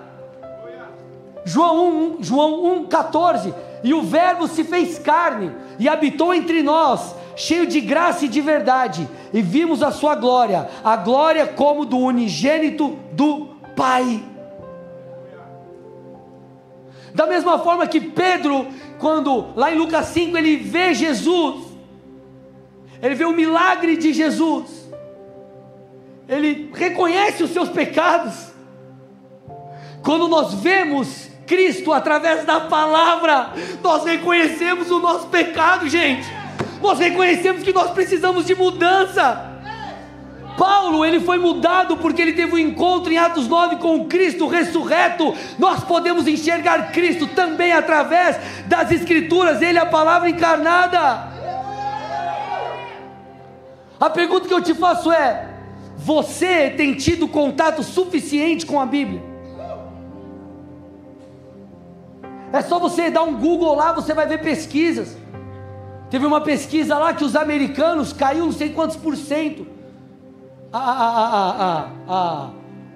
João 1.45 2.17
1, 2.19 2.23
João 2.23 2.87
1,14. 2.87 3.53
E 3.83 3.93
o 3.93 4.01
Verbo 4.01 4.47
se 4.47 4.63
fez 4.63 4.97
carne 4.97 5.51
e 5.77 5.87
habitou 5.87 6.33
entre 6.33 6.63
nós, 6.63 7.15
cheio 7.35 7.67
de 7.67 7.79
graça 7.79 8.25
e 8.25 8.27
de 8.27 8.41
verdade, 8.41 9.07
e 9.31 9.41
vimos 9.41 9.83
a 9.83 9.91
sua 9.91 10.15
glória, 10.15 10.67
a 10.83 10.95
glória 10.95 11.45
como 11.45 11.85
do 11.85 11.99
unigênito 11.99 12.97
do 13.11 13.49
Pai. 13.75 14.23
Da 17.13 17.25
mesma 17.25 17.59
forma 17.59 17.87
que 17.87 18.01
Pedro, 18.01 18.67
quando 18.99 19.53
lá 19.55 19.71
em 19.71 19.77
Lucas 19.77 20.07
5 20.07 20.37
ele 20.37 20.57
vê 20.57 20.93
Jesus, 20.93 21.65
ele 23.01 23.15
vê 23.15 23.25
o 23.25 23.31
milagre 23.31 23.97
de 23.97 24.13
Jesus, 24.13 24.89
ele 26.27 26.71
reconhece 26.73 27.43
os 27.43 27.51
seus 27.51 27.69
pecados. 27.69 28.53
Quando 30.03 30.27
nós 30.27 30.53
vemos 30.55 31.29
Cristo 31.45 31.93
através 31.93 32.45
da 32.45 32.61
palavra, 32.61 33.51
nós 33.81 34.03
reconhecemos 34.03 34.91
o 34.91 34.99
nosso 34.99 35.27
pecado, 35.27 35.87
gente. 35.87 36.25
Nós 36.81 36.99
reconhecemos 36.99 37.63
que 37.63 37.73
nós 37.73 37.91
precisamos 37.91 38.45
de 38.45 38.55
mudança. 38.55 39.54
Paulo, 40.57 41.05
ele 41.05 41.19
foi 41.19 41.37
mudado 41.37 41.97
porque 41.97 42.21
ele 42.21 42.33
teve 42.33 42.53
um 42.53 42.57
encontro 42.57 43.11
em 43.11 43.17
Atos 43.17 43.47
9 43.47 43.77
com 43.77 44.05
Cristo 44.05 44.47
ressurreto. 44.47 45.33
Nós 45.59 45.83
podemos 45.83 46.27
enxergar 46.27 46.91
Cristo 46.91 47.27
também 47.27 47.73
através 47.73 48.37
das 48.65 48.91
Escrituras, 48.91 49.61
ele 49.61 49.77
é 49.77 49.81
a 49.81 49.85
palavra 49.85 50.29
encarnada. 50.29 51.33
A 53.99 54.09
pergunta 54.09 54.47
que 54.47 54.53
eu 54.53 54.61
te 54.61 54.73
faço 54.73 55.11
é: 55.11 55.49
você 55.97 56.69
tem 56.69 56.93
tido 56.93 57.27
contato 57.27 57.83
suficiente 57.83 58.65
com 58.65 58.79
a 58.79 58.85
Bíblia? 58.85 59.23
É 62.53 62.61
só 62.61 62.79
você 62.79 63.09
dar 63.09 63.23
um 63.23 63.35
Google 63.35 63.75
lá, 63.75 63.91
você 63.91 64.13
vai 64.13 64.25
ver 64.27 64.39
pesquisas. 64.39 65.17
Teve 66.09 66.25
uma 66.25 66.39
pesquisa 66.39 66.97
lá 66.97 67.13
que 67.13 67.23
os 67.23 67.35
americanos 67.35 68.13
caiu 68.13 68.45
não 68.45 68.51
sei 68.51 68.69
quantos 68.69 68.95
por 68.95 69.17
cento. 69.17 69.74
A, 70.77 71.87
a, 72.07 72.13
a, 72.13 72.49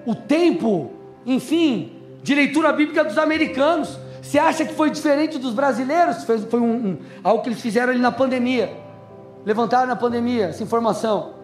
o 0.04 0.14
tempo, 0.14 0.90
enfim, 1.24 1.92
de 2.22 2.34
leitura 2.34 2.72
bíblica 2.72 3.04
dos 3.04 3.16
americanos. 3.16 3.98
Você 4.20 4.38
acha 4.38 4.64
que 4.64 4.74
foi 4.74 4.90
diferente 4.90 5.38
dos 5.38 5.54
brasileiros? 5.54 6.24
Foi, 6.24 6.38
foi 6.38 6.60
um, 6.60 6.72
um, 6.72 6.98
algo 7.24 7.42
que 7.42 7.48
eles 7.48 7.60
fizeram 7.60 7.92
ali 7.92 8.00
na 8.00 8.12
pandemia. 8.12 8.76
Levantaram 9.44 9.86
na 9.86 9.96
pandemia 9.96 10.46
essa 10.46 10.62
informação. 10.62 11.34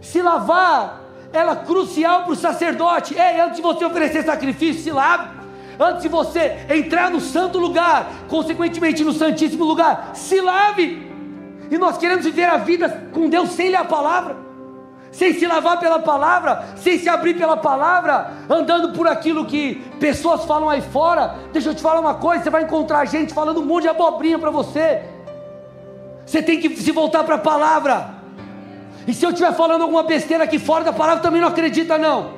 Se 0.00 0.20
lavar 0.20 1.00
era 1.32 1.56
crucial 1.56 2.24
para 2.24 2.32
o 2.32 2.36
sacerdote. 2.36 3.14
Ei, 3.14 3.40
antes 3.40 3.56
de 3.56 3.62
você 3.62 3.84
oferecer 3.84 4.24
sacrifício, 4.24 4.82
se 4.82 4.90
lave 4.90 5.36
antes 5.78 6.02
de 6.02 6.08
você 6.08 6.66
entrar 6.70 7.10
no 7.10 7.20
santo 7.20 7.58
lugar, 7.58 8.10
consequentemente 8.28 9.04
no 9.04 9.12
santíssimo 9.12 9.64
lugar, 9.64 10.10
se 10.14 10.40
lave. 10.40 11.06
E 11.70 11.78
nós 11.78 11.98
queremos 11.98 12.24
viver 12.24 12.44
a 12.44 12.56
vida 12.56 13.08
com 13.12 13.28
Deus 13.28 13.50
sem 13.50 13.70
ler 13.70 13.76
a 13.76 13.84
palavra, 13.84 14.36
sem 15.16 15.34
se 15.34 15.46
lavar 15.46 15.78
pela 15.80 15.98
palavra, 15.98 16.64
sem 16.76 16.98
se 16.98 17.08
abrir 17.08 17.34
pela 17.34 17.56
palavra, 17.56 18.32
andando 18.48 18.92
por 18.92 19.08
aquilo 19.08 19.44
que 19.44 19.76
pessoas 19.98 20.44
falam 20.44 20.68
aí 20.68 20.80
fora. 20.80 21.36
Deixa 21.52 21.70
eu 21.70 21.74
te 21.74 21.82
falar 21.82 22.00
uma 22.00 22.14
coisa: 22.14 22.44
você 22.44 22.50
vai 22.50 22.62
encontrar 22.62 23.04
gente 23.06 23.34
falando 23.34 23.60
um 23.60 23.64
monte 23.64 23.82
de 23.82 23.88
abobrinha 23.88 24.38
para 24.38 24.50
você. 24.50 25.02
Você 26.24 26.42
tem 26.42 26.60
que 26.60 26.76
se 26.76 26.92
voltar 26.92 27.24
para 27.24 27.36
a 27.36 27.38
palavra. 27.38 28.16
E 29.06 29.14
se 29.14 29.24
eu 29.24 29.30
estiver 29.30 29.52
falando 29.54 29.82
alguma 29.82 30.02
besteira 30.02 30.44
aqui 30.44 30.58
fora 30.58 30.84
da 30.84 30.92
palavra, 30.92 31.22
também 31.22 31.40
não 31.40 31.48
acredita, 31.48 31.96
não. 31.96 32.36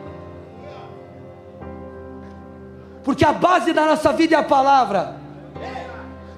porque 3.09 3.25
a 3.25 3.33
base 3.33 3.73
da 3.73 3.87
nossa 3.87 4.13
vida 4.13 4.37
é 4.37 4.39
a 4.39 4.43
palavra. 4.43 5.17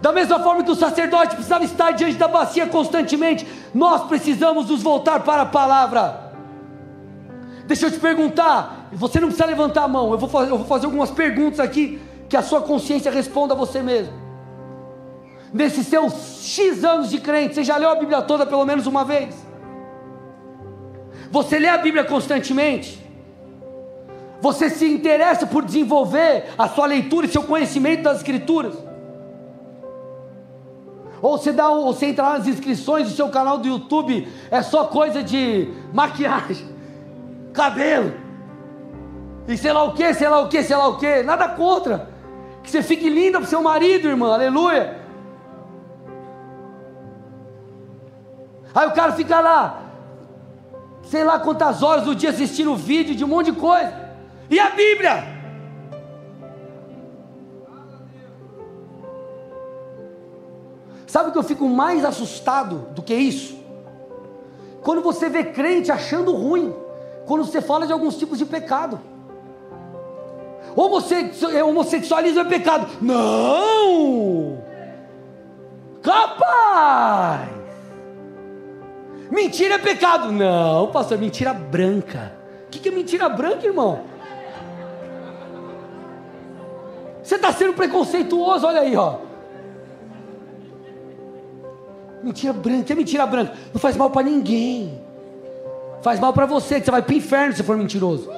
Da 0.00 0.12
mesma 0.12 0.38
forma 0.38 0.62
que 0.62 0.70
o 0.70 0.76
sacerdote 0.76 1.34
precisava 1.34 1.64
estar 1.64 1.90
diante 1.90 2.14
da 2.14 2.28
bacia 2.28 2.64
constantemente, 2.64 3.44
nós 3.74 4.04
precisamos 4.04 4.70
nos 4.70 4.80
voltar 4.80 5.18
para 5.18 5.42
a 5.42 5.46
palavra. 5.46 6.19
Deixa 7.70 7.86
eu 7.86 7.90
te 7.92 8.00
perguntar, 8.00 8.88
você 8.92 9.20
não 9.20 9.28
precisa 9.28 9.46
levantar 9.46 9.84
a 9.84 9.86
mão, 9.86 10.10
eu 10.10 10.18
vou, 10.18 10.28
fazer, 10.28 10.50
eu 10.50 10.58
vou 10.58 10.66
fazer 10.66 10.86
algumas 10.86 11.08
perguntas 11.08 11.60
aqui, 11.60 12.00
que 12.28 12.36
a 12.36 12.42
sua 12.42 12.62
consciência 12.62 13.12
responda 13.12 13.54
a 13.54 13.56
você 13.56 13.80
mesmo. 13.80 14.12
Nesses 15.52 15.86
seus 15.86 16.42
X 16.42 16.82
anos 16.82 17.10
de 17.10 17.20
crente, 17.20 17.54
você 17.54 17.62
já 17.62 17.76
leu 17.76 17.88
a 17.88 17.94
Bíblia 17.94 18.22
toda 18.22 18.44
pelo 18.44 18.66
menos 18.66 18.88
uma 18.88 19.04
vez? 19.04 19.36
Você 21.30 21.60
lê 21.60 21.68
a 21.68 21.78
Bíblia 21.78 22.02
constantemente? 22.02 23.00
Você 24.40 24.68
se 24.68 24.92
interessa 24.92 25.46
por 25.46 25.64
desenvolver 25.64 26.46
a 26.58 26.68
sua 26.68 26.86
leitura 26.86 27.26
e 27.26 27.30
seu 27.30 27.44
conhecimento 27.44 28.02
das 28.02 28.16
Escrituras? 28.16 28.74
Ou 31.22 31.38
você, 31.38 31.52
dá, 31.52 31.68
ou 31.68 31.84
você 31.94 32.06
entra 32.06 32.30
nas 32.30 32.48
inscrições 32.48 33.08
do 33.08 33.14
seu 33.14 33.28
canal 33.28 33.58
do 33.58 33.68
YouTube, 33.68 34.26
é 34.50 34.60
só 34.60 34.86
coisa 34.86 35.22
de 35.22 35.68
maquiagem, 35.92 36.69
cabelo, 37.52 38.12
e 39.50 39.56
sei 39.56 39.72
lá 39.72 39.82
o 39.82 39.94
que, 39.94 40.14
sei 40.14 40.28
lá 40.28 40.38
o 40.38 40.48
que, 40.48 40.62
sei 40.62 40.76
lá 40.76 40.86
o 40.86 40.96
que, 40.96 41.22
nada 41.22 41.48
contra. 41.48 42.08
Que 42.62 42.70
você 42.70 42.82
fique 42.82 43.08
linda 43.08 43.38
para 43.38 43.46
o 43.46 43.48
seu 43.48 43.60
marido, 43.60 44.08
irmã, 44.08 44.32
aleluia. 44.32 45.00
Aí 48.72 48.86
o 48.86 48.92
cara 48.92 49.12
fica 49.12 49.40
lá, 49.40 49.82
sei 51.02 51.24
lá 51.24 51.40
quantas 51.40 51.82
horas 51.82 52.04
do 52.04 52.14
dia 52.14 52.30
assistindo 52.30 52.76
vídeo 52.76 53.16
de 53.16 53.24
um 53.24 53.28
monte 53.28 53.50
de 53.50 53.58
coisa. 53.58 53.92
E 54.48 54.60
a 54.60 54.70
Bíblia? 54.70 55.24
Sabe 61.08 61.30
o 61.30 61.32
que 61.32 61.38
eu 61.38 61.42
fico 61.42 61.68
mais 61.68 62.04
assustado 62.04 62.86
do 62.94 63.02
que 63.02 63.14
isso? 63.14 63.58
Quando 64.80 65.02
você 65.02 65.28
vê 65.28 65.42
crente 65.42 65.90
achando 65.90 66.32
ruim, 66.32 66.72
quando 67.30 67.44
você 67.44 67.60
fala 67.60 67.86
de 67.86 67.92
alguns 67.92 68.16
tipos 68.16 68.38
de 68.38 68.44
pecado. 68.44 69.00
Homossexualismo 70.74 72.40
é 72.40 72.44
pecado. 72.44 72.88
Não! 73.00 74.58
Capaz! 76.02 77.48
Mentira 79.30 79.76
é 79.76 79.78
pecado. 79.78 80.32
Não, 80.32 80.90
pastor, 80.90 81.18
mentira 81.18 81.54
branca. 81.54 82.32
O 82.66 82.70
que, 82.70 82.80
que 82.80 82.88
é 82.88 82.92
mentira 82.92 83.28
branca, 83.28 83.64
irmão? 83.64 84.00
Você 87.22 87.36
está 87.36 87.52
sendo 87.52 87.74
preconceituoso, 87.74 88.66
olha 88.66 88.80
aí, 88.80 88.96
ó. 88.96 89.18
Mentira 92.24 92.52
branca, 92.52 92.92
é 92.92 92.96
mentira 92.96 93.24
branca. 93.24 93.54
Não 93.72 93.80
faz 93.80 93.96
mal 93.96 94.10
para 94.10 94.24
ninguém. 94.24 94.99
Faz 96.02 96.18
mal 96.18 96.32
para 96.32 96.46
você, 96.46 96.78
que 96.78 96.86
você 96.86 96.90
vai 96.90 97.02
para 97.02 97.12
o 97.12 97.16
inferno 97.16 97.54
se 97.54 97.62
for 97.62 97.76
mentiroso. 97.76 98.30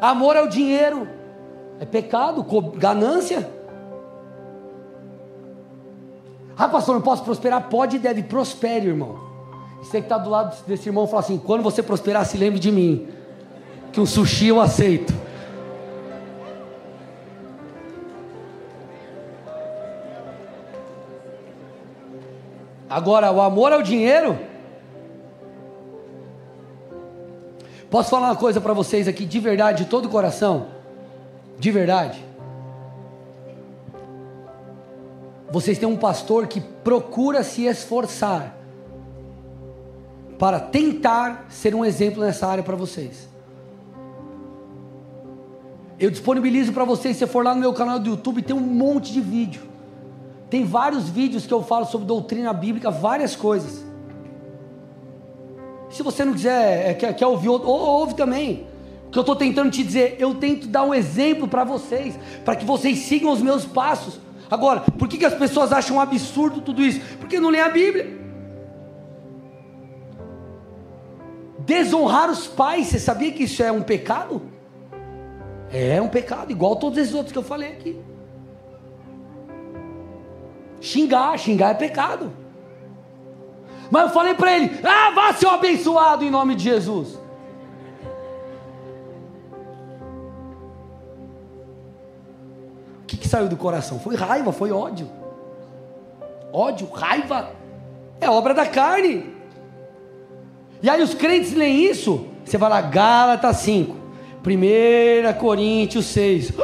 Amor 0.00 0.36
ao 0.36 0.48
dinheiro 0.48 1.08
é 1.78 1.84
pecado, 1.84 2.44
ganância. 2.76 3.48
Ah, 6.58 6.68
pastor, 6.68 6.96
não 6.96 7.02
posso 7.02 7.22
prosperar? 7.22 7.68
Pode 7.68 7.96
e 7.96 7.98
deve, 7.98 8.22
prospere, 8.22 8.88
irmão. 8.88 9.18
Você 9.78 9.98
que 10.00 10.06
está 10.06 10.18
do 10.18 10.30
lado 10.30 10.56
desse 10.66 10.88
irmão 10.88 11.06
fala 11.06 11.20
assim: 11.20 11.38
quando 11.38 11.62
você 11.62 11.82
prosperar, 11.82 12.26
se 12.26 12.36
lembre 12.36 12.58
de 12.58 12.70
mim, 12.70 13.08
que 13.92 14.00
um 14.00 14.06
sushi 14.06 14.48
eu 14.48 14.60
aceito. 14.60 15.12
Agora, 22.92 23.32
o 23.32 23.40
amor 23.40 23.72
ao 23.72 23.80
dinheiro. 23.80 24.38
Posso 27.90 28.10
falar 28.10 28.28
uma 28.28 28.36
coisa 28.36 28.60
para 28.60 28.74
vocês 28.74 29.08
aqui, 29.08 29.24
de 29.24 29.40
verdade, 29.40 29.84
de 29.84 29.90
todo 29.90 30.06
o 30.06 30.08
coração? 30.10 30.66
De 31.58 31.70
verdade. 31.70 32.22
Vocês 35.50 35.78
têm 35.78 35.88
um 35.88 35.96
pastor 35.96 36.46
que 36.46 36.60
procura 36.60 37.42
se 37.42 37.64
esforçar 37.64 38.54
para 40.38 40.60
tentar 40.60 41.46
ser 41.48 41.74
um 41.74 41.86
exemplo 41.86 42.22
nessa 42.22 42.46
área 42.46 42.62
para 42.62 42.76
vocês. 42.76 43.26
Eu 45.98 46.10
disponibilizo 46.10 46.74
para 46.74 46.84
vocês, 46.84 47.16
se 47.16 47.26
for 47.26 47.42
lá 47.42 47.54
no 47.54 47.60
meu 47.60 47.72
canal 47.72 47.98
do 47.98 48.10
YouTube, 48.10 48.42
tem 48.42 48.54
um 48.54 48.60
monte 48.60 49.14
de 49.14 49.20
vídeo. 49.22 49.71
Tem 50.52 50.66
vários 50.66 51.08
vídeos 51.08 51.46
que 51.46 51.54
eu 51.54 51.62
falo 51.62 51.86
sobre 51.86 52.06
doutrina 52.06 52.52
bíblica, 52.52 52.90
várias 52.90 53.34
coisas. 53.34 53.82
Se 55.88 56.02
você 56.02 56.26
não 56.26 56.34
quiser, 56.34 56.90
é, 56.90 56.92
quer, 56.92 57.16
quer 57.16 57.26
ouvir, 57.26 57.48
ou, 57.48 57.64
ouve 57.64 58.14
também. 58.14 58.66
O 59.06 59.10
que 59.10 59.18
eu 59.18 59.22
estou 59.22 59.34
tentando 59.34 59.70
te 59.70 59.82
dizer, 59.82 60.16
eu 60.18 60.34
tento 60.34 60.66
dar 60.66 60.84
um 60.84 60.92
exemplo 60.92 61.48
para 61.48 61.64
vocês, 61.64 62.18
para 62.44 62.54
que 62.54 62.66
vocês 62.66 62.98
sigam 62.98 63.32
os 63.32 63.40
meus 63.40 63.64
passos. 63.64 64.20
Agora, 64.50 64.80
por 64.80 65.08
que, 65.08 65.16
que 65.16 65.24
as 65.24 65.32
pessoas 65.32 65.72
acham 65.72 65.98
absurdo 65.98 66.60
tudo 66.60 66.82
isso? 66.82 67.00
Porque 67.18 67.40
não 67.40 67.48
lê 67.48 67.60
a 67.60 67.70
Bíblia. 67.70 68.20
Desonrar 71.60 72.30
os 72.30 72.46
pais, 72.46 72.88
você 72.88 72.98
sabia 72.98 73.32
que 73.32 73.44
isso 73.44 73.62
é 73.62 73.72
um 73.72 73.80
pecado? 73.80 74.42
É 75.72 75.98
um 76.02 76.08
pecado, 76.08 76.52
igual 76.52 76.76
todos 76.76 76.98
esses 76.98 77.14
outros 77.14 77.32
que 77.32 77.38
eu 77.38 77.42
falei 77.42 77.72
aqui. 77.72 78.11
Xingar, 80.82 81.38
xingar 81.38 81.70
é 81.70 81.74
pecado. 81.74 82.32
Mas 83.88 84.02
eu 84.02 84.10
falei 84.10 84.34
para 84.34 84.56
ele: 84.56 84.80
ah, 84.82 85.12
vá 85.14 85.32
ser 85.32 85.46
abençoado 85.46 86.24
em 86.24 86.30
nome 86.30 86.56
de 86.56 86.64
Jesus. 86.64 87.20
O 93.00 93.06
que, 93.06 93.16
que 93.16 93.28
saiu 93.28 93.48
do 93.48 93.56
coração? 93.56 94.00
Foi 94.00 94.16
raiva, 94.16 94.52
foi 94.52 94.72
ódio. 94.72 95.08
Ódio, 96.52 96.90
raiva, 96.90 97.50
é 98.20 98.28
obra 98.28 98.52
da 98.52 98.66
carne. 98.66 99.32
E 100.82 100.90
aí 100.90 101.00
os 101.00 101.14
crentes 101.14 101.52
leem 101.52 101.84
isso, 101.84 102.26
você 102.44 102.58
vai 102.58 102.68
lá, 102.68 102.80
Gálatas 102.80 103.58
5, 103.58 103.94
1 104.44 105.38
Coríntios 105.38 106.06
6. 106.06 106.52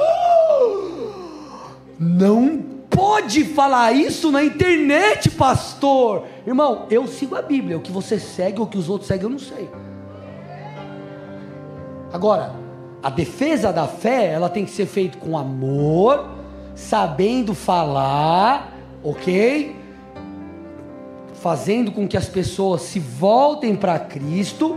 Não 2.00 2.67
pode 2.98 3.44
falar 3.44 3.92
isso 3.92 4.28
na 4.32 4.42
internet, 4.42 5.30
pastor. 5.30 6.24
Irmão, 6.44 6.86
eu 6.90 7.06
sigo 7.06 7.36
a 7.36 7.42
Bíblia. 7.42 7.78
O 7.78 7.80
que 7.80 7.92
você 7.92 8.18
segue 8.18 8.60
o 8.60 8.66
que 8.66 8.76
os 8.76 8.88
outros 8.88 9.06
seguem, 9.06 9.22
eu 9.22 9.30
não 9.30 9.38
sei. 9.38 9.70
Agora, 12.12 12.56
a 13.00 13.08
defesa 13.08 13.72
da 13.72 13.86
fé, 13.86 14.32
ela 14.32 14.48
tem 14.48 14.64
que 14.64 14.72
ser 14.72 14.86
feita 14.86 15.16
com 15.16 15.38
amor, 15.38 16.28
sabendo 16.74 17.54
falar, 17.54 18.76
ok? 19.04 19.76
Fazendo 21.34 21.92
com 21.92 22.08
que 22.08 22.16
as 22.16 22.28
pessoas 22.28 22.82
se 22.82 22.98
voltem 22.98 23.76
para 23.76 23.96
Cristo, 24.00 24.76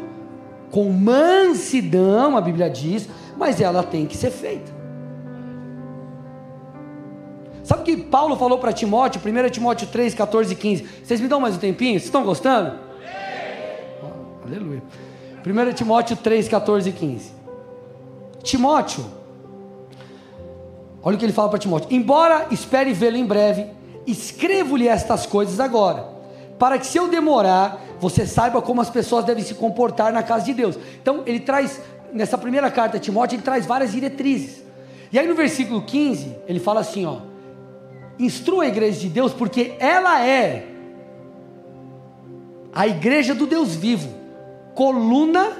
com 0.69 0.91
mansidão, 0.91 2.37
a 2.37 2.41
Bíblia 2.41 2.69
diz, 2.69 3.09
mas 3.35 3.59
ela 3.59 3.81
tem 3.81 4.05
que 4.05 4.15
ser 4.15 4.29
feita. 4.29 4.80
Sabe 7.63 7.81
o 7.81 7.85
que 7.85 7.97
Paulo 7.97 8.35
falou 8.35 8.57
para 8.57 8.73
Timóteo, 8.73 9.21
1 9.23 9.49
Timóteo 9.49 9.87
3, 9.87 10.15
14 10.15 10.53
e 10.53 10.55
15? 10.55 10.87
Vocês 11.03 11.21
me 11.21 11.27
dão 11.27 11.39
mais 11.39 11.55
um 11.55 11.59
tempinho? 11.59 11.93
Vocês 11.93 12.05
estão 12.05 12.23
gostando? 12.23 12.75
Oh, 14.03 14.47
aleluia. 14.47 14.81
1 15.45 15.73
Timóteo 15.73 16.17
3, 16.17 16.47
14 16.47 16.89
e 16.89 16.93
15. 16.93 17.31
Timóteo, 18.41 19.05
olha 21.03 21.15
o 21.15 21.19
que 21.19 21.25
ele 21.25 21.33
fala 21.33 21.49
para 21.49 21.59
Timóteo: 21.59 21.87
Embora 21.91 22.47
espere 22.49 22.93
vê-lo 22.93 23.17
em 23.17 23.25
breve, 23.25 23.67
escrevo-lhe 24.07 24.87
estas 24.87 25.27
coisas 25.27 25.59
agora, 25.59 26.05
para 26.57 26.79
que 26.79 26.87
se 26.87 26.97
eu 26.97 27.07
demorar, 27.07 27.79
você 27.99 28.25
saiba 28.25 28.59
como 28.61 28.81
as 28.81 28.89
pessoas 28.89 29.23
devem 29.23 29.43
se 29.43 29.53
comportar 29.53 30.11
na 30.11 30.23
casa 30.23 30.45
de 30.45 30.55
Deus. 30.55 30.79
Então, 30.99 31.21
ele 31.27 31.39
traz, 31.39 31.79
nessa 32.11 32.39
primeira 32.39 32.71
carta 32.71 32.97
a 32.97 32.99
Timóteo, 32.99 33.35
ele 33.35 33.43
traz 33.43 33.67
várias 33.67 33.91
diretrizes. 33.91 34.63
E 35.11 35.19
aí 35.19 35.27
no 35.27 35.35
versículo 35.35 35.83
15, 35.83 36.37
ele 36.47 36.59
fala 36.59 36.79
assim: 36.79 37.05
ó 37.05 37.30
instrua 38.25 38.63
a 38.63 38.67
igreja 38.67 38.99
de 38.99 39.09
Deus, 39.09 39.33
porque 39.33 39.73
ela 39.79 40.25
é 40.25 40.67
a 42.73 42.87
igreja 42.87 43.35
do 43.35 43.45
Deus 43.45 43.75
vivo, 43.75 44.09
coluna 44.73 45.51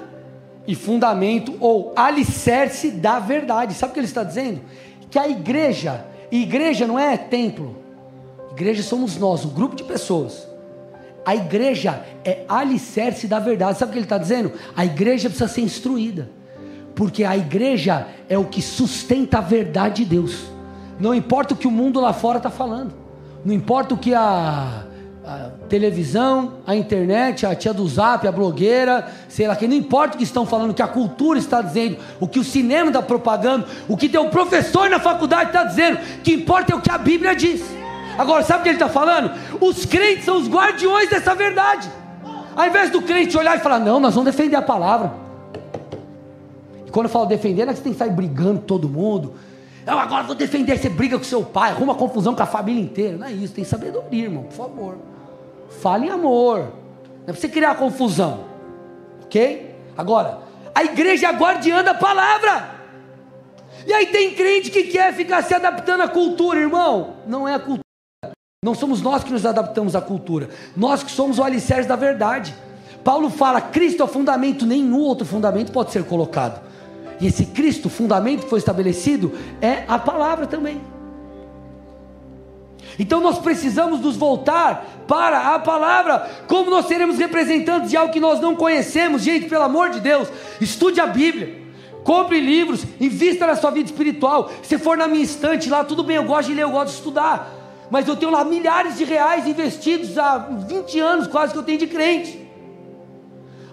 e 0.65 0.75
fundamento 0.75 1.55
ou 1.59 1.91
alicerce 1.95 2.91
da 2.91 3.19
verdade. 3.19 3.73
Sabe 3.73 3.91
o 3.91 3.93
que 3.93 3.99
ele 3.99 4.07
está 4.07 4.23
dizendo? 4.23 4.61
Que 5.09 5.19
a 5.19 5.27
igreja, 5.27 6.05
e 6.31 6.41
igreja 6.41 6.87
não 6.87 6.97
é 6.97 7.17
templo, 7.17 7.75
igreja 8.51 8.81
somos 8.81 9.17
nós, 9.17 9.43
um 9.43 9.49
grupo 9.49 9.75
de 9.75 9.83
pessoas. 9.83 10.47
A 11.25 11.35
igreja 11.35 12.03
é 12.25 12.45
alicerce 12.47 13.27
da 13.27 13.39
verdade. 13.39 13.77
Sabe 13.77 13.91
o 13.91 13.93
que 13.93 13.99
ele 13.99 14.05
está 14.05 14.17
dizendo? 14.17 14.53
A 14.75 14.85
igreja 14.85 15.29
precisa 15.29 15.49
ser 15.49 15.61
instruída, 15.61 16.29
porque 16.95 17.23
a 17.23 17.37
igreja 17.37 18.07
é 18.27 18.37
o 18.37 18.45
que 18.45 18.61
sustenta 18.61 19.37
a 19.37 19.41
verdade 19.41 20.03
de 20.03 20.09
Deus. 20.09 20.51
Não 21.01 21.15
importa 21.15 21.55
o 21.55 21.57
que 21.57 21.67
o 21.67 21.71
mundo 21.71 21.99
lá 21.99 22.13
fora 22.13 22.37
está 22.37 22.51
falando. 22.51 22.93
Não 23.43 23.51
importa 23.51 23.95
o 23.95 23.97
que 23.97 24.13
a, 24.13 24.83
a, 25.25 25.49
televisão, 25.67 26.59
a 26.65 26.75
internet, 26.75 27.43
a 27.43 27.55
tia 27.55 27.73
do 27.73 27.87
zap, 27.87 28.27
a 28.27 28.31
blogueira, 28.31 29.07
sei 29.27 29.47
lá 29.47 29.55
quem, 29.55 29.67
não 29.67 29.75
importa 29.75 30.13
o 30.13 30.17
que 30.19 30.23
estão 30.23 30.45
falando, 30.45 30.69
o 30.69 30.73
que 30.75 30.81
a 30.83 30.87
cultura 30.87 31.39
está 31.39 31.59
dizendo, 31.59 31.97
o 32.19 32.27
que 32.27 32.37
o 32.37 32.43
cinema 32.43 32.89
está 32.89 33.01
propagando, 33.01 33.65
o 33.89 33.97
que 33.97 34.07
teu 34.07 34.29
professor 34.29 34.91
na 34.91 34.99
faculdade 34.99 35.49
está 35.49 35.63
dizendo, 35.63 35.97
o 35.97 36.21
que 36.21 36.33
importa 36.33 36.71
é 36.71 36.75
o 36.75 36.81
que 36.81 36.91
a 36.91 36.99
Bíblia 36.99 37.35
diz. 37.35 37.63
Agora, 38.15 38.43
sabe 38.43 38.59
o 38.59 38.63
que 38.63 38.69
ele 38.69 38.75
está 38.75 38.89
falando? 38.89 39.31
Os 39.59 39.85
crentes 39.85 40.23
são 40.23 40.37
os 40.37 40.47
guardiões 40.47 41.09
dessa 41.09 41.33
verdade. 41.33 41.89
Ao 42.55 42.67
invés 42.67 42.91
do 42.91 43.01
crente 43.01 43.35
olhar 43.35 43.57
e 43.57 43.59
falar, 43.59 43.79
não, 43.79 43.99
nós 43.99 44.13
vamos 44.13 44.31
defender 44.31 44.55
a 44.55 44.61
palavra. 44.61 45.13
E 46.85 46.91
quando 46.91 47.07
eu 47.07 47.11
falo 47.11 47.25
defender, 47.25 47.65
não 47.65 47.71
é 47.71 47.73
que 47.73 47.79
você 47.79 47.85
tem 47.85 47.93
que 47.93 47.97
sair 47.97 48.11
brigando 48.11 48.59
todo 48.59 48.87
mundo 48.87 49.33
eu 49.91 49.99
agora 49.99 50.23
vou 50.23 50.35
defender, 50.35 50.77
você 50.77 50.89
briga 50.89 51.17
com 51.17 51.23
seu 51.23 51.43
pai, 51.43 51.71
arruma 51.71 51.95
confusão 51.95 52.33
com 52.33 52.43
a 52.43 52.45
família 52.45 52.81
inteira. 52.81 53.17
Não 53.17 53.27
é 53.27 53.31
isso, 53.31 53.53
tem 53.53 53.63
sabedoria, 53.63 54.23
irmão, 54.23 54.43
por 54.43 54.53
favor. 54.53 54.97
Fale 55.81 56.07
em 56.07 56.09
amor. 56.09 56.59
Não 56.59 57.23
é 57.23 57.25
para 57.25 57.35
você 57.35 57.49
criar 57.49 57.75
confusão. 57.75 58.45
Ok? 59.23 59.75
Agora, 59.97 60.39
a 60.73 60.83
igreja 60.83 61.27
é 61.27 61.31
guardiã 61.31 61.83
da 61.83 61.93
palavra. 61.93 62.71
E 63.85 63.93
aí 63.93 64.07
tem 64.07 64.33
crente 64.33 64.69
que 64.69 64.83
quer 64.83 65.13
ficar 65.13 65.43
se 65.43 65.53
adaptando 65.53 66.01
à 66.01 66.07
cultura, 66.07 66.59
irmão. 66.59 67.15
Não 67.27 67.47
é 67.47 67.55
a 67.55 67.59
cultura. 67.59 67.81
Não 68.63 68.75
somos 68.75 69.01
nós 69.01 69.23
que 69.23 69.31
nos 69.31 69.45
adaptamos 69.45 69.95
à 69.95 70.01
cultura. 70.01 70.49
Nós 70.77 71.03
que 71.03 71.11
somos 71.11 71.39
o 71.39 71.43
alicerce 71.43 71.89
da 71.89 71.95
verdade. 71.95 72.55
Paulo 73.03 73.29
fala: 73.29 73.59
Cristo 73.59 74.01
é 74.01 74.05
o 74.05 74.07
fundamento, 74.07 74.65
nenhum 74.65 74.99
outro 74.99 75.25
fundamento 75.25 75.71
pode 75.71 75.91
ser 75.91 76.03
colocado. 76.05 76.61
E 77.21 77.27
esse 77.27 77.45
Cristo, 77.45 77.87
fundamento 77.87 78.43
que 78.43 78.49
foi 78.49 78.57
estabelecido, 78.57 79.31
é 79.61 79.83
a 79.87 79.99
palavra 79.99 80.47
também. 80.47 80.81
Então 82.97 83.21
nós 83.21 83.37
precisamos 83.37 84.01
nos 84.01 84.17
voltar 84.17 85.03
para 85.07 85.53
a 85.53 85.59
palavra. 85.59 86.29
Como 86.47 86.71
nós 86.71 86.87
seremos 86.87 87.19
representantes 87.19 87.91
de 87.91 87.95
algo 87.95 88.11
que 88.11 88.19
nós 88.19 88.39
não 88.39 88.55
conhecemos? 88.55 89.21
Gente, 89.21 89.47
pelo 89.47 89.63
amor 89.63 89.91
de 89.91 89.99
Deus, 89.99 90.27
estude 90.59 90.99
a 90.99 91.05
Bíblia. 91.05 91.61
Compre 92.03 92.39
livros, 92.39 92.83
invista 92.99 93.45
na 93.45 93.55
sua 93.55 93.69
vida 93.69 93.85
espiritual. 93.85 94.51
Se 94.63 94.79
for 94.79 94.97
na 94.97 95.07
minha 95.07 95.23
estante 95.23 95.69
lá, 95.69 95.83
tudo 95.83 96.03
bem, 96.03 96.15
eu 96.15 96.23
gosto 96.23 96.49
de 96.49 96.55
ler, 96.55 96.63
eu 96.63 96.71
gosto 96.71 96.87
de 96.87 96.95
estudar. 96.95 97.53
Mas 97.91 98.07
eu 98.07 98.15
tenho 98.15 98.31
lá 98.31 98.43
milhares 98.43 98.97
de 98.97 99.03
reais 99.03 99.45
investidos 99.47 100.17
há 100.17 100.39
20 100.39 100.99
anos 100.99 101.27
quase 101.27 101.53
que 101.53 101.59
eu 101.59 101.63
tenho 101.63 101.77
de 101.77 101.85
crente. 101.85 102.41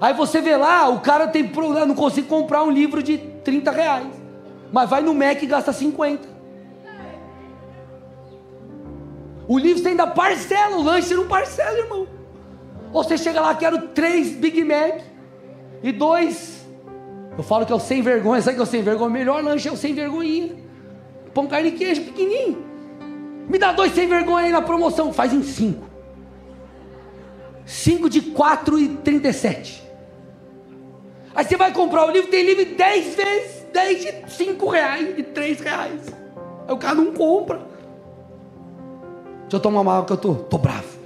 Aí 0.01 0.14
você 0.14 0.40
vê 0.40 0.57
lá, 0.57 0.88
o 0.88 1.01
cara 1.01 1.26
tem 1.26 1.51
não 1.86 1.94
consigo 1.94 2.28
comprar 2.28 2.62
um 2.62 2.70
livro 2.70 3.03
de 3.03 3.18
30 3.49 3.70
reais. 3.70 4.07
Mas 4.70 4.90
vai 4.90 5.01
no 5.01 5.14
Mac 5.14 5.42
e 5.42 5.46
gasta 5.46 5.72
50. 5.72 6.28
O 9.49 9.59
livro 9.59 9.82
você 9.82 9.88
ainda 9.88 10.07
parcela, 10.07 10.76
o 10.76 10.82
lanche 10.82 11.14
não 11.14 11.26
parcela, 11.26 11.78
irmão. 11.78 12.07
Ou 12.92 13.03
você 13.03 13.16
chega 13.16 13.40
lá, 13.40 13.55
quero 13.55 13.88
três 13.88 14.32
Big 14.32 14.62
Mac 14.62 15.01
e 15.82 15.90
dois. 15.90 16.68
Eu 17.38 17.42
falo 17.42 17.64
que 17.64 17.72
é 17.72 17.74
o 17.74 17.80
sem 17.80 18.03
vergonha, 18.03 18.42
sabe 18.42 18.57
que 18.57 18.61
é 18.61 18.64
o 18.64 18.66
sem 18.66 18.82
vergonha? 18.82 19.09
O 19.09 19.12
melhor 19.12 19.42
lanche 19.42 19.66
é 19.66 19.72
o 19.72 19.76
sem 19.76 19.94
vergonhinha. 19.94 20.57
Pão, 21.32 21.46
carne 21.46 21.70
e 21.70 21.72
queijo, 21.72 22.03
pequenininho. 22.03 22.62
Me 23.49 23.59
dá 23.59 23.72
dois 23.72 23.94
sem 23.94 24.07
vergonha 24.07 24.44
aí 24.44 24.53
na 24.53 24.61
promoção. 24.61 25.11
Faz 25.11 25.32
em 25.32 25.42
cinco. 25.42 25.88
Cinco 27.64 28.11
de 28.11 28.20
quatro 28.20 28.78
e 28.78 28.88
trinta 28.88 29.28
e 29.28 29.32
sete. 29.32 29.88
Aí 31.39 31.45
você 31.45 31.57
vai 31.57 31.72
comprar 31.72 32.05
o 32.05 32.11
livro, 32.11 32.28
tem 32.32 32.45
livro 32.45 32.64
de 32.64 32.74
dez 32.74 33.14
vezes, 33.14 33.64
dez 33.72 34.01
de 34.05 34.28
cinco 34.28 34.68
reais, 34.68 35.14
de 35.14 35.22
três 35.22 35.61
reais. 35.61 36.12
Aí 36.66 36.74
o 36.74 36.76
cara 36.76 36.97
não 36.97 37.14
compra. 37.14 37.61
Deixa 39.43 39.55
eu 39.55 39.61
tomar 39.61 39.82
uma 39.82 39.95
água 39.95 40.07
que 40.07 40.12
eu 40.14 40.16
tô, 40.16 40.34
tô 40.34 40.59
bravo. 40.59 40.99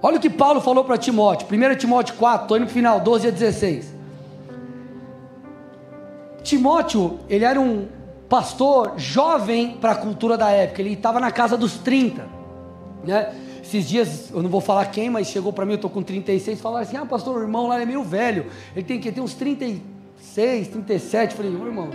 Olha 0.00 0.18
o 0.18 0.20
que 0.20 0.30
Paulo 0.30 0.60
falou 0.60 0.84
para 0.84 0.96
Timóteo, 0.96 1.48
1 1.50 1.74
Timóteo 1.74 2.14
4, 2.14 2.44
estou 2.44 2.56
indo 2.56 2.66
para 2.66 2.70
o 2.70 2.72
final, 2.72 3.00
12 3.00 3.26
a 3.26 3.30
16. 3.32 3.94
Timóteo, 6.44 7.18
ele 7.28 7.44
era 7.44 7.60
um 7.60 7.88
pastor 8.28 8.92
jovem 8.96 9.76
para 9.80 9.90
a 9.90 9.96
cultura 9.96 10.38
da 10.38 10.50
época, 10.50 10.80
ele 10.80 10.92
estava 10.92 11.18
na 11.18 11.32
casa 11.32 11.56
dos 11.56 11.78
30, 11.78 12.37
né? 13.08 13.34
Esses 13.62 13.88
dias, 13.88 14.30
eu 14.30 14.42
não 14.42 14.50
vou 14.50 14.60
falar 14.60 14.84
quem, 14.86 15.10
mas 15.10 15.28
chegou 15.28 15.52
para 15.52 15.64
mim, 15.64 15.72
eu 15.72 15.76
estou 15.76 15.90
com 15.90 16.02
36, 16.02 16.60
falaram 16.60 16.86
assim: 16.86 16.96
ah, 16.96 17.06
pastor, 17.06 17.36
o 17.38 17.40
irmão 17.40 17.66
lá 17.66 17.80
é 17.80 17.86
meio 17.86 18.02
velho, 18.02 18.46
ele 18.76 18.84
tem 18.84 19.00
que 19.00 19.10
ter 19.10 19.20
uns 19.20 19.34
36, 19.34 20.68
37. 20.68 21.30
Eu 21.30 21.36
falei, 21.36 21.52
ô 21.52 21.66
irmão, 21.66 21.88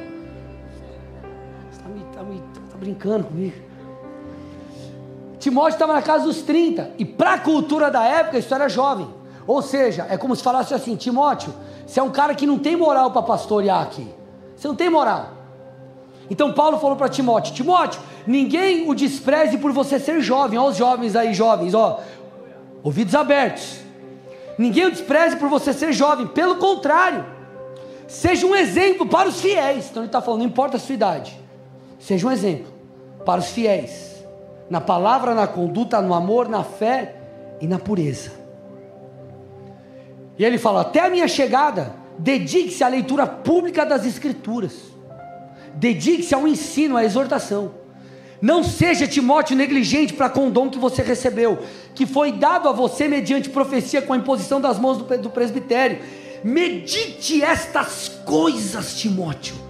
você 1.69 1.79
está 1.79 2.19
tá 2.19 2.25
tá 2.71 2.77
brincando 2.77 3.25
comigo? 3.25 3.55
Timóteo 5.39 5.73
estava 5.73 5.93
na 5.93 6.01
casa 6.01 6.25
dos 6.25 6.41
30, 6.41 6.91
e 6.97 7.05
para 7.05 7.33
a 7.33 7.39
cultura 7.39 7.91
da 7.91 8.03
época 8.03 8.39
isso 8.39 8.53
era 8.53 8.67
jovem. 8.67 9.07
Ou 9.45 9.61
seja, 9.61 10.07
é 10.09 10.17
como 10.17 10.35
se 10.35 10.41
falasse 10.41 10.73
assim: 10.73 10.95
Timóteo, 10.95 11.53
você 11.85 11.99
é 11.99 12.03
um 12.03 12.11
cara 12.11 12.33
que 12.33 12.47
não 12.47 12.57
tem 12.57 12.75
moral 12.75 13.11
para 13.11 13.21
pastorear 13.21 13.81
aqui. 13.81 14.07
Você 14.55 14.67
não 14.67 14.75
tem 14.75 14.89
moral. 14.89 15.42
Então 16.29 16.53
Paulo 16.53 16.79
falou 16.79 16.95
para 16.95 17.09
Timóteo: 17.09 17.53
Timóteo, 17.53 18.01
ninguém 18.25 18.89
o 18.89 18.93
despreze 18.93 19.57
por 19.57 19.71
você 19.71 19.99
ser 19.99 20.21
jovem. 20.21 20.57
Olha 20.57 20.69
os 20.69 20.77
jovens 20.77 21.15
aí, 21.15 21.33
jovens, 21.33 21.73
ó, 21.73 21.99
ouvidos 22.83 23.15
abertos. 23.15 23.79
Ninguém 24.57 24.85
o 24.85 24.91
despreze 24.91 25.35
por 25.35 25.49
você 25.49 25.73
ser 25.73 25.91
jovem, 25.93 26.27
pelo 26.27 26.57
contrário, 26.57 27.25
seja 28.07 28.45
um 28.45 28.55
exemplo 28.55 29.05
para 29.07 29.27
os 29.27 29.41
fiéis. 29.41 29.89
Então 29.89 30.03
ele 30.03 30.07
está 30.07 30.21
falando, 30.21 30.41
não 30.41 30.47
importa 30.47 30.77
a 30.77 30.79
sua 30.79 30.93
idade, 30.93 31.37
seja 31.99 32.27
um 32.27 32.31
exemplo 32.31 32.71
para 33.25 33.39
os 33.39 33.47
fiéis 33.47 34.13
na 34.69 34.81
palavra, 34.81 35.33
na 35.33 35.47
conduta, 35.47 36.01
no 36.01 36.13
amor, 36.13 36.47
na 36.47 36.63
fé 36.63 37.15
e 37.59 37.67
na 37.67 37.79
pureza. 37.79 38.31
E 40.37 40.43
ele 40.43 40.57
fala: 40.57 40.81
até 40.81 41.01
a 41.01 41.09
minha 41.09 41.27
chegada, 41.27 41.95
dedique-se 42.17 42.83
à 42.83 42.87
leitura 42.87 43.27
pública 43.27 43.85
das 43.85 44.05
Escrituras, 44.05 44.92
dedique-se 45.75 46.33
ao 46.33 46.47
ensino, 46.47 46.97
à 46.97 47.03
exortação. 47.03 47.75
Não 48.41 48.63
seja 48.63 49.07
Timóteo 49.07 49.55
negligente 49.55 50.13
para 50.13 50.29
com 50.29 50.47
o 50.47 50.51
dom 50.51 50.69
que 50.69 50.77
você 50.77 51.01
recebeu, 51.01 51.59
que 51.95 52.05
foi 52.05 52.31
dado 52.31 52.67
a 52.67 52.71
você 52.71 53.07
mediante 53.07 53.49
profecia 53.49 54.01
com 54.01 54.13
a 54.13 54.17
imposição 54.17 54.59
das 54.59 54.77
mãos 54.77 54.97
do, 54.97 55.17
do 55.17 55.29
presbitério. 55.29 55.99
Medite 56.43 57.41
estas 57.41 58.09
coisas, 58.25 58.95
Timóteo 58.95 59.63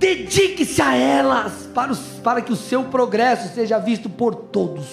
dedique-se 0.00 0.80
a 0.80 0.96
elas, 0.96 1.68
para, 1.74 1.92
os, 1.92 1.98
para 2.24 2.40
que 2.40 2.50
o 2.50 2.56
seu 2.56 2.84
progresso 2.84 3.54
seja 3.54 3.78
visto 3.78 4.08
por 4.08 4.34
todos. 4.34 4.86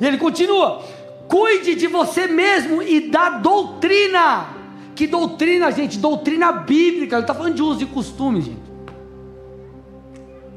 E 0.00 0.04
ele 0.04 0.18
continua: 0.18 0.82
cuide 1.28 1.76
de 1.76 1.86
você 1.86 2.26
mesmo 2.26 2.82
e 2.82 3.08
da 3.08 3.30
doutrina. 3.30 4.48
Que 4.96 5.06
doutrina, 5.06 5.70
gente? 5.70 5.98
Doutrina 5.98 6.52
bíblica. 6.52 7.16
Ele 7.16 7.22
está 7.22 7.32
falando 7.32 7.54
de 7.54 7.62
uso 7.62 7.82
e 7.82 7.86
costume, 7.86 8.42
gente. 8.42 8.71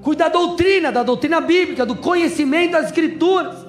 Cuide 0.06 0.20
da 0.20 0.30
doutrina, 0.30 0.92
da 0.92 1.02
doutrina 1.02 1.42
bíblica, 1.42 1.84
do 1.84 1.96
conhecimento 1.96 2.74
das 2.74 2.86
Escrituras. 2.86 3.66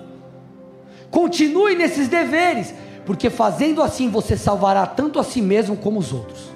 Continue 1.11 1.75
nesses 1.75 2.09
deveres, 2.09 2.75
porque 3.07 3.31
fazendo 3.31 3.83
assim 3.83 4.11
você 4.11 4.37
salvará 4.37 4.85
tanto 4.85 5.19
a 5.19 5.25
si 5.25 5.41
mesmo 5.41 5.79
como 5.79 5.99
os 5.99 6.13
outros. 6.13 6.51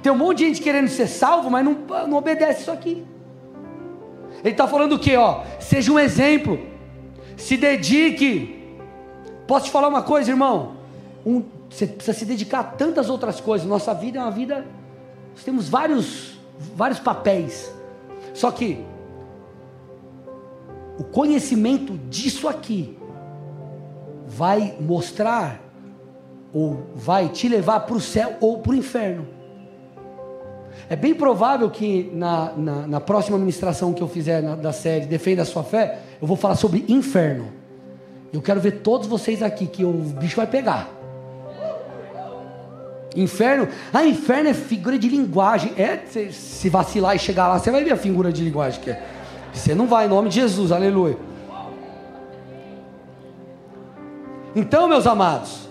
Tem 0.00 0.12
um 0.12 0.16
monte 0.16 0.38
de 0.38 0.44
gente 0.44 0.62
querendo 0.62 0.86
ser 0.86 1.08
salvo, 1.08 1.50
mas 1.50 1.64
não, 1.64 1.76
não 2.06 2.16
obedece 2.16 2.60
isso 2.60 2.70
aqui. 2.70 3.04
Ele 4.44 4.50
está 4.50 4.68
falando 4.68 4.92
o 4.92 5.00
que? 5.00 5.16
Ó, 5.16 5.42
seja 5.58 5.90
um 5.90 5.98
exemplo, 5.98 6.56
se 7.36 7.56
dedique. 7.56 8.56
Posso 9.48 9.64
te 9.64 9.72
falar 9.72 9.88
uma 9.88 10.02
coisa, 10.02 10.30
irmão? 10.30 10.76
Um, 11.26 11.42
você 11.68 11.88
precisa 11.88 12.16
se 12.16 12.24
dedicar 12.24 12.60
a 12.60 12.64
tantas 12.64 13.10
outras 13.10 13.40
coisas. 13.40 13.66
Nossa 13.66 13.92
vida 13.92 14.20
é 14.20 14.22
uma 14.22 14.30
vida. 14.30 14.64
Nós 15.34 15.42
temos 15.42 15.68
vários, 15.68 16.38
vários 16.76 17.00
papéis. 17.00 17.74
Só 18.36 18.50
que 18.50 18.84
o 20.98 21.04
conhecimento 21.04 21.96
disso 21.96 22.46
aqui 22.46 22.98
vai 24.26 24.76
mostrar 24.78 25.62
ou 26.52 26.86
vai 26.94 27.30
te 27.30 27.48
levar 27.48 27.80
para 27.80 27.96
o 27.96 28.00
céu 28.00 28.36
ou 28.42 28.58
para 28.58 28.72
o 28.72 28.74
inferno. 28.74 29.26
É 30.86 30.94
bem 30.94 31.14
provável 31.14 31.70
que 31.70 32.10
na, 32.12 32.52
na, 32.52 32.86
na 32.86 33.00
próxima 33.00 33.38
ministração 33.38 33.94
que 33.94 34.02
eu 34.02 34.08
fizer 34.08 34.42
na, 34.42 34.54
da 34.54 34.72
série 34.72 35.06
Defenda 35.06 35.40
a 35.40 35.46
Sua 35.46 35.64
Fé, 35.64 36.00
eu 36.20 36.28
vou 36.28 36.36
falar 36.36 36.56
sobre 36.56 36.84
inferno. 36.88 37.50
Eu 38.34 38.42
quero 38.42 38.60
ver 38.60 38.80
todos 38.82 39.06
vocês 39.06 39.42
aqui, 39.42 39.66
que 39.66 39.82
o 39.82 39.92
bicho 39.92 40.36
vai 40.36 40.46
pegar. 40.46 40.90
Inferno, 43.16 43.66
ah, 43.92 44.04
inferno 44.04 44.50
é 44.50 44.54
figura 44.54 44.98
de 44.98 45.08
linguagem. 45.08 45.72
É, 45.76 45.98
se, 46.30 46.68
vacilar 46.68 47.16
e 47.16 47.18
chegar 47.18 47.48
lá, 47.48 47.58
você 47.58 47.70
vai 47.70 47.82
ver 47.82 47.92
a 47.92 47.96
figura 47.96 48.30
de 48.30 48.44
linguagem 48.44 48.80
que 48.80 48.90
é. 48.90 49.02
Você 49.52 49.74
não 49.74 49.86
vai, 49.86 50.04
em 50.04 50.08
nome 50.08 50.28
de 50.28 50.34
Jesus, 50.34 50.70
aleluia. 50.70 51.16
Então, 54.54 54.86
meus 54.86 55.06
amados, 55.06 55.66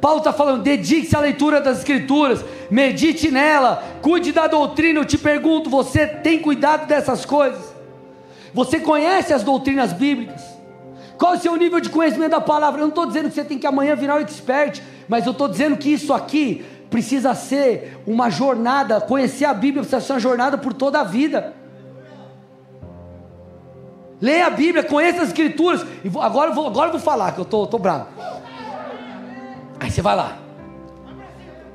Paulo 0.00 0.18
está 0.18 0.32
falando: 0.32 0.62
dedique-se 0.62 1.16
à 1.16 1.20
leitura 1.20 1.60
das 1.60 1.78
Escrituras, 1.78 2.44
medite 2.68 3.30
nela, 3.30 3.82
cuide 4.02 4.32
da 4.32 4.48
doutrina. 4.48 5.00
Eu 5.00 5.04
te 5.04 5.16
pergunto: 5.16 5.70
você 5.70 6.06
tem 6.06 6.40
cuidado 6.40 6.86
dessas 6.86 7.24
coisas? 7.24 7.74
Você 8.52 8.80
conhece 8.80 9.32
as 9.32 9.44
doutrinas 9.44 9.92
bíblicas? 9.92 10.55
Qual 11.18 11.32
o 11.32 11.38
seu 11.38 11.56
nível 11.56 11.80
de 11.80 11.88
conhecimento 11.88 12.32
da 12.32 12.40
palavra? 12.40 12.80
Eu 12.80 12.82
não 12.82 12.90
estou 12.90 13.06
dizendo 13.06 13.28
que 13.28 13.34
você 13.34 13.44
tem 13.44 13.58
que 13.58 13.66
amanhã 13.66 13.96
virar 13.96 14.16
um 14.16 14.20
expert, 14.20 14.82
mas 15.08 15.24
eu 15.24 15.32
estou 15.32 15.48
dizendo 15.48 15.76
que 15.76 15.90
isso 15.90 16.12
aqui 16.12 16.64
precisa 16.90 17.34
ser 17.34 17.98
uma 18.06 18.30
jornada. 18.30 19.00
Conhecer 19.00 19.44
a 19.44 19.54
Bíblia 19.54 19.82
precisa 19.82 20.00
ser 20.00 20.12
uma 20.12 20.20
jornada 20.20 20.58
por 20.58 20.72
toda 20.72 21.00
a 21.00 21.04
vida. 21.04 21.54
Leia 24.20 24.46
a 24.46 24.50
Bíblia, 24.50 24.82
conheça 24.82 25.22
as 25.22 25.28
Escrituras. 25.28 25.84
E 26.04 26.08
agora, 26.18 26.50
vou, 26.50 26.66
agora 26.66 26.88
eu 26.88 26.92
vou 26.92 27.00
falar, 27.00 27.32
que 27.32 27.38
eu 27.38 27.44
estou 27.44 27.78
bravo. 27.78 28.08
Aí 29.80 29.90
você 29.90 30.02
vai 30.02 30.16
lá. 30.16 30.38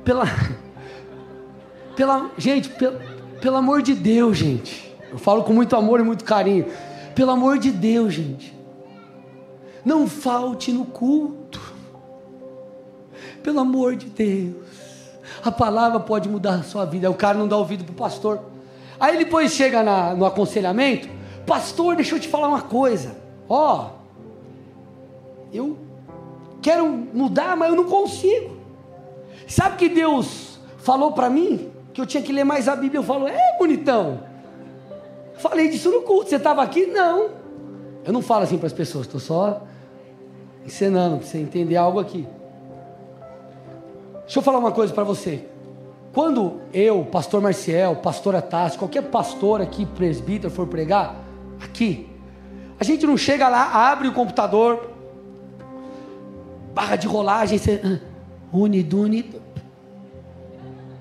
Pela. 0.04 0.24
Pela. 1.94 2.30
Gente, 2.38 2.70
pelo, 2.70 2.98
pelo 3.40 3.56
amor 3.56 3.82
de 3.82 3.94
Deus, 3.94 4.38
gente. 4.38 4.92
Eu 5.10 5.18
falo 5.18 5.44
com 5.44 5.52
muito 5.52 5.76
amor 5.76 6.00
e 6.00 6.02
muito 6.02 6.24
carinho. 6.24 6.66
Pelo 7.14 7.30
amor 7.30 7.58
de 7.58 7.70
Deus, 7.70 8.14
gente. 8.14 8.61
Não 9.84 10.06
falte 10.06 10.72
no 10.72 10.84
culto. 10.84 11.60
Pelo 13.42 13.60
amor 13.60 13.96
de 13.96 14.06
Deus. 14.06 14.66
A 15.44 15.50
palavra 15.50 15.98
pode 15.98 16.28
mudar 16.28 16.54
a 16.54 16.62
sua 16.62 16.84
vida. 16.84 17.10
O 17.10 17.14
cara 17.14 17.36
não 17.36 17.48
dá 17.48 17.56
ouvido 17.56 17.84
para 17.84 17.92
o 17.92 17.96
pastor. 17.96 18.40
Aí 18.98 19.18
depois 19.18 19.52
chega 19.52 19.82
na, 19.82 20.14
no 20.14 20.24
aconselhamento. 20.24 21.08
Pastor, 21.46 21.96
deixa 21.96 22.14
eu 22.14 22.20
te 22.20 22.28
falar 22.28 22.48
uma 22.48 22.62
coisa. 22.62 23.16
Ó, 23.48 23.90
eu 25.52 25.76
quero 26.60 26.86
mudar, 26.86 27.56
mas 27.56 27.70
eu 27.70 27.76
não 27.76 27.84
consigo. 27.84 28.56
Sabe 29.48 29.76
que 29.76 29.88
Deus 29.88 30.60
falou 30.78 31.12
para 31.12 31.28
mim 31.28 31.70
que 31.92 32.00
eu 32.00 32.06
tinha 32.06 32.22
que 32.22 32.32
ler 32.32 32.44
mais 32.44 32.68
a 32.68 32.76
Bíblia? 32.76 33.00
Eu 33.00 33.04
falo, 33.04 33.26
é 33.26 33.56
bonitão. 33.58 34.20
Falei 35.34 35.68
disso 35.68 35.90
no 35.90 36.02
culto. 36.02 36.30
Você 36.30 36.36
estava 36.36 36.62
aqui? 36.62 36.86
Não. 36.86 37.30
Eu 38.04 38.12
não 38.12 38.22
falo 38.22 38.44
assim 38.44 38.58
para 38.58 38.68
as 38.68 38.72
pessoas, 38.72 39.06
estou 39.06 39.20
só 39.20 39.62
ensinando 40.64 41.18
para 41.18 41.26
você 41.26 41.38
entender 41.38 41.76
algo 41.76 41.98
aqui. 41.98 42.26
Deixa 44.22 44.38
eu 44.38 44.42
falar 44.42 44.58
uma 44.58 44.72
coisa 44.72 44.92
para 44.92 45.04
você. 45.04 45.46
Quando 46.12 46.60
eu, 46.72 47.04
pastor 47.04 47.40
Marcial, 47.40 47.96
pastor 47.96 48.40
Tassi, 48.42 48.78
qualquer 48.78 49.02
pastor 49.04 49.60
aqui, 49.60 49.86
presbítero, 49.86 50.52
for 50.52 50.66
pregar, 50.66 51.16
aqui, 51.62 52.08
a 52.78 52.84
gente 52.84 53.06
não 53.06 53.16
chega 53.16 53.48
lá, 53.48 53.90
abre 53.90 54.08
o 54.08 54.12
computador, 54.12 54.90
barra 56.74 56.96
de 56.96 57.06
rolagem, 57.06 57.58
você. 57.58 57.80
Ah, 57.84 57.98
uniduni. 58.52 59.30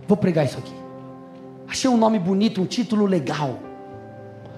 Vou 0.07 0.17
pregar 0.17 0.45
isso 0.45 0.57
aqui. 0.57 0.73
Achei 1.67 1.89
um 1.89 1.97
nome 1.97 2.19
bonito, 2.19 2.61
um 2.61 2.65
título 2.65 3.05
legal. 3.05 3.59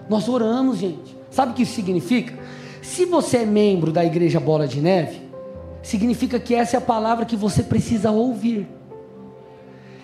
Nós 0.09 0.27
oramos, 0.27 0.77
gente. 0.77 1.15
Sabe 1.31 1.51
o 1.51 1.55
que 1.55 1.63
isso 1.63 1.73
significa? 1.73 2.37
Se 2.83 3.05
você 3.05 3.37
é 3.37 3.45
membro 3.45 3.93
da 3.93 4.03
igreja 4.03 4.41
Bola 4.41 4.67
de 4.67 4.81
Neve, 4.81 5.21
significa 5.81 6.37
que 6.37 6.53
essa 6.53 6.75
é 6.75 6.79
a 6.79 6.81
palavra 6.81 7.25
que 7.25 7.35
você 7.35 7.63
precisa 7.63 8.11
ouvir. 8.11 8.67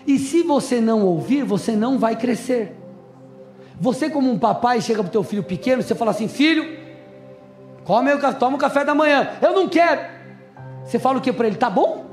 E 0.08 0.18
se 0.18 0.44
você 0.44 0.80
não 0.80 1.06
ouvir, 1.06 1.44
você 1.44 1.74
não 1.74 2.00
vai 2.00 2.16
crescer. 2.16 2.74
Você, 3.80 4.10
como 4.10 4.32
um 4.32 4.40
papai, 4.40 4.80
chega 4.80 5.04
para 5.04 5.10
o 5.10 5.12
teu 5.12 5.24
filho 5.24 5.44
pequeno, 5.44 5.84
você 5.84 5.94
fala 5.94 6.12
assim: 6.12 6.30
filho, 6.30 6.80
come, 7.84 8.12
toma 8.40 8.56
o 8.56 8.60
café 8.60 8.86
da 8.86 8.96
manhã. 8.96 9.30
Eu 9.42 9.54
não 9.54 9.68
quero. 9.68 10.02
Você 10.86 10.98
fala 10.98 11.18
o 11.18 11.22
que 11.22 11.34
para 11.34 11.48
ele? 11.48 11.58
Tá 11.58 11.70
bom? 11.70 12.06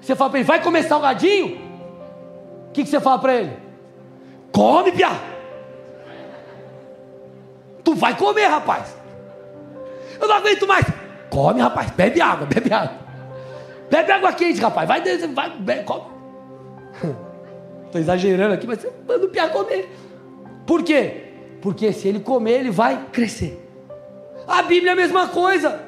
Você 0.00 0.16
fala 0.16 0.30
para 0.30 0.40
ele: 0.40 0.48
vai 0.48 0.62
comer 0.62 0.84
salgadinho? 0.84 1.58
O 2.68 2.72
que, 2.72 2.82
que 2.82 2.88
você 2.88 2.98
fala 2.98 3.18
para 3.18 3.34
ele? 3.34 3.52
Come, 4.52 4.90
piá. 4.90 5.20
Tu 7.84 7.94
vai 7.94 8.16
comer, 8.16 8.46
rapaz. 8.46 8.95
Eu 10.20 10.28
não 10.28 10.36
aguento 10.36 10.66
mais. 10.66 10.86
Come, 11.30 11.60
rapaz. 11.60 11.90
Bebe 11.90 12.20
água, 12.20 12.46
bebe 12.52 12.72
água. 12.72 12.98
Bebe 13.90 14.12
água 14.12 14.32
quente, 14.32 14.60
rapaz. 14.60 14.88
Vai, 14.88 15.02
vai 15.28 15.50
bebe, 15.58 15.84
come. 15.84 16.04
Estou 17.86 18.00
exagerando 18.00 18.54
aqui, 18.54 18.66
mas 18.66 18.84
manda 19.06 19.26
o 19.26 19.28
piá 19.28 19.48
comer. 19.48 19.88
Por 20.66 20.82
quê? 20.82 21.24
Porque 21.60 21.92
se 21.92 22.08
ele 22.08 22.20
comer, 22.20 22.60
ele 22.60 22.70
vai 22.70 23.06
crescer. 23.12 23.62
A 24.46 24.62
Bíblia 24.62 24.90
é 24.90 24.92
a 24.92 24.96
mesma 24.96 25.28
coisa. 25.28 25.80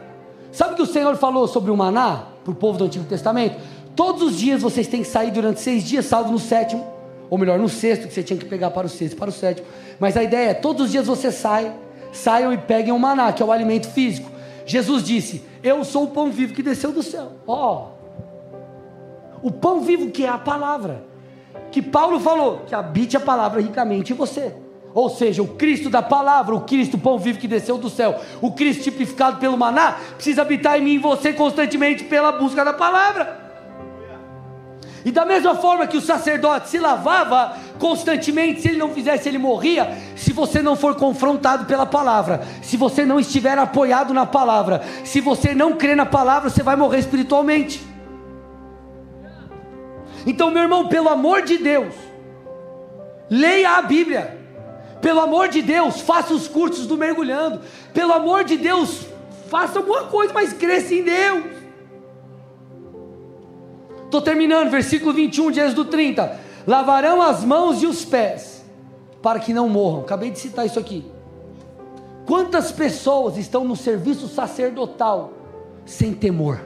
Sabe 0.51 0.73
o 0.73 0.77
que 0.77 0.83
o 0.83 0.87
Senhor 0.87 1.17
falou 1.17 1.47
sobre 1.47 1.71
o 1.71 1.77
maná 1.77 2.25
para 2.43 2.53
o 2.53 2.55
povo 2.55 2.79
do 2.79 2.85
Antigo 2.85 3.05
Testamento? 3.05 3.57
Todos 3.95 4.23
os 4.23 4.37
dias 4.39 4.63
vocês 4.63 4.87
têm 4.87 5.03
que 5.03 5.09
sair 5.09 5.31
durante 5.31 5.61
seis 5.61 5.85
dias, 5.85 6.07
salvo 6.07 6.31
no 6.31 6.39
sétimo, 6.39 6.87
ou 7.29 7.37
melhor, 7.37 7.59
no 7.59 7.69
sexto, 7.69 8.07
que 8.07 8.15
você 8.15 8.23
tinha 8.23 8.39
que 8.39 8.47
pegar 8.47 8.71
para 8.71 8.87
o 8.87 8.91
sexto, 8.91 9.17
para 9.17 9.29
o 9.29 9.33
sétimo. 9.33 9.67
Mas 10.01 10.17
a 10.17 10.23
ideia 10.23 10.51
é: 10.51 10.55
todos 10.55 10.87
os 10.87 10.93
dias 10.93 11.07
você 11.07 11.31
sai, 11.31 11.73
saiam 12.13 12.53
e 12.53 12.59
peguem 12.59 12.93
o 12.93 12.99
maná, 12.99 13.33
que 13.33 13.43
é 13.43 13.47
o 13.47 13.53
alimento 13.53 13.89
físico. 13.89 14.31
Jesus 14.65 15.03
disse: 15.03 15.43
Eu 15.63 15.85
sou 15.85 16.05
o 16.05 16.09
pão 16.09 16.31
vivo 16.31 16.55
que 16.55 16.63
desceu 16.63 16.93
do 16.93 17.03
céu. 17.03 17.33
Ó, 17.47 17.87
oh, 19.43 19.47
o 19.47 19.51
pão 19.51 19.81
vivo 19.81 20.11
que 20.11 20.25
é 20.25 20.29
a 20.29 20.39
palavra 20.39 21.09
que 21.71 21.83
Paulo 21.83 22.19
falou, 22.19 22.63
que 22.67 22.75
habite 22.75 23.17
a 23.17 23.21
palavra 23.21 23.61
ricamente 23.61 24.13
em 24.13 24.17
você. 24.17 24.55
Ou 24.95 25.09
seja, 25.09 25.43
o 25.43 25.49
Cristo 25.49 25.91
da 25.91 26.03
palavra, 26.03 26.55
o 26.55 26.63
Cristo 26.63 26.99
pão 26.99 27.19
vivo 27.19 27.39
que 27.39 27.47
desceu 27.47 27.77
do 27.79 27.91
céu, 27.91 28.21
o 28.41 28.53
Cristo 28.53 28.85
tipificado 28.85 29.39
pelo 29.39 29.57
maná, 29.57 29.99
precisa 30.15 30.43
habitar 30.43 30.79
em 30.79 30.83
mim 30.83 30.95
e 30.95 30.99
você 30.99 31.33
constantemente 31.33 32.05
pela 32.05 32.33
busca 32.33 32.65
da 32.65 32.73
palavra. 32.73 33.38
E 35.05 35.11
da 35.11 35.25
mesma 35.25 35.55
forma 35.55 35.87
que 35.87 35.97
o 35.97 36.01
sacerdote 36.01 36.69
se 36.69 36.79
lavava 36.79 37.57
constantemente, 37.79 38.61
se 38.61 38.69
ele 38.69 38.79
não 38.79 38.91
fizesse, 38.91 39.29
ele 39.29 39.39
morria. 39.39 39.97
Se 40.17 40.33
você 40.33 40.61
não 40.61 40.77
for 40.77 40.95
confrontado 40.97 41.65
pela 41.67 41.87
palavra, 41.87 42.43
se 42.63 42.77
você 42.77 43.05
não 43.07 43.21
estiver 43.21 43.57
apoiado 43.59 44.13
na 44.13 44.27
palavra, 44.27 44.83
se 45.05 45.21
você 45.21 45.55
não 45.55 45.75
crer 45.75 45.97
na 45.97 46.07
palavra, 46.07 46.51
você 46.51 46.63
vai 46.63 46.77
morrer 46.77 46.99
espiritualmente. 46.99 47.87
Então, 50.27 50.51
meu 50.51 50.63
irmão, 50.63 50.89
pelo 50.89 51.09
amor 51.09 51.43
de 51.43 51.59
Deus, 51.59 51.95
leia 53.31 53.77
a 53.77 53.83
Bíblia. 53.83 54.37
Pelo 55.01 55.21
amor 55.21 55.49
de 55.49 55.63
Deus, 55.63 56.01
faça 56.01 56.35
os 56.35 56.49
cursos 56.49 56.87
do 56.87 56.97
mergulhando. 56.97 57.61
Pelo 57.95 58.13
amor 58.13 58.43
de 58.43 58.57
Deus, 58.57 59.07
faça 59.49 59.79
alguma 59.79 60.05
coisa, 60.05 60.35
mas 60.35 60.53
cresça 60.53 60.93
em 60.93 61.05
Deus. 61.05 61.58
Estou 64.09 64.23
terminando, 64.23 64.71
versículo 64.71 65.13
21 65.13 65.51
de 65.51 65.61
Êxodo 65.61 65.85
30. 65.85 66.41
Lavarão 66.67 67.21
as 67.21 67.45
mãos 67.45 67.83
e 67.83 67.87
os 67.87 68.05
pés, 68.05 68.65
para 69.21 69.39
que 69.39 69.53
não 69.53 69.69
morram. 69.69 70.01
Acabei 70.01 70.31
de 70.31 70.39
citar 70.39 70.65
isso 70.65 70.79
aqui. 70.79 71.05
Quantas 72.27 72.73
pessoas 72.73 73.37
estão 73.37 73.65
no 73.65 73.77
serviço 73.77 74.27
sacerdotal 74.29 75.33
sem 75.85 76.13
temor? 76.13 76.61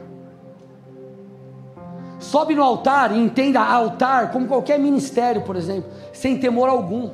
sobe 2.23 2.55
no 2.55 2.63
altar 2.63 3.15
e 3.15 3.19
entenda 3.19 3.61
altar 3.61 4.31
como 4.31 4.47
qualquer 4.47 4.79
ministério, 4.79 5.43
por 5.43 5.57
exemplo, 5.57 5.91
sem 6.13 6.39
temor 6.39 6.69
algum. 6.69 7.11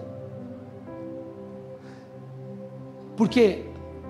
Porque 3.16 3.64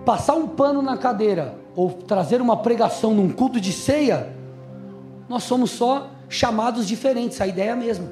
passar 0.04 0.34
um 0.34 0.48
pano 0.48 0.82
na 0.82 0.96
cadeira 0.98 1.54
ou 1.74 1.90
trazer 1.92 2.42
uma 2.42 2.56
pregação 2.56 3.14
num 3.14 3.30
culto 3.30 3.60
de 3.60 3.72
ceia, 3.72 4.36
nós 5.28 5.44
somos 5.44 5.70
só 5.70 6.08
chamados 6.28 6.86
diferentes, 6.86 7.40
a 7.40 7.46
ideia 7.46 7.70
é 7.70 7.72
a 7.72 7.76
mesma. 7.76 8.08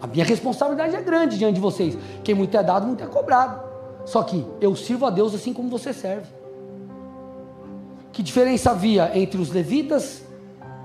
A 0.00 0.06
minha 0.06 0.24
responsabilidade 0.24 0.94
é 0.94 1.00
grande 1.00 1.38
diante 1.38 1.54
de 1.54 1.60
vocês. 1.60 1.96
Quem 2.22 2.34
muito 2.34 2.56
é 2.56 2.62
dado, 2.62 2.86
muito 2.86 3.02
é 3.02 3.06
cobrado. 3.06 3.60
Só 4.04 4.22
que 4.22 4.44
eu 4.60 4.76
sirvo 4.76 5.06
a 5.06 5.10
Deus 5.10 5.34
assim 5.34 5.52
como 5.52 5.68
você 5.68 5.92
serve. 5.92 6.26
Que 8.12 8.22
diferença 8.22 8.70
havia 8.70 9.18
entre 9.18 9.40
os 9.40 9.50
levitas 9.50 10.22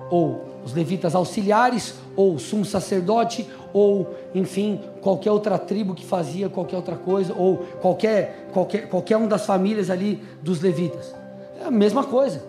ou 0.10 0.52
os 0.66 0.74
levitas 0.74 1.16
auxiliares, 1.16 1.96
ou 2.16 2.38
sumo 2.38 2.66
sacerdote, 2.66 3.48
ou 3.74 4.14
enfim, 4.36 4.80
qualquer 5.02 5.32
outra 5.32 5.58
tribo 5.58 5.96
que 5.96 6.06
fazia 6.06 6.50
qualquer 6.50 6.76
outra 6.76 6.96
coisa, 6.96 7.34
ou 7.36 7.58
qualquer, 7.82 8.50
qualquer, 8.54 8.90
qualquer 8.90 9.18
um 9.18 9.28
das 9.28 9.46
famílias 9.46 9.90
ali 9.90 10.22
dos 10.42 10.62
levitas. 10.62 11.16
É 11.62 11.66
a 11.66 11.72
mesma 11.72 12.04
coisa. 12.04 12.44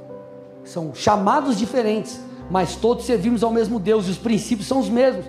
São 0.65 0.95
chamados 0.95 1.57
diferentes, 1.57 2.21
mas 2.51 2.77
todos 2.77 3.05
servimos 3.05 3.43
ao 3.43 3.51
mesmo 3.51 3.79
Deus 3.79 4.07
e 4.07 4.11
os 4.11 4.19
princípios 4.19 4.69
são 4.69 4.79
os 4.79 4.89
mesmos. 4.89 5.27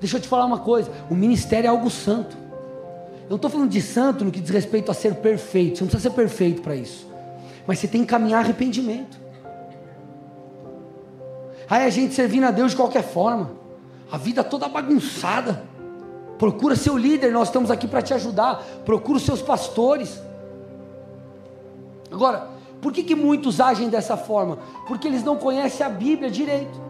Deixa 0.00 0.16
eu 0.16 0.20
te 0.20 0.28
falar 0.28 0.44
uma 0.44 0.58
coisa: 0.58 0.90
o 1.10 1.14
ministério 1.14 1.66
é 1.66 1.70
algo 1.70 1.90
santo. 1.90 2.36
Eu 3.24 3.30
não 3.30 3.36
estou 3.36 3.50
falando 3.50 3.70
de 3.70 3.80
santo 3.80 4.24
no 4.24 4.30
que 4.30 4.40
diz 4.40 4.50
respeito 4.50 4.90
a 4.90 4.94
ser 4.94 5.14
perfeito, 5.16 5.78
você 5.78 5.84
não 5.84 5.88
precisa 5.88 6.10
ser 6.10 6.14
perfeito 6.14 6.60
para 6.60 6.74
isso, 6.74 7.06
mas 7.66 7.78
você 7.78 7.88
tem 7.88 8.02
que 8.02 8.08
caminhar 8.08 8.44
arrependimento. 8.44 9.22
Aí 11.70 11.86
a 11.86 11.90
gente 11.90 12.14
servindo 12.14 12.44
a 12.44 12.50
Deus 12.50 12.72
de 12.72 12.76
qualquer 12.76 13.02
forma, 13.02 13.52
a 14.10 14.18
vida 14.18 14.44
toda 14.44 14.68
bagunçada. 14.68 15.62
Procura 16.38 16.76
seu 16.76 16.98
líder, 16.98 17.32
nós 17.32 17.48
estamos 17.48 17.70
aqui 17.70 17.86
para 17.86 18.02
te 18.02 18.12
ajudar. 18.12 18.62
Procura 18.84 19.16
os 19.16 19.24
seus 19.24 19.40
pastores. 19.40 20.20
Agora, 22.10 22.48
por 22.82 22.92
que, 22.92 23.04
que 23.04 23.14
muitos 23.14 23.60
agem 23.60 23.88
dessa 23.88 24.16
forma? 24.16 24.58
Porque 24.88 25.06
eles 25.06 25.22
não 25.22 25.36
conhecem 25.36 25.86
a 25.86 25.88
Bíblia 25.88 26.28
direito. 26.28 26.82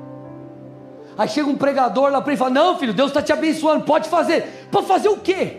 Aí 1.19 1.29
chega 1.29 1.51
um 1.51 1.55
pregador 1.55 2.11
lá 2.11 2.23
para 2.23 2.33
ele 2.33 2.37
e 2.37 2.39
fala: 2.39 2.51
Não, 2.51 2.79
filho, 2.79 2.95
Deus 2.95 3.11
está 3.11 3.21
te 3.21 3.31
abençoando, 3.31 3.85
pode 3.85 4.09
fazer. 4.09 4.69
Para 4.71 4.83
fazer 4.83 5.11
o 5.11 5.19
quê? 5.19 5.59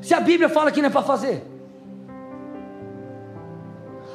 Se 0.00 0.14
a 0.14 0.20
Bíblia 0.20 0.48
fala 0.48 0.70
que 0.70 0.80
não 0.80 0.86
é 0.86 0.92
para 0.92 1.02
fazer. 1.02 1.44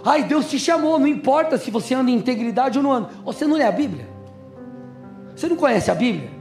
Ai, 0.06 0.24
Deus 0.24 0.50
te 0.50 0.58
chamou, 0.58 0.98
não 0.98 1.08
importa 1.08 1.58
se 1.58 1.70
você 1.70 1.94
anda 1.94 2.10
em 2.10 2.16
integridade 2.16 2.78
ou 2.78 2.84
não 2.84 2.94
anda. 2.94 3.10
Você 3.26 3.46
não 3.46 3.58
lê 3.58 3.66
a 3.66 3.72
Bíblia? 3.72 4.08
Você 5.36 5.48
não 5.48 5.58
conhece 5.58 5.92
a 5.92 5.96
Bíblia? 5.96 6.32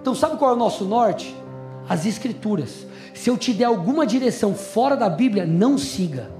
Então, 0.00 0.12
sabe 0.12 0.36
qual 0.36 0.50
é 0.50 0.54
o 0.54 0.58
nosso 0.58 0.84
norte? 0.84 1.34
As 1.88 2.04
Escrituras. 2.04 2.84
Se 3.14 3.30
eu 3.30 3.38
te 3.38 3.52
der 3.52 3.66
alguma 3.66 4.04
direção 4.04 4.54
fora 4.54 4.96
da 4.96 5.08
Bíblia, 5.08 5.46
não 5.46 5.78
siga. 5.78 6.30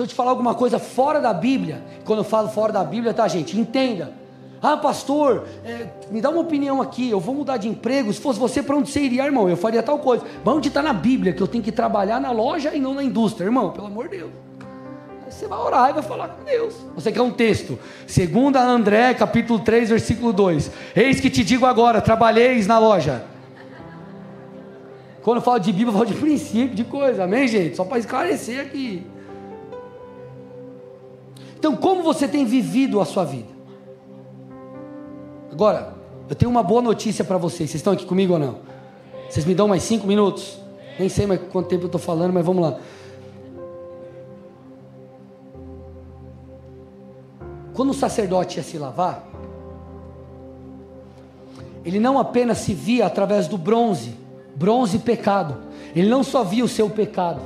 Se 0.00 0.04
eu 0.04 0.08
te 0.08 0.14
falar 0.14 0.30
alguma 0.30 0.54
coisa 0.54 0.78
fora 0.78 1.20
da 1.20 1.34
Bíblia, 1.34 1.82
quando 2.06 2.20
eu 2.20 2.24
falo 2.24 2.48
fora 2.48 2.72
da 2.72 2.82
Bíblia, 2.82 3.12
tá, 3.12 3.28
gente? 3.28 3.60
Entenda. 3.60 4.14
Ah, 4.62 4.74
pastor, 4.74 5.44
é, 5.62 5.88
me 6.10 6.22
dá 6.22 6.30
uma 6.30 6.40
opinião 6.40 6.80
aqui. 6.80 7.10
Eu 7.10 7.20
vou 7.20 7.34
mudar 7.34 7.58
de 7.58 7.68
emprego. 7.68 8.10
Se 8.10 8.18
fosse 8.18 8.38
você, 8.38 8.62
para 8.62 8.74
onde 8.76 8.90
você 8.90 9.00
iria, 9.00 9.26
irmão? 9.26 9.46
Eu 9.46 9.58
faria 9.58 9.82
tal 9.82 9.98
coisa. 9.98 10.24
Mas 10.42 10.54
onde 10.54 10.68
está 10.68 10.80
na 10.80 10.94
Bíblia 10.94 11.34
que 11.34 11.42
eu 11.42 11.46
tenho 11.46 11.62
que 11.62 11.70
trabalhar 11.70 12.18
na 12.18 12.30
loja 12.30 12.74
e 12.74 12.80
não 12.80 12.94
na 12.94 13.04
indústria, 13.04 13.44
irmão? 13.44 13.72
Pelo 13.72 13.88
amor 13.88 14.08
de 14.08 14.16
Deus. 14.16 14.30
Aí 15.26 15.30
você 15.30 15.46
vai 15.46 15.58
orar 15.58 15.90
e 15.90 15.92
vai 15.92 16.02
falar 16.02 16.28
com 16.28 16.44
Deus. 16.44 16.74
Você 16.94 17.12
quer 17.12 17.20
um 17.20 17.30
texto? 17.30 17.78
Segunda 18.06 18.58
André, 18.62 19.12
capítulo 19.12 19.58
3, 19.58 19.90
versículo 19.90 20.32
2. 20.32 20.70
Eis 20.96 21.20
que 21.20 21.28
te 21.28 21.44
digo 21.44 21.66
agora: 21.66 22.00
trabalheis 22.00 22.66
na 22.66 22.78
loja. 22.78 23.22
Quando 25.20 25.36
eu 25.36 25.42
falo 25.42 25.58
de 25.58 25.70
Bíblia, 25.70 25.88
eu 25.88 25.92
falo 25.92 26.06
de 26.06 26.14
princípio, 26.14 26.74
de 26.74 26.84
coisa. 26.84 27.24
Amém, 27.24 27.46
gente? 27.46 27.76
Só 27.76 27.84
para 27.84 27.98
esclarecer 27.98 28.62
aqui. 28.62 29.06
Então, 31.60 31.76
como 31.76 32.02
você 32.02 32.26
tem 32.26 32.46
vivido 32.46 33.02
a 33.02 33.04
sua 33.04 33.22
vida? 33.22 33.50
Agora, 35.52 35.92
eu 36.26 36.34
tenho 36.34 36.50
uma 36.50 36.62
boa 36.62 36.80
notícia 36.80 37.22
para 37.22 37.36
vocês. 37.36 37.68
Vocês 37.68 37.80
estão 37.80 37.92
aqui 37.92 38.06
comigo 38.06 38.32
ou 38.32 38.38
não? 38.38 38.60
Vocês 39.28 39.44
me 39.44 39.54
dão 39.54 39.68
mais 39.68 39.82
cinco 39.82 40.06
minutos? 40.06 40.58
Nem 40.98 41.10
sei 41.10 41.26
mais 41.26 41.38
quanto 41.52 41.68
tempo 41.68 41.82
eu 41.82 41.86
estou 41.88 42.00
falando, 42.00 42.32
mas 42.32 42.46
vamos 42.46 42.62
lá. 42.62 42.78
Quando 47.74 47.90
o 47.90 47.94
sacerdote 47.94 48.56
ia 48.56 48.62
se 48.62 48.78
lavar, 48.78 49.28
ele 51.84 52.00
não 52.00 52.18
apenas 52.18 52.56
se 52.56 52.72
via 52.72 53.04
através 53.04 53.46
do 53.46 53.58
bronze, 53.58 54.16
bronze 54.56 54.98
pecado, 54.98 55.58
ele 55.94 56.08
não 56.08 56.22
só 56.22 56.42
via 56.42 56.64
o 56.64 56.68
seu 56.68 56.88
pecado, 56.88 57.42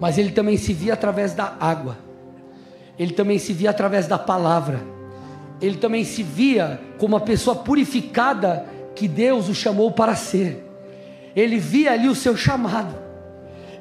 mas 0.00 0.16
ele 0.16 0.30
também 0.30 0.56
se 0.56 0.72
via 0.72 0.94
através 0.94 1.34
da 1.34 1.56
água, 1.60 1.98
ele 3.02 3.12
também 3.12 3.38
se 3.38 3.52
via 3.52 3.70
através 3.70 4.06
da 4.06 4.16
palavra, 4.16 4.80
ele 5.60 5.76
também 5.76 6.04
se 6.04 6.22
via 6.22 6.80
como 6.98 7.16
uma 7.16 7.20
pessoa 7.20 7.56
purificada 7.56 8.64
que 8.94 9.08
Deus 9.08 9.48
o 9.48 9.54
chamou 9.54 9.90
para 9.90 10.14
ser, 10.14 10.64
ele 11.34 11.58
via 11.58 11.92
ali 11.92 12.08
o 12.08 12.14
seu 12.14 12.36
chamado, 12.36 12.94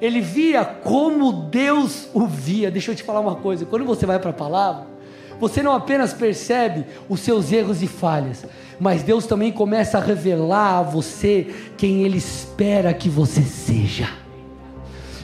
ele 0.02 0.22
via 0.22 0.66
como 0.66 1.32
Deus 1.32 2.08
o 2.14 2.26
via. 2.26 2.72
Deixa 2.72 2.92
eu 2.92 2.96
te 2.96 3.04
falar 3.04 3.20
uma 3.20 3.36
coisa: 3.36 3.64
quando 3.66 3.86
você 3.86 4.08
vai 4.08 4.18
para 4.18 4.32
a 4.32 4.34
palavra, 4.34 4.88
você 5.40 5.62
não 5.62 5.74
apenas 5.74 6.14
percebe 6.14 6.86
os 7.08 7.20
seus 7.20 7.52
erros 7.52 7.84
e 7.84 7.88
falhas, 7.88 8.44
mas 8.80 9.04
Deus 9.04 9.28
também 9.28 9.52
começa 9.52 10.00
a 10.00 10.02
revelar 10.02 10.80
a 10.80 10.82
você 10.82 11.48
quem 11.78 12.04
Ele 12.04 12.18
espera 12.18 12.92
que 12.92 13.08
você 13.08 13.44
seja. 13.44 14.21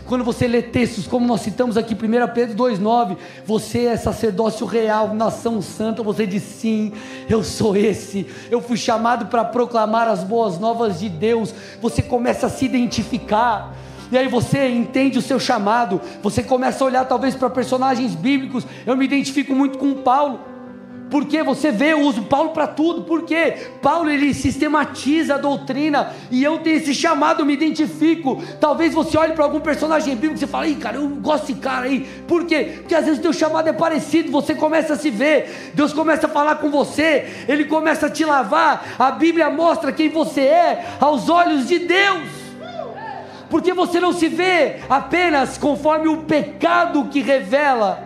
Quando 0.07 0.23
você 0.23 0.47
lê 0.47 0.61
textos 0.61 1.05
como 1.05 1.27
nós 1.27 1.41
citamos 1.41 1.75
aqui, 1.75 1.93
1 1.93 2.33
Pedro 2.33 2.55
2,9, 2.55 3.17
você 3.45 3.85
é 3.85 3.97
sacerdócio 3.97 4.65
real, 4.65 5.13
nação 5.13 5.61
santa, 5.61 6.01
você 6.01 6.25
diz 6.25 6.43
sim, 6.43 6.93
eu 7.29 7.43
sou 7.43 7.75
esse, 7.75 8.25
eu 8.49 8.61
fui 8.61 8.77
chamado 8.77 9.25
para 9.25 9.43
proclamar 9.43 10.07
as 10.07 10.23
boas 10.23 10.57
novas 10.57 10.99
de 10.99 11.09
Deus, 11.09 11.53
você 11.81 12.01
começa 12.01 12.47
a 12.47 12.49
se 12.49 12.63
identificar 12.65 13.75
e 14.11 14.17
aí 14.17 14.27
você 14.27 14.69
entende 14.69 15.19
o 15.19 15.21
seu 15.21 15.39
chamado, 15.39 15.99
você 16.23 16.41
começa 16.41 16.83
a 16.83 16.87
olhar 16.87 17.05
talvez 17.05 17.35
para 17.35 17.49
personagens 17.49 18.15
bíblicos. 18.15 18.65
Eu 18.85 18.95
me 18.95 19.03
identifico 19.03 19.53
muito 19.53 19.77
com 19.77 19.95
Paulo. 19.95 20.56
Porque 21.09 21.41
você 21.41 21.71
vê, 21.71 21.93
eu 21.93 22.01
uso 22.01 22.23
Paulo 22.23 22.49
para 22.49 22.67
tudo. 22.67 23.03
Porque 23.03 23.55
Paulo 23.81 24.09
ele 24.09 24.33
sistematiza 24.33 25.35
a 25.35 25.37
doutrina 25.37 26.13
e 26.29 26.43
eu 26.43 26.59
tenho 26.59 26.77
esse 26.77 26.93
chamado, 26.93 27.45
me 27.45 27.53
identifico. 27.53 28.41
Talvez 28.59 28.93
você 28.93 29.17
olhe 29.17 29.33
para 29.33 29.43
algum 29.43 29.59
personagem 29.59 30.15
bíblico 30.15 30.43
e 30.43 30.67
Ih, 30.71 30.75
cara, 30.75 30.97
eu 30.97 31.07
gosto 31.07 31.47
desse 31.47 31.59
cara 31.59 31.85
aí. 31.85 32.01
Por 32.27 32.45
quê? 32.45 32.79
Porque 32.79 32.95
às 32.95 33.05
vezes 33.05 33.19
o 33.19 33.21
teu 33.21 33.33
chamado 33.33 33.67
é 33.67 33.73
parecido, 33.73 34.31
você 34.31 34.53
começa 34.53 34.93
a 34.93 34.97
se 34.97 35.09
ver, 35.09 35.71
Deus 35.73 35.93
começa 35.93 36.27
a 36.27 36.29
falar 36.29 36.55
com 36.55 36.69
você, 36.69 37.45
Ele 37.47 37.65
começa 37.65 38.07
a 38.07 38.09
te 38.09 38.25
lavar. 38.25 38.95
A 38.99 39.11
Bíblia 39.11 39.49
mostra 39.49 39.91
quem 39.91 40.09
você 40.09 40.41
é 40.41 40.85
aos 40.99 41.29
olhos 41.29 41.67
de 41.67 41.79
Deus 41.79 42.47
porque 43.49 43.73
você 43.73 43.99
não 43.99 44.11
se 44.11 44.27
vê 44.27 44.77
apenas 44.89 45.57
conforme 45.57 46.07
o 46.07 46.17
pecado 46.23 47.05
que 47.05 47.21
revela, 47.21 48.03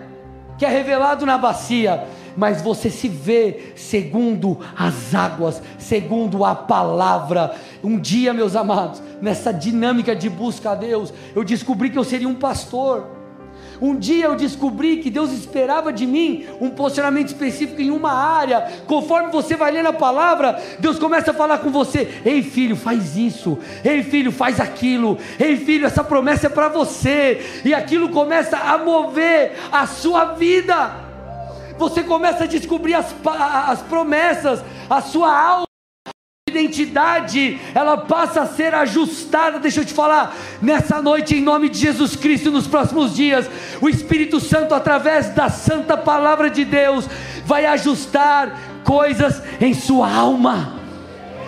que 0.57 0.65
é 0.65 0.69
revelado 0.69 1.25
na 1.25 1.37
bacia, 1.37 2.03
mas 2.35 2.61
você 2.61 2.89
se 2.89 3.07
vê 3.07 3.73
segundo 3.75 4.59
as 4.77 5.13
águas, 5.13 5.61
segundo 5.77 6.43
a 6.45 6.55
palavra. 6.55 7.55
Um 7.83 7.99
dia, 7.99 8.33
meus 8.33 8.55
amados, 8.55 9.01
nessa 9.21 9.51
dinâmica 9.51 10.15
de 10.15 10.29
busca 10.29 10.71
a 10.71 10.75
Deus, 10.75 11.13
eu 11.35 11.43
descobri 11.43 11.89
que 11.89 11.97
eu 11.97 12.03
seria 12.03 12.27
um 12.27 12.35
pastor. 12.35 13.21
Um 13.81 13.95
dia 13.95 14.25
eu 14.25 14.35
descobri 14.35 14.97
que 14.97 15.09
Deus 15.09 15.31
esperava 15.31 15.91
de 15.91 16.05
mim 16.05 16.45
um 16.61 16.69
posicionamento 16.69 17.29
específico 17.29 17.81
em 17.81 17.89
uma 17.89 18.13
área. 18.13 18.71
Conforme 18.85 19.31
você 19.31 19.55
vai 19.55 19.71
lendo 19.71 19.87
a 19.87 19.93
palavra, 19.93 20.61
Deus 20.77 20.99
começa 20.99 21.31
a 21.31 21.33
falar 21.33 21.57
com 21.57 21.71
você: 21.71 22.21
Ei 22.23 22.43
filho, 22.43 22.75
faz 22.75 23.17
isso. 23.17 23.57
Ei 23.83 24.03
filho, 24.03 24.31
faz 24.31 24.59
aquilo. 24.59 25.17
Ei 25.39 25.57
filho, 25.57 25.87
essa 25.87 26.03
promessa 26.03 26.45
é 26.45 26.49
para 26.49 26.69
você. 26.69 27.61
E 27.65 27.73
aquilo 27.73 28.09
começa 28.09 28.55
a 28.55 28.77
mover 28.77 29.53
a 29.71 29.87
sua 29.87 30.25
vida. 30.35 31.10
Você 31.81 32.03
começa 32.03 32.43
a 32.43 32.47
descobrir 32.47 32.93
as, 32.93 33.11
as 33.25 33.81
promessas, 33.81 34.63
a 34.87 35.01
sua 35.01 35.35
alma 35.35 35.65
identidade, 36.47 37.59
ela 37.73 37.97
passa 37.97 38.41
a 38.41 38.45
ser 38.45 38.75
ajustada. 38.75 39.57
Deixa 39.57 39.79
eu 39.79 39.85
te 39.85 39.91
falar, 39.91 40.35
nessa 40.61 41.01
noite, 41.01 41.35
em 41.35 41.41
nome 41.41 41.69
de 41.69 41.79
Jesus 41.79 42.15
Cristo, 42.15 42.51
nos 42.51 42.67
próximos 42.67 43.15
dias, 43.15 43.49
o 43.81 43.89
Espírito 43.89 44.39
Santo, 44.39 44.75
através 44.75 45.29
da 45.29 45.49
santa 45.49 45.97
palavra 45.97 46.51
de 46.51 46.63
Deus, 46.63 47.09
vai 47.47 47.65
ajustar 47.65 48.55
coisas 48.83 49.41
em 49.59 49.73
sua 49.73 50.07
alma. 50.07 50.80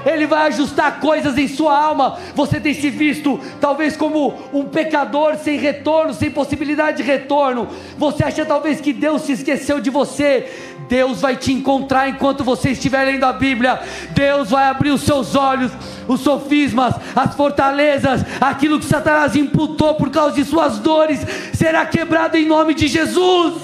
Ele 0.06 0.28
vai 0.28 0.48
ajustar 0.48 1.00
coisas 1.00 1.38
em 1.38 1.48
sua 1.48 1.78
alma. 1.78 2.18
Você 2.36 2.60
tem 2.60 2.74
se 2.74 2.90
visto 2.90 3.40
talvez 3.60 3.96
como 3.96 4.34
um 4.54 4.66
pecador 4.66 5.38
sem 5.38 5.58
retorno, 5.58 6.14
sem 6.14 6.30
possibilidade 6.30 6.98
de 6.98 7.04
retorno. 7.04 7.68
Você 7.98 8.24
acha 8.24 8.46
talvez 8.46 8.82
que 8.82 8.94
Deus 8.94 9.24
se 9.24 9.34
esqueceu 9.34 9.80
de 9.80 9.90
você. 9.90 10.50
Deus 10.88 11.22
vai 11.22 11.36
te 11.36 11.52
encontrar 11.52 12.10
enquanto 12.10 12.44
você 12.44 12.72
estiver 12.72 13.06
lendo 13.06 13.24
a 13.24 13.34
Bíblia. 13.34 13.80
Deus 14.12 14.50
vai 14.50 14.66
abrir 14.66 14.92
os 14.92 15.02
seus 15.02 15.36
olhos, 15.36 15.72
os 16.08 16.22
sofismas, 16.22 16.96
as 17.16 17.36
fortalezas, 17.36 18.24
aquilo 18.40 18.80
que 18.80 18.86
Satanás 18.86 19.36
imputou 19.36 19.96
por 19.96 20.10
causa 20.10 20.36
de 20.36 20.46
suas 20.46 20.80
dores, 20.80 21.20
será 21.54 21.86
quebrado 21.86 22.38
em 22.38 22.46
nome 22.46 22.74
de 22.74 22.88
Jesus. 22.88 23.56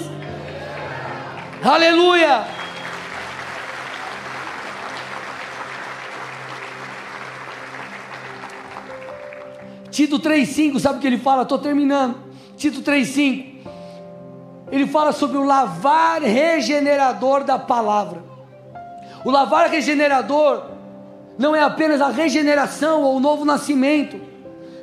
Aleluia! 1.62 2.59
Tito 10.00 10.18
3,5, 10.18 10.80
sabe 10.80 10.96
o 10.96 11.00
que 11.02 11.06
ele 11.06 11.18
fala? 11.18 11.42
Estou 11.42 11.58
terminando. 11.58 12.16
Tito 12.56 12.80
3,5. 12.80 13.56
Ele 14.72 14.86
fala 14.86 15.12
sobre 15.12 15.36
o 15.36 15.44
lavar 15.44 16.22
regenerador 16.22 17.44
da 17.44 17.58
palavra. 17.58 18.24
O 19.26 19.30
lavar 19.30 19.68
regenerador 19.68 20.62
não 21.38 21.54
é 21.54 21.62
apenas 21.62 22.00
a 22.00 22.08
regeneração 22.08 23.02
ou 23.02 23.18
o 23.18 23.20
novo 23.20 23.44
nascimento, 23.44 24.18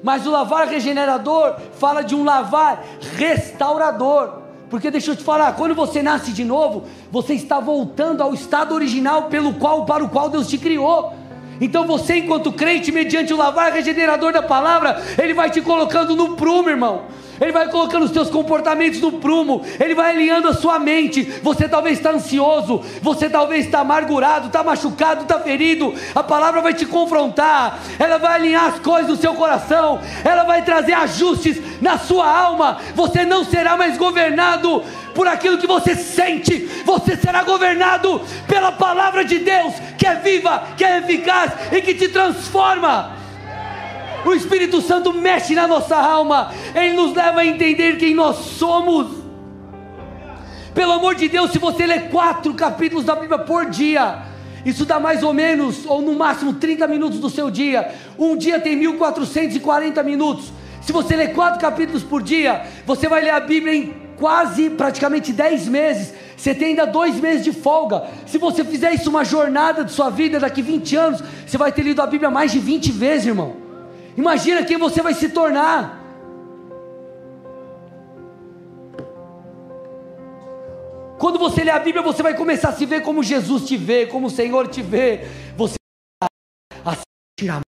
mas 0.03 0.27
o 0.27 0.29
lavar 0.29 0.67
regenerador 0.67 1.55
fala 1.79 2.03
de 2.03 2.13
um 2.13 2.23
lavar 2.23 2.85
restaurador. 3.15 4.43
Porque 4.69 4.91
deixa 4.91 5.13
eu 5.13 5.15
te 5.15 5.23
falar, 5.23 5.53
quando 5.53 5.73
você 5.73 6.03
nasce 6.03 6.31
de 6.31 6.45
novo, 6.45 6.83
você 7.11 7.33
está 7.33 7.59
voltando 7.59 8.21
ao 8.21 8.35
estado 8.35 8.75
original 8.75 9.23
pelo 9.23 9.55
qual 9.55 9.83
para 9.83 10.03
o 10.03 10.09
qual 10.09 10.29
Deus 10.29 10.47
te 10.47 10.59
criou. 10.59 11.11
Então 11.59 11.85
você, 11.85 12.17
enquanto 12.17 12.51
crente, 12.51 12.91
mediante 12.91 13.33
o 13.33 13.37
lavar 13.37 13.71
regenerador 13.71 14.31
da 14.31 14.41
palavra, 14.41 15.01
ele 15.17 15.33
vai 15.33 15.49
te 15.49 15.61
colocando 15.61 16.15
no 16.15 16.35
prumo, 16.35 16.69
irmão. 16.69 17.05
Ele 17.39 17.51
vai 17.51 17.69
colocando 17.69 18.03
os 18.03 18.11
seus 18.11 18.29
comportamentos 18.29 18.99
no 18.99 19.13
prumo, 19.13 19.61
Ele 19.79 19.93
vai 19.93 20.11
alinhando 20.11 20.47
a 20.47 20.53
sua 20.53 20.79
mente. 20.79 21.21
Você 21.43 21.67
talvez 21.67 21.97
está 21.97 22.11
ansioso, 22.11 22.81
você 23.01 23.29
talvez 23.29 23.65
está 23.65 23.79
amargurado, 23.79 24.47
está 24.47 24.63
machucado, 24.63 25.23
está 25.23 25.39
ferido. 25.39 25.93
A 26.15 26.23
palavra 26.23 26.61
vai 26.61 26.73
te 26.73 26.85
confrontar, 26.85 27.79
ela 27.99 28.17
vai 28.17 28.35
alinhar 28.35 28.65
as 28.65 28.79
coisas 28.79 29.09
no 29.09 29.17
seu 29.17 29.33
coração, 29.33 29.99
ela 30.23 30.43
vai 30.43 30.63
trazer 30.63 30.93
ajustes 30.93 31.61
na 31.81 31.97
sua 31.97 32.29
alma. 32.29 32.79
Você 32.95 33.23
não 33.23 33.43
será 33.43 33.77
mais 33.77 33.97
governado 33.97 34.83
por 35.17 35.27
aquilo 35.27 35.57
que 35.57 35.65
você 35.65 35.95
sente, 35.95 36.59
você 36.85 37.17
será 37.17 37.43
governado 37.43 38.21
pela 38.47 38.71
palavra 38.71 39.25
de 39.25 39.39
Deus, 39.39 39.73
que 39.97 40.05
é 40.05 40.13
viva, 40.13 40.67
que 40.77 40.83
é 40.83 40.99
eficaz 40.99 41.53
e 41.71 41.81
que 41.81 41.95
te 41.95 42.07
transforma. 42.09 43.13
O 44.23 44.35
Espírito 44.35 44.79
Santo 44.79 45.11
mexe 45.11 45.55
na 45.55 45.67
nossa 45.67 45.95
alma, 45.95 46.53
ele 46.75 46.93
nos 46.93 47.15
leva 47.15 47.39
a 47.39 47.45
entender 47.47 47.97
quem 47.97 48.13
nós 48.13 48.35
somos. 48.59 49.07
Pelo 50.75 50.91
amor 50.91 51.15
de 51.15 51.27
Deus, 51.27 51.49
se 51.49 51.57
você 51.57 51.87
ler 51.87 52.09
quatro 52.11 52.53
capítulos 52.53 53.03
da 53.03 53.15
Bíblia 53.15 53.39
por 53.39 53.65
dia, 53.71 54.19
isso 54.63 54.85
dá 54.85 54.99
mais 54.99 55.23
ou 55.23 55.33
menos, 55.33 55.83
ou 55.87 55.99
no 55.99 56.13
máximo 56.13 56.53
30 56.53 56.87
minutos 56.87 57.17
do 57.17 57.31
seu 57.31 57.49
dia. 57.49 57.91
Um 58.19 58.37
dia 58.37 58.59
tem 58.59 58.75
1440 58.75 60.03
minutos. 60.03 60.51
Se 60.79 60.91
você 60.91 61.15
ler 61.15 61.33
quatro 61.33 61.59
capítulos 61.59 62.03
por 62.03 62.21
dia, 62.21 62.67
você 62.85 63.09
vai 63.09 63.23
ler 63.23 63.31
a 63.31 63.39
Bíblia 63.39 63.73
em 63.73 64.06
quase 64.17 64.69
praticamente 64.71 65.31
10 65.31 65.67
meses, 65.67 66.13
você 66.35 66.53
tem 66.53 66.69
ainda 66.69 66.85
dois 66.85 67.19
meses 67.19 67.43
de 67.43 67.51
folga. 67.51 68.07
Se 68.25 68.37
você 68.37 68.63
fizer 68.63 68.93
isso 68.93 69.09
uma 69.09 69.23
jornada 69.23 69.83
de 69.83 69.91
sua 69.91 70.09
vida, 70.09 70.39
daqui 70.39 70.61
20 70.61 70.95
anos, 70.95 71.23
você 71.45 71.57
vai 71.57 71.71
ter 71.71 71.83
lido 71.83 72.01
a 72.01 72.07
Bíblia 72.07 72.29
mais 72.29 72.51
de 72.51 72.59
20 72.59 72.91
vezes, 72.91 73.27
irmão. 73.27 73.55
Imagina 74.15 74.63
quem 74.63 74.77
você 74.77 75.01
vai 75.01 75.13
se 75.13 75.29
tornar. 75.29 76.03
Quando 81.19 81.39
você 81.39 81.63
lê 81.63 81.71
a 81.71 81.79
Bíblia, 81.79 82.03
você 82.03 82.21
vai 82.21 82.35
começar 82.35 82.69
a 82.69 82.73
se 82.73 82.85
ver 82.85 83.01
como 83.01 83.23
Jesus 83.23 83.65
te 83.65 83.75
vê, 83.75 84.05
como 84.05 84.27
o 84.27 84.31
Senhor 84.31 84.67
te 84.67 84.83
vê. 84.83 85.27
Você 85.55 85.75
vai 86.83 86.93
a 86.93 86.97
tirar 87.39 87.61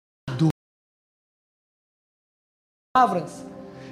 palavras 2.93 3.45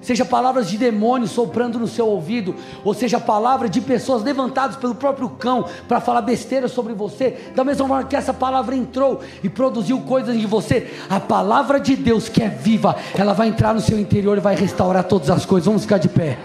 seja 0.06 0.24
palavras 0.24 0.70
de 0.70 0.78
demônios 0.78 1.32
soprando 1.32 1.80
no 1.80 1.88
seu 1.88 2.08
ouvido, 2.08 2.54
ou 2.84 2.94
seja 2.94 3.20
palavra 3.20 3.68
de 3.68 3.82
pessoas 3.82 4.22
levantadas 4.22 4.76
pelo 4.76 4.94
próprio 4.94 5.30
cão 5.30 5.66
para 5.88 6.00
falar 6.00 6.22
besteira 6.22 6.68
sobre 6.68 6.94
você, 6.94 7.38
da 7.56 7.64
mesma 7.64 7.88
forma 7.88 8.04
que 8.04 8.16
essa 8.16 8.34
palavra 8.34 8.76
entrou 8.76 9.22
e 9.44 9.50
produziu 9.50 10.00
coisas 10.02 10.36
em 10.36 10.46
você, 10.46 10.94
a 11.10 11.20
palavra 11.20 11.80
de 11.80 11.96
Deus 11.96 12.30
que 12.30 12.44
é 12.44 12.50
viva, 12.50 12.96
ela 13.18 13.34
vai 13.34 13.48
entrar 13.48 13.74
no 13.74 13.82
seu 13.82 14.00
interior 14.00 14.38
e 14.38 14.42
vai 14.42 14.56
restaurar 14.56 15.04
todas 15.06 15.30
as 15.32 15.44
coisas. 15.44 15.66
Vamos 15.66 15.82
ficar 15.82 15.98
de 15.98 16.10
pé. 16.10 16.38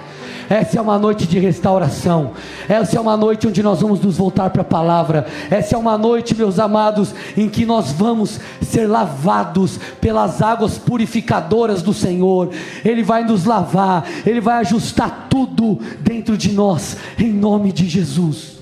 Essa 0.50 0.80
é 0.80 0.82
uma 0.82 0.98
noite 0.98 1.28
de 1.28 1.38
restauração. 1.38 2.32
Essa 2.68 2.96
é 2.96 3.00
uma 3.00 3.16
noite 3.16 3.46
onde 3.46 3.62
nós 3.62 3.80
vamos 3.80 4.00
nos 4.00 4.16
voltar 4.16 4.50
para 4.50 4.62
a 4.62 4.64
palavra. 4.64 5.24
Essa 5.48 5.76
é 5.76 5.78
uma 5.78 5.96
noite, 5.96 6.34
meus 6.34 6.58
amados, 6.58 7.14
em 7.36 7.48
que 7.48 7.64
nós 7.64 7.92
vamos 7.92 8.40
ser 8.60 8.88
lavados 8.88 9.78
pelas 10.00 10.42
águas 10.42 10.76
purificadoras 10.76 11.82
do 11.82 11.94
Senhor. 11.94 12.50
Ele 12.84 13.04
vai 13.04 13.22
nos 13.22 13.44
lavar, 13.44 14.04
ele 14.26 14.40
vai 14.40 14.56
ajustar 14.56 15.28
tudo 15.30 15.78
dentro 16.00 16.36
de 16.36 16.50
nós, 16.50 16.96
em 17.16 17.32
nome 17.32 17.70
de 17.70 17.88
Jesus. 17.88 18.59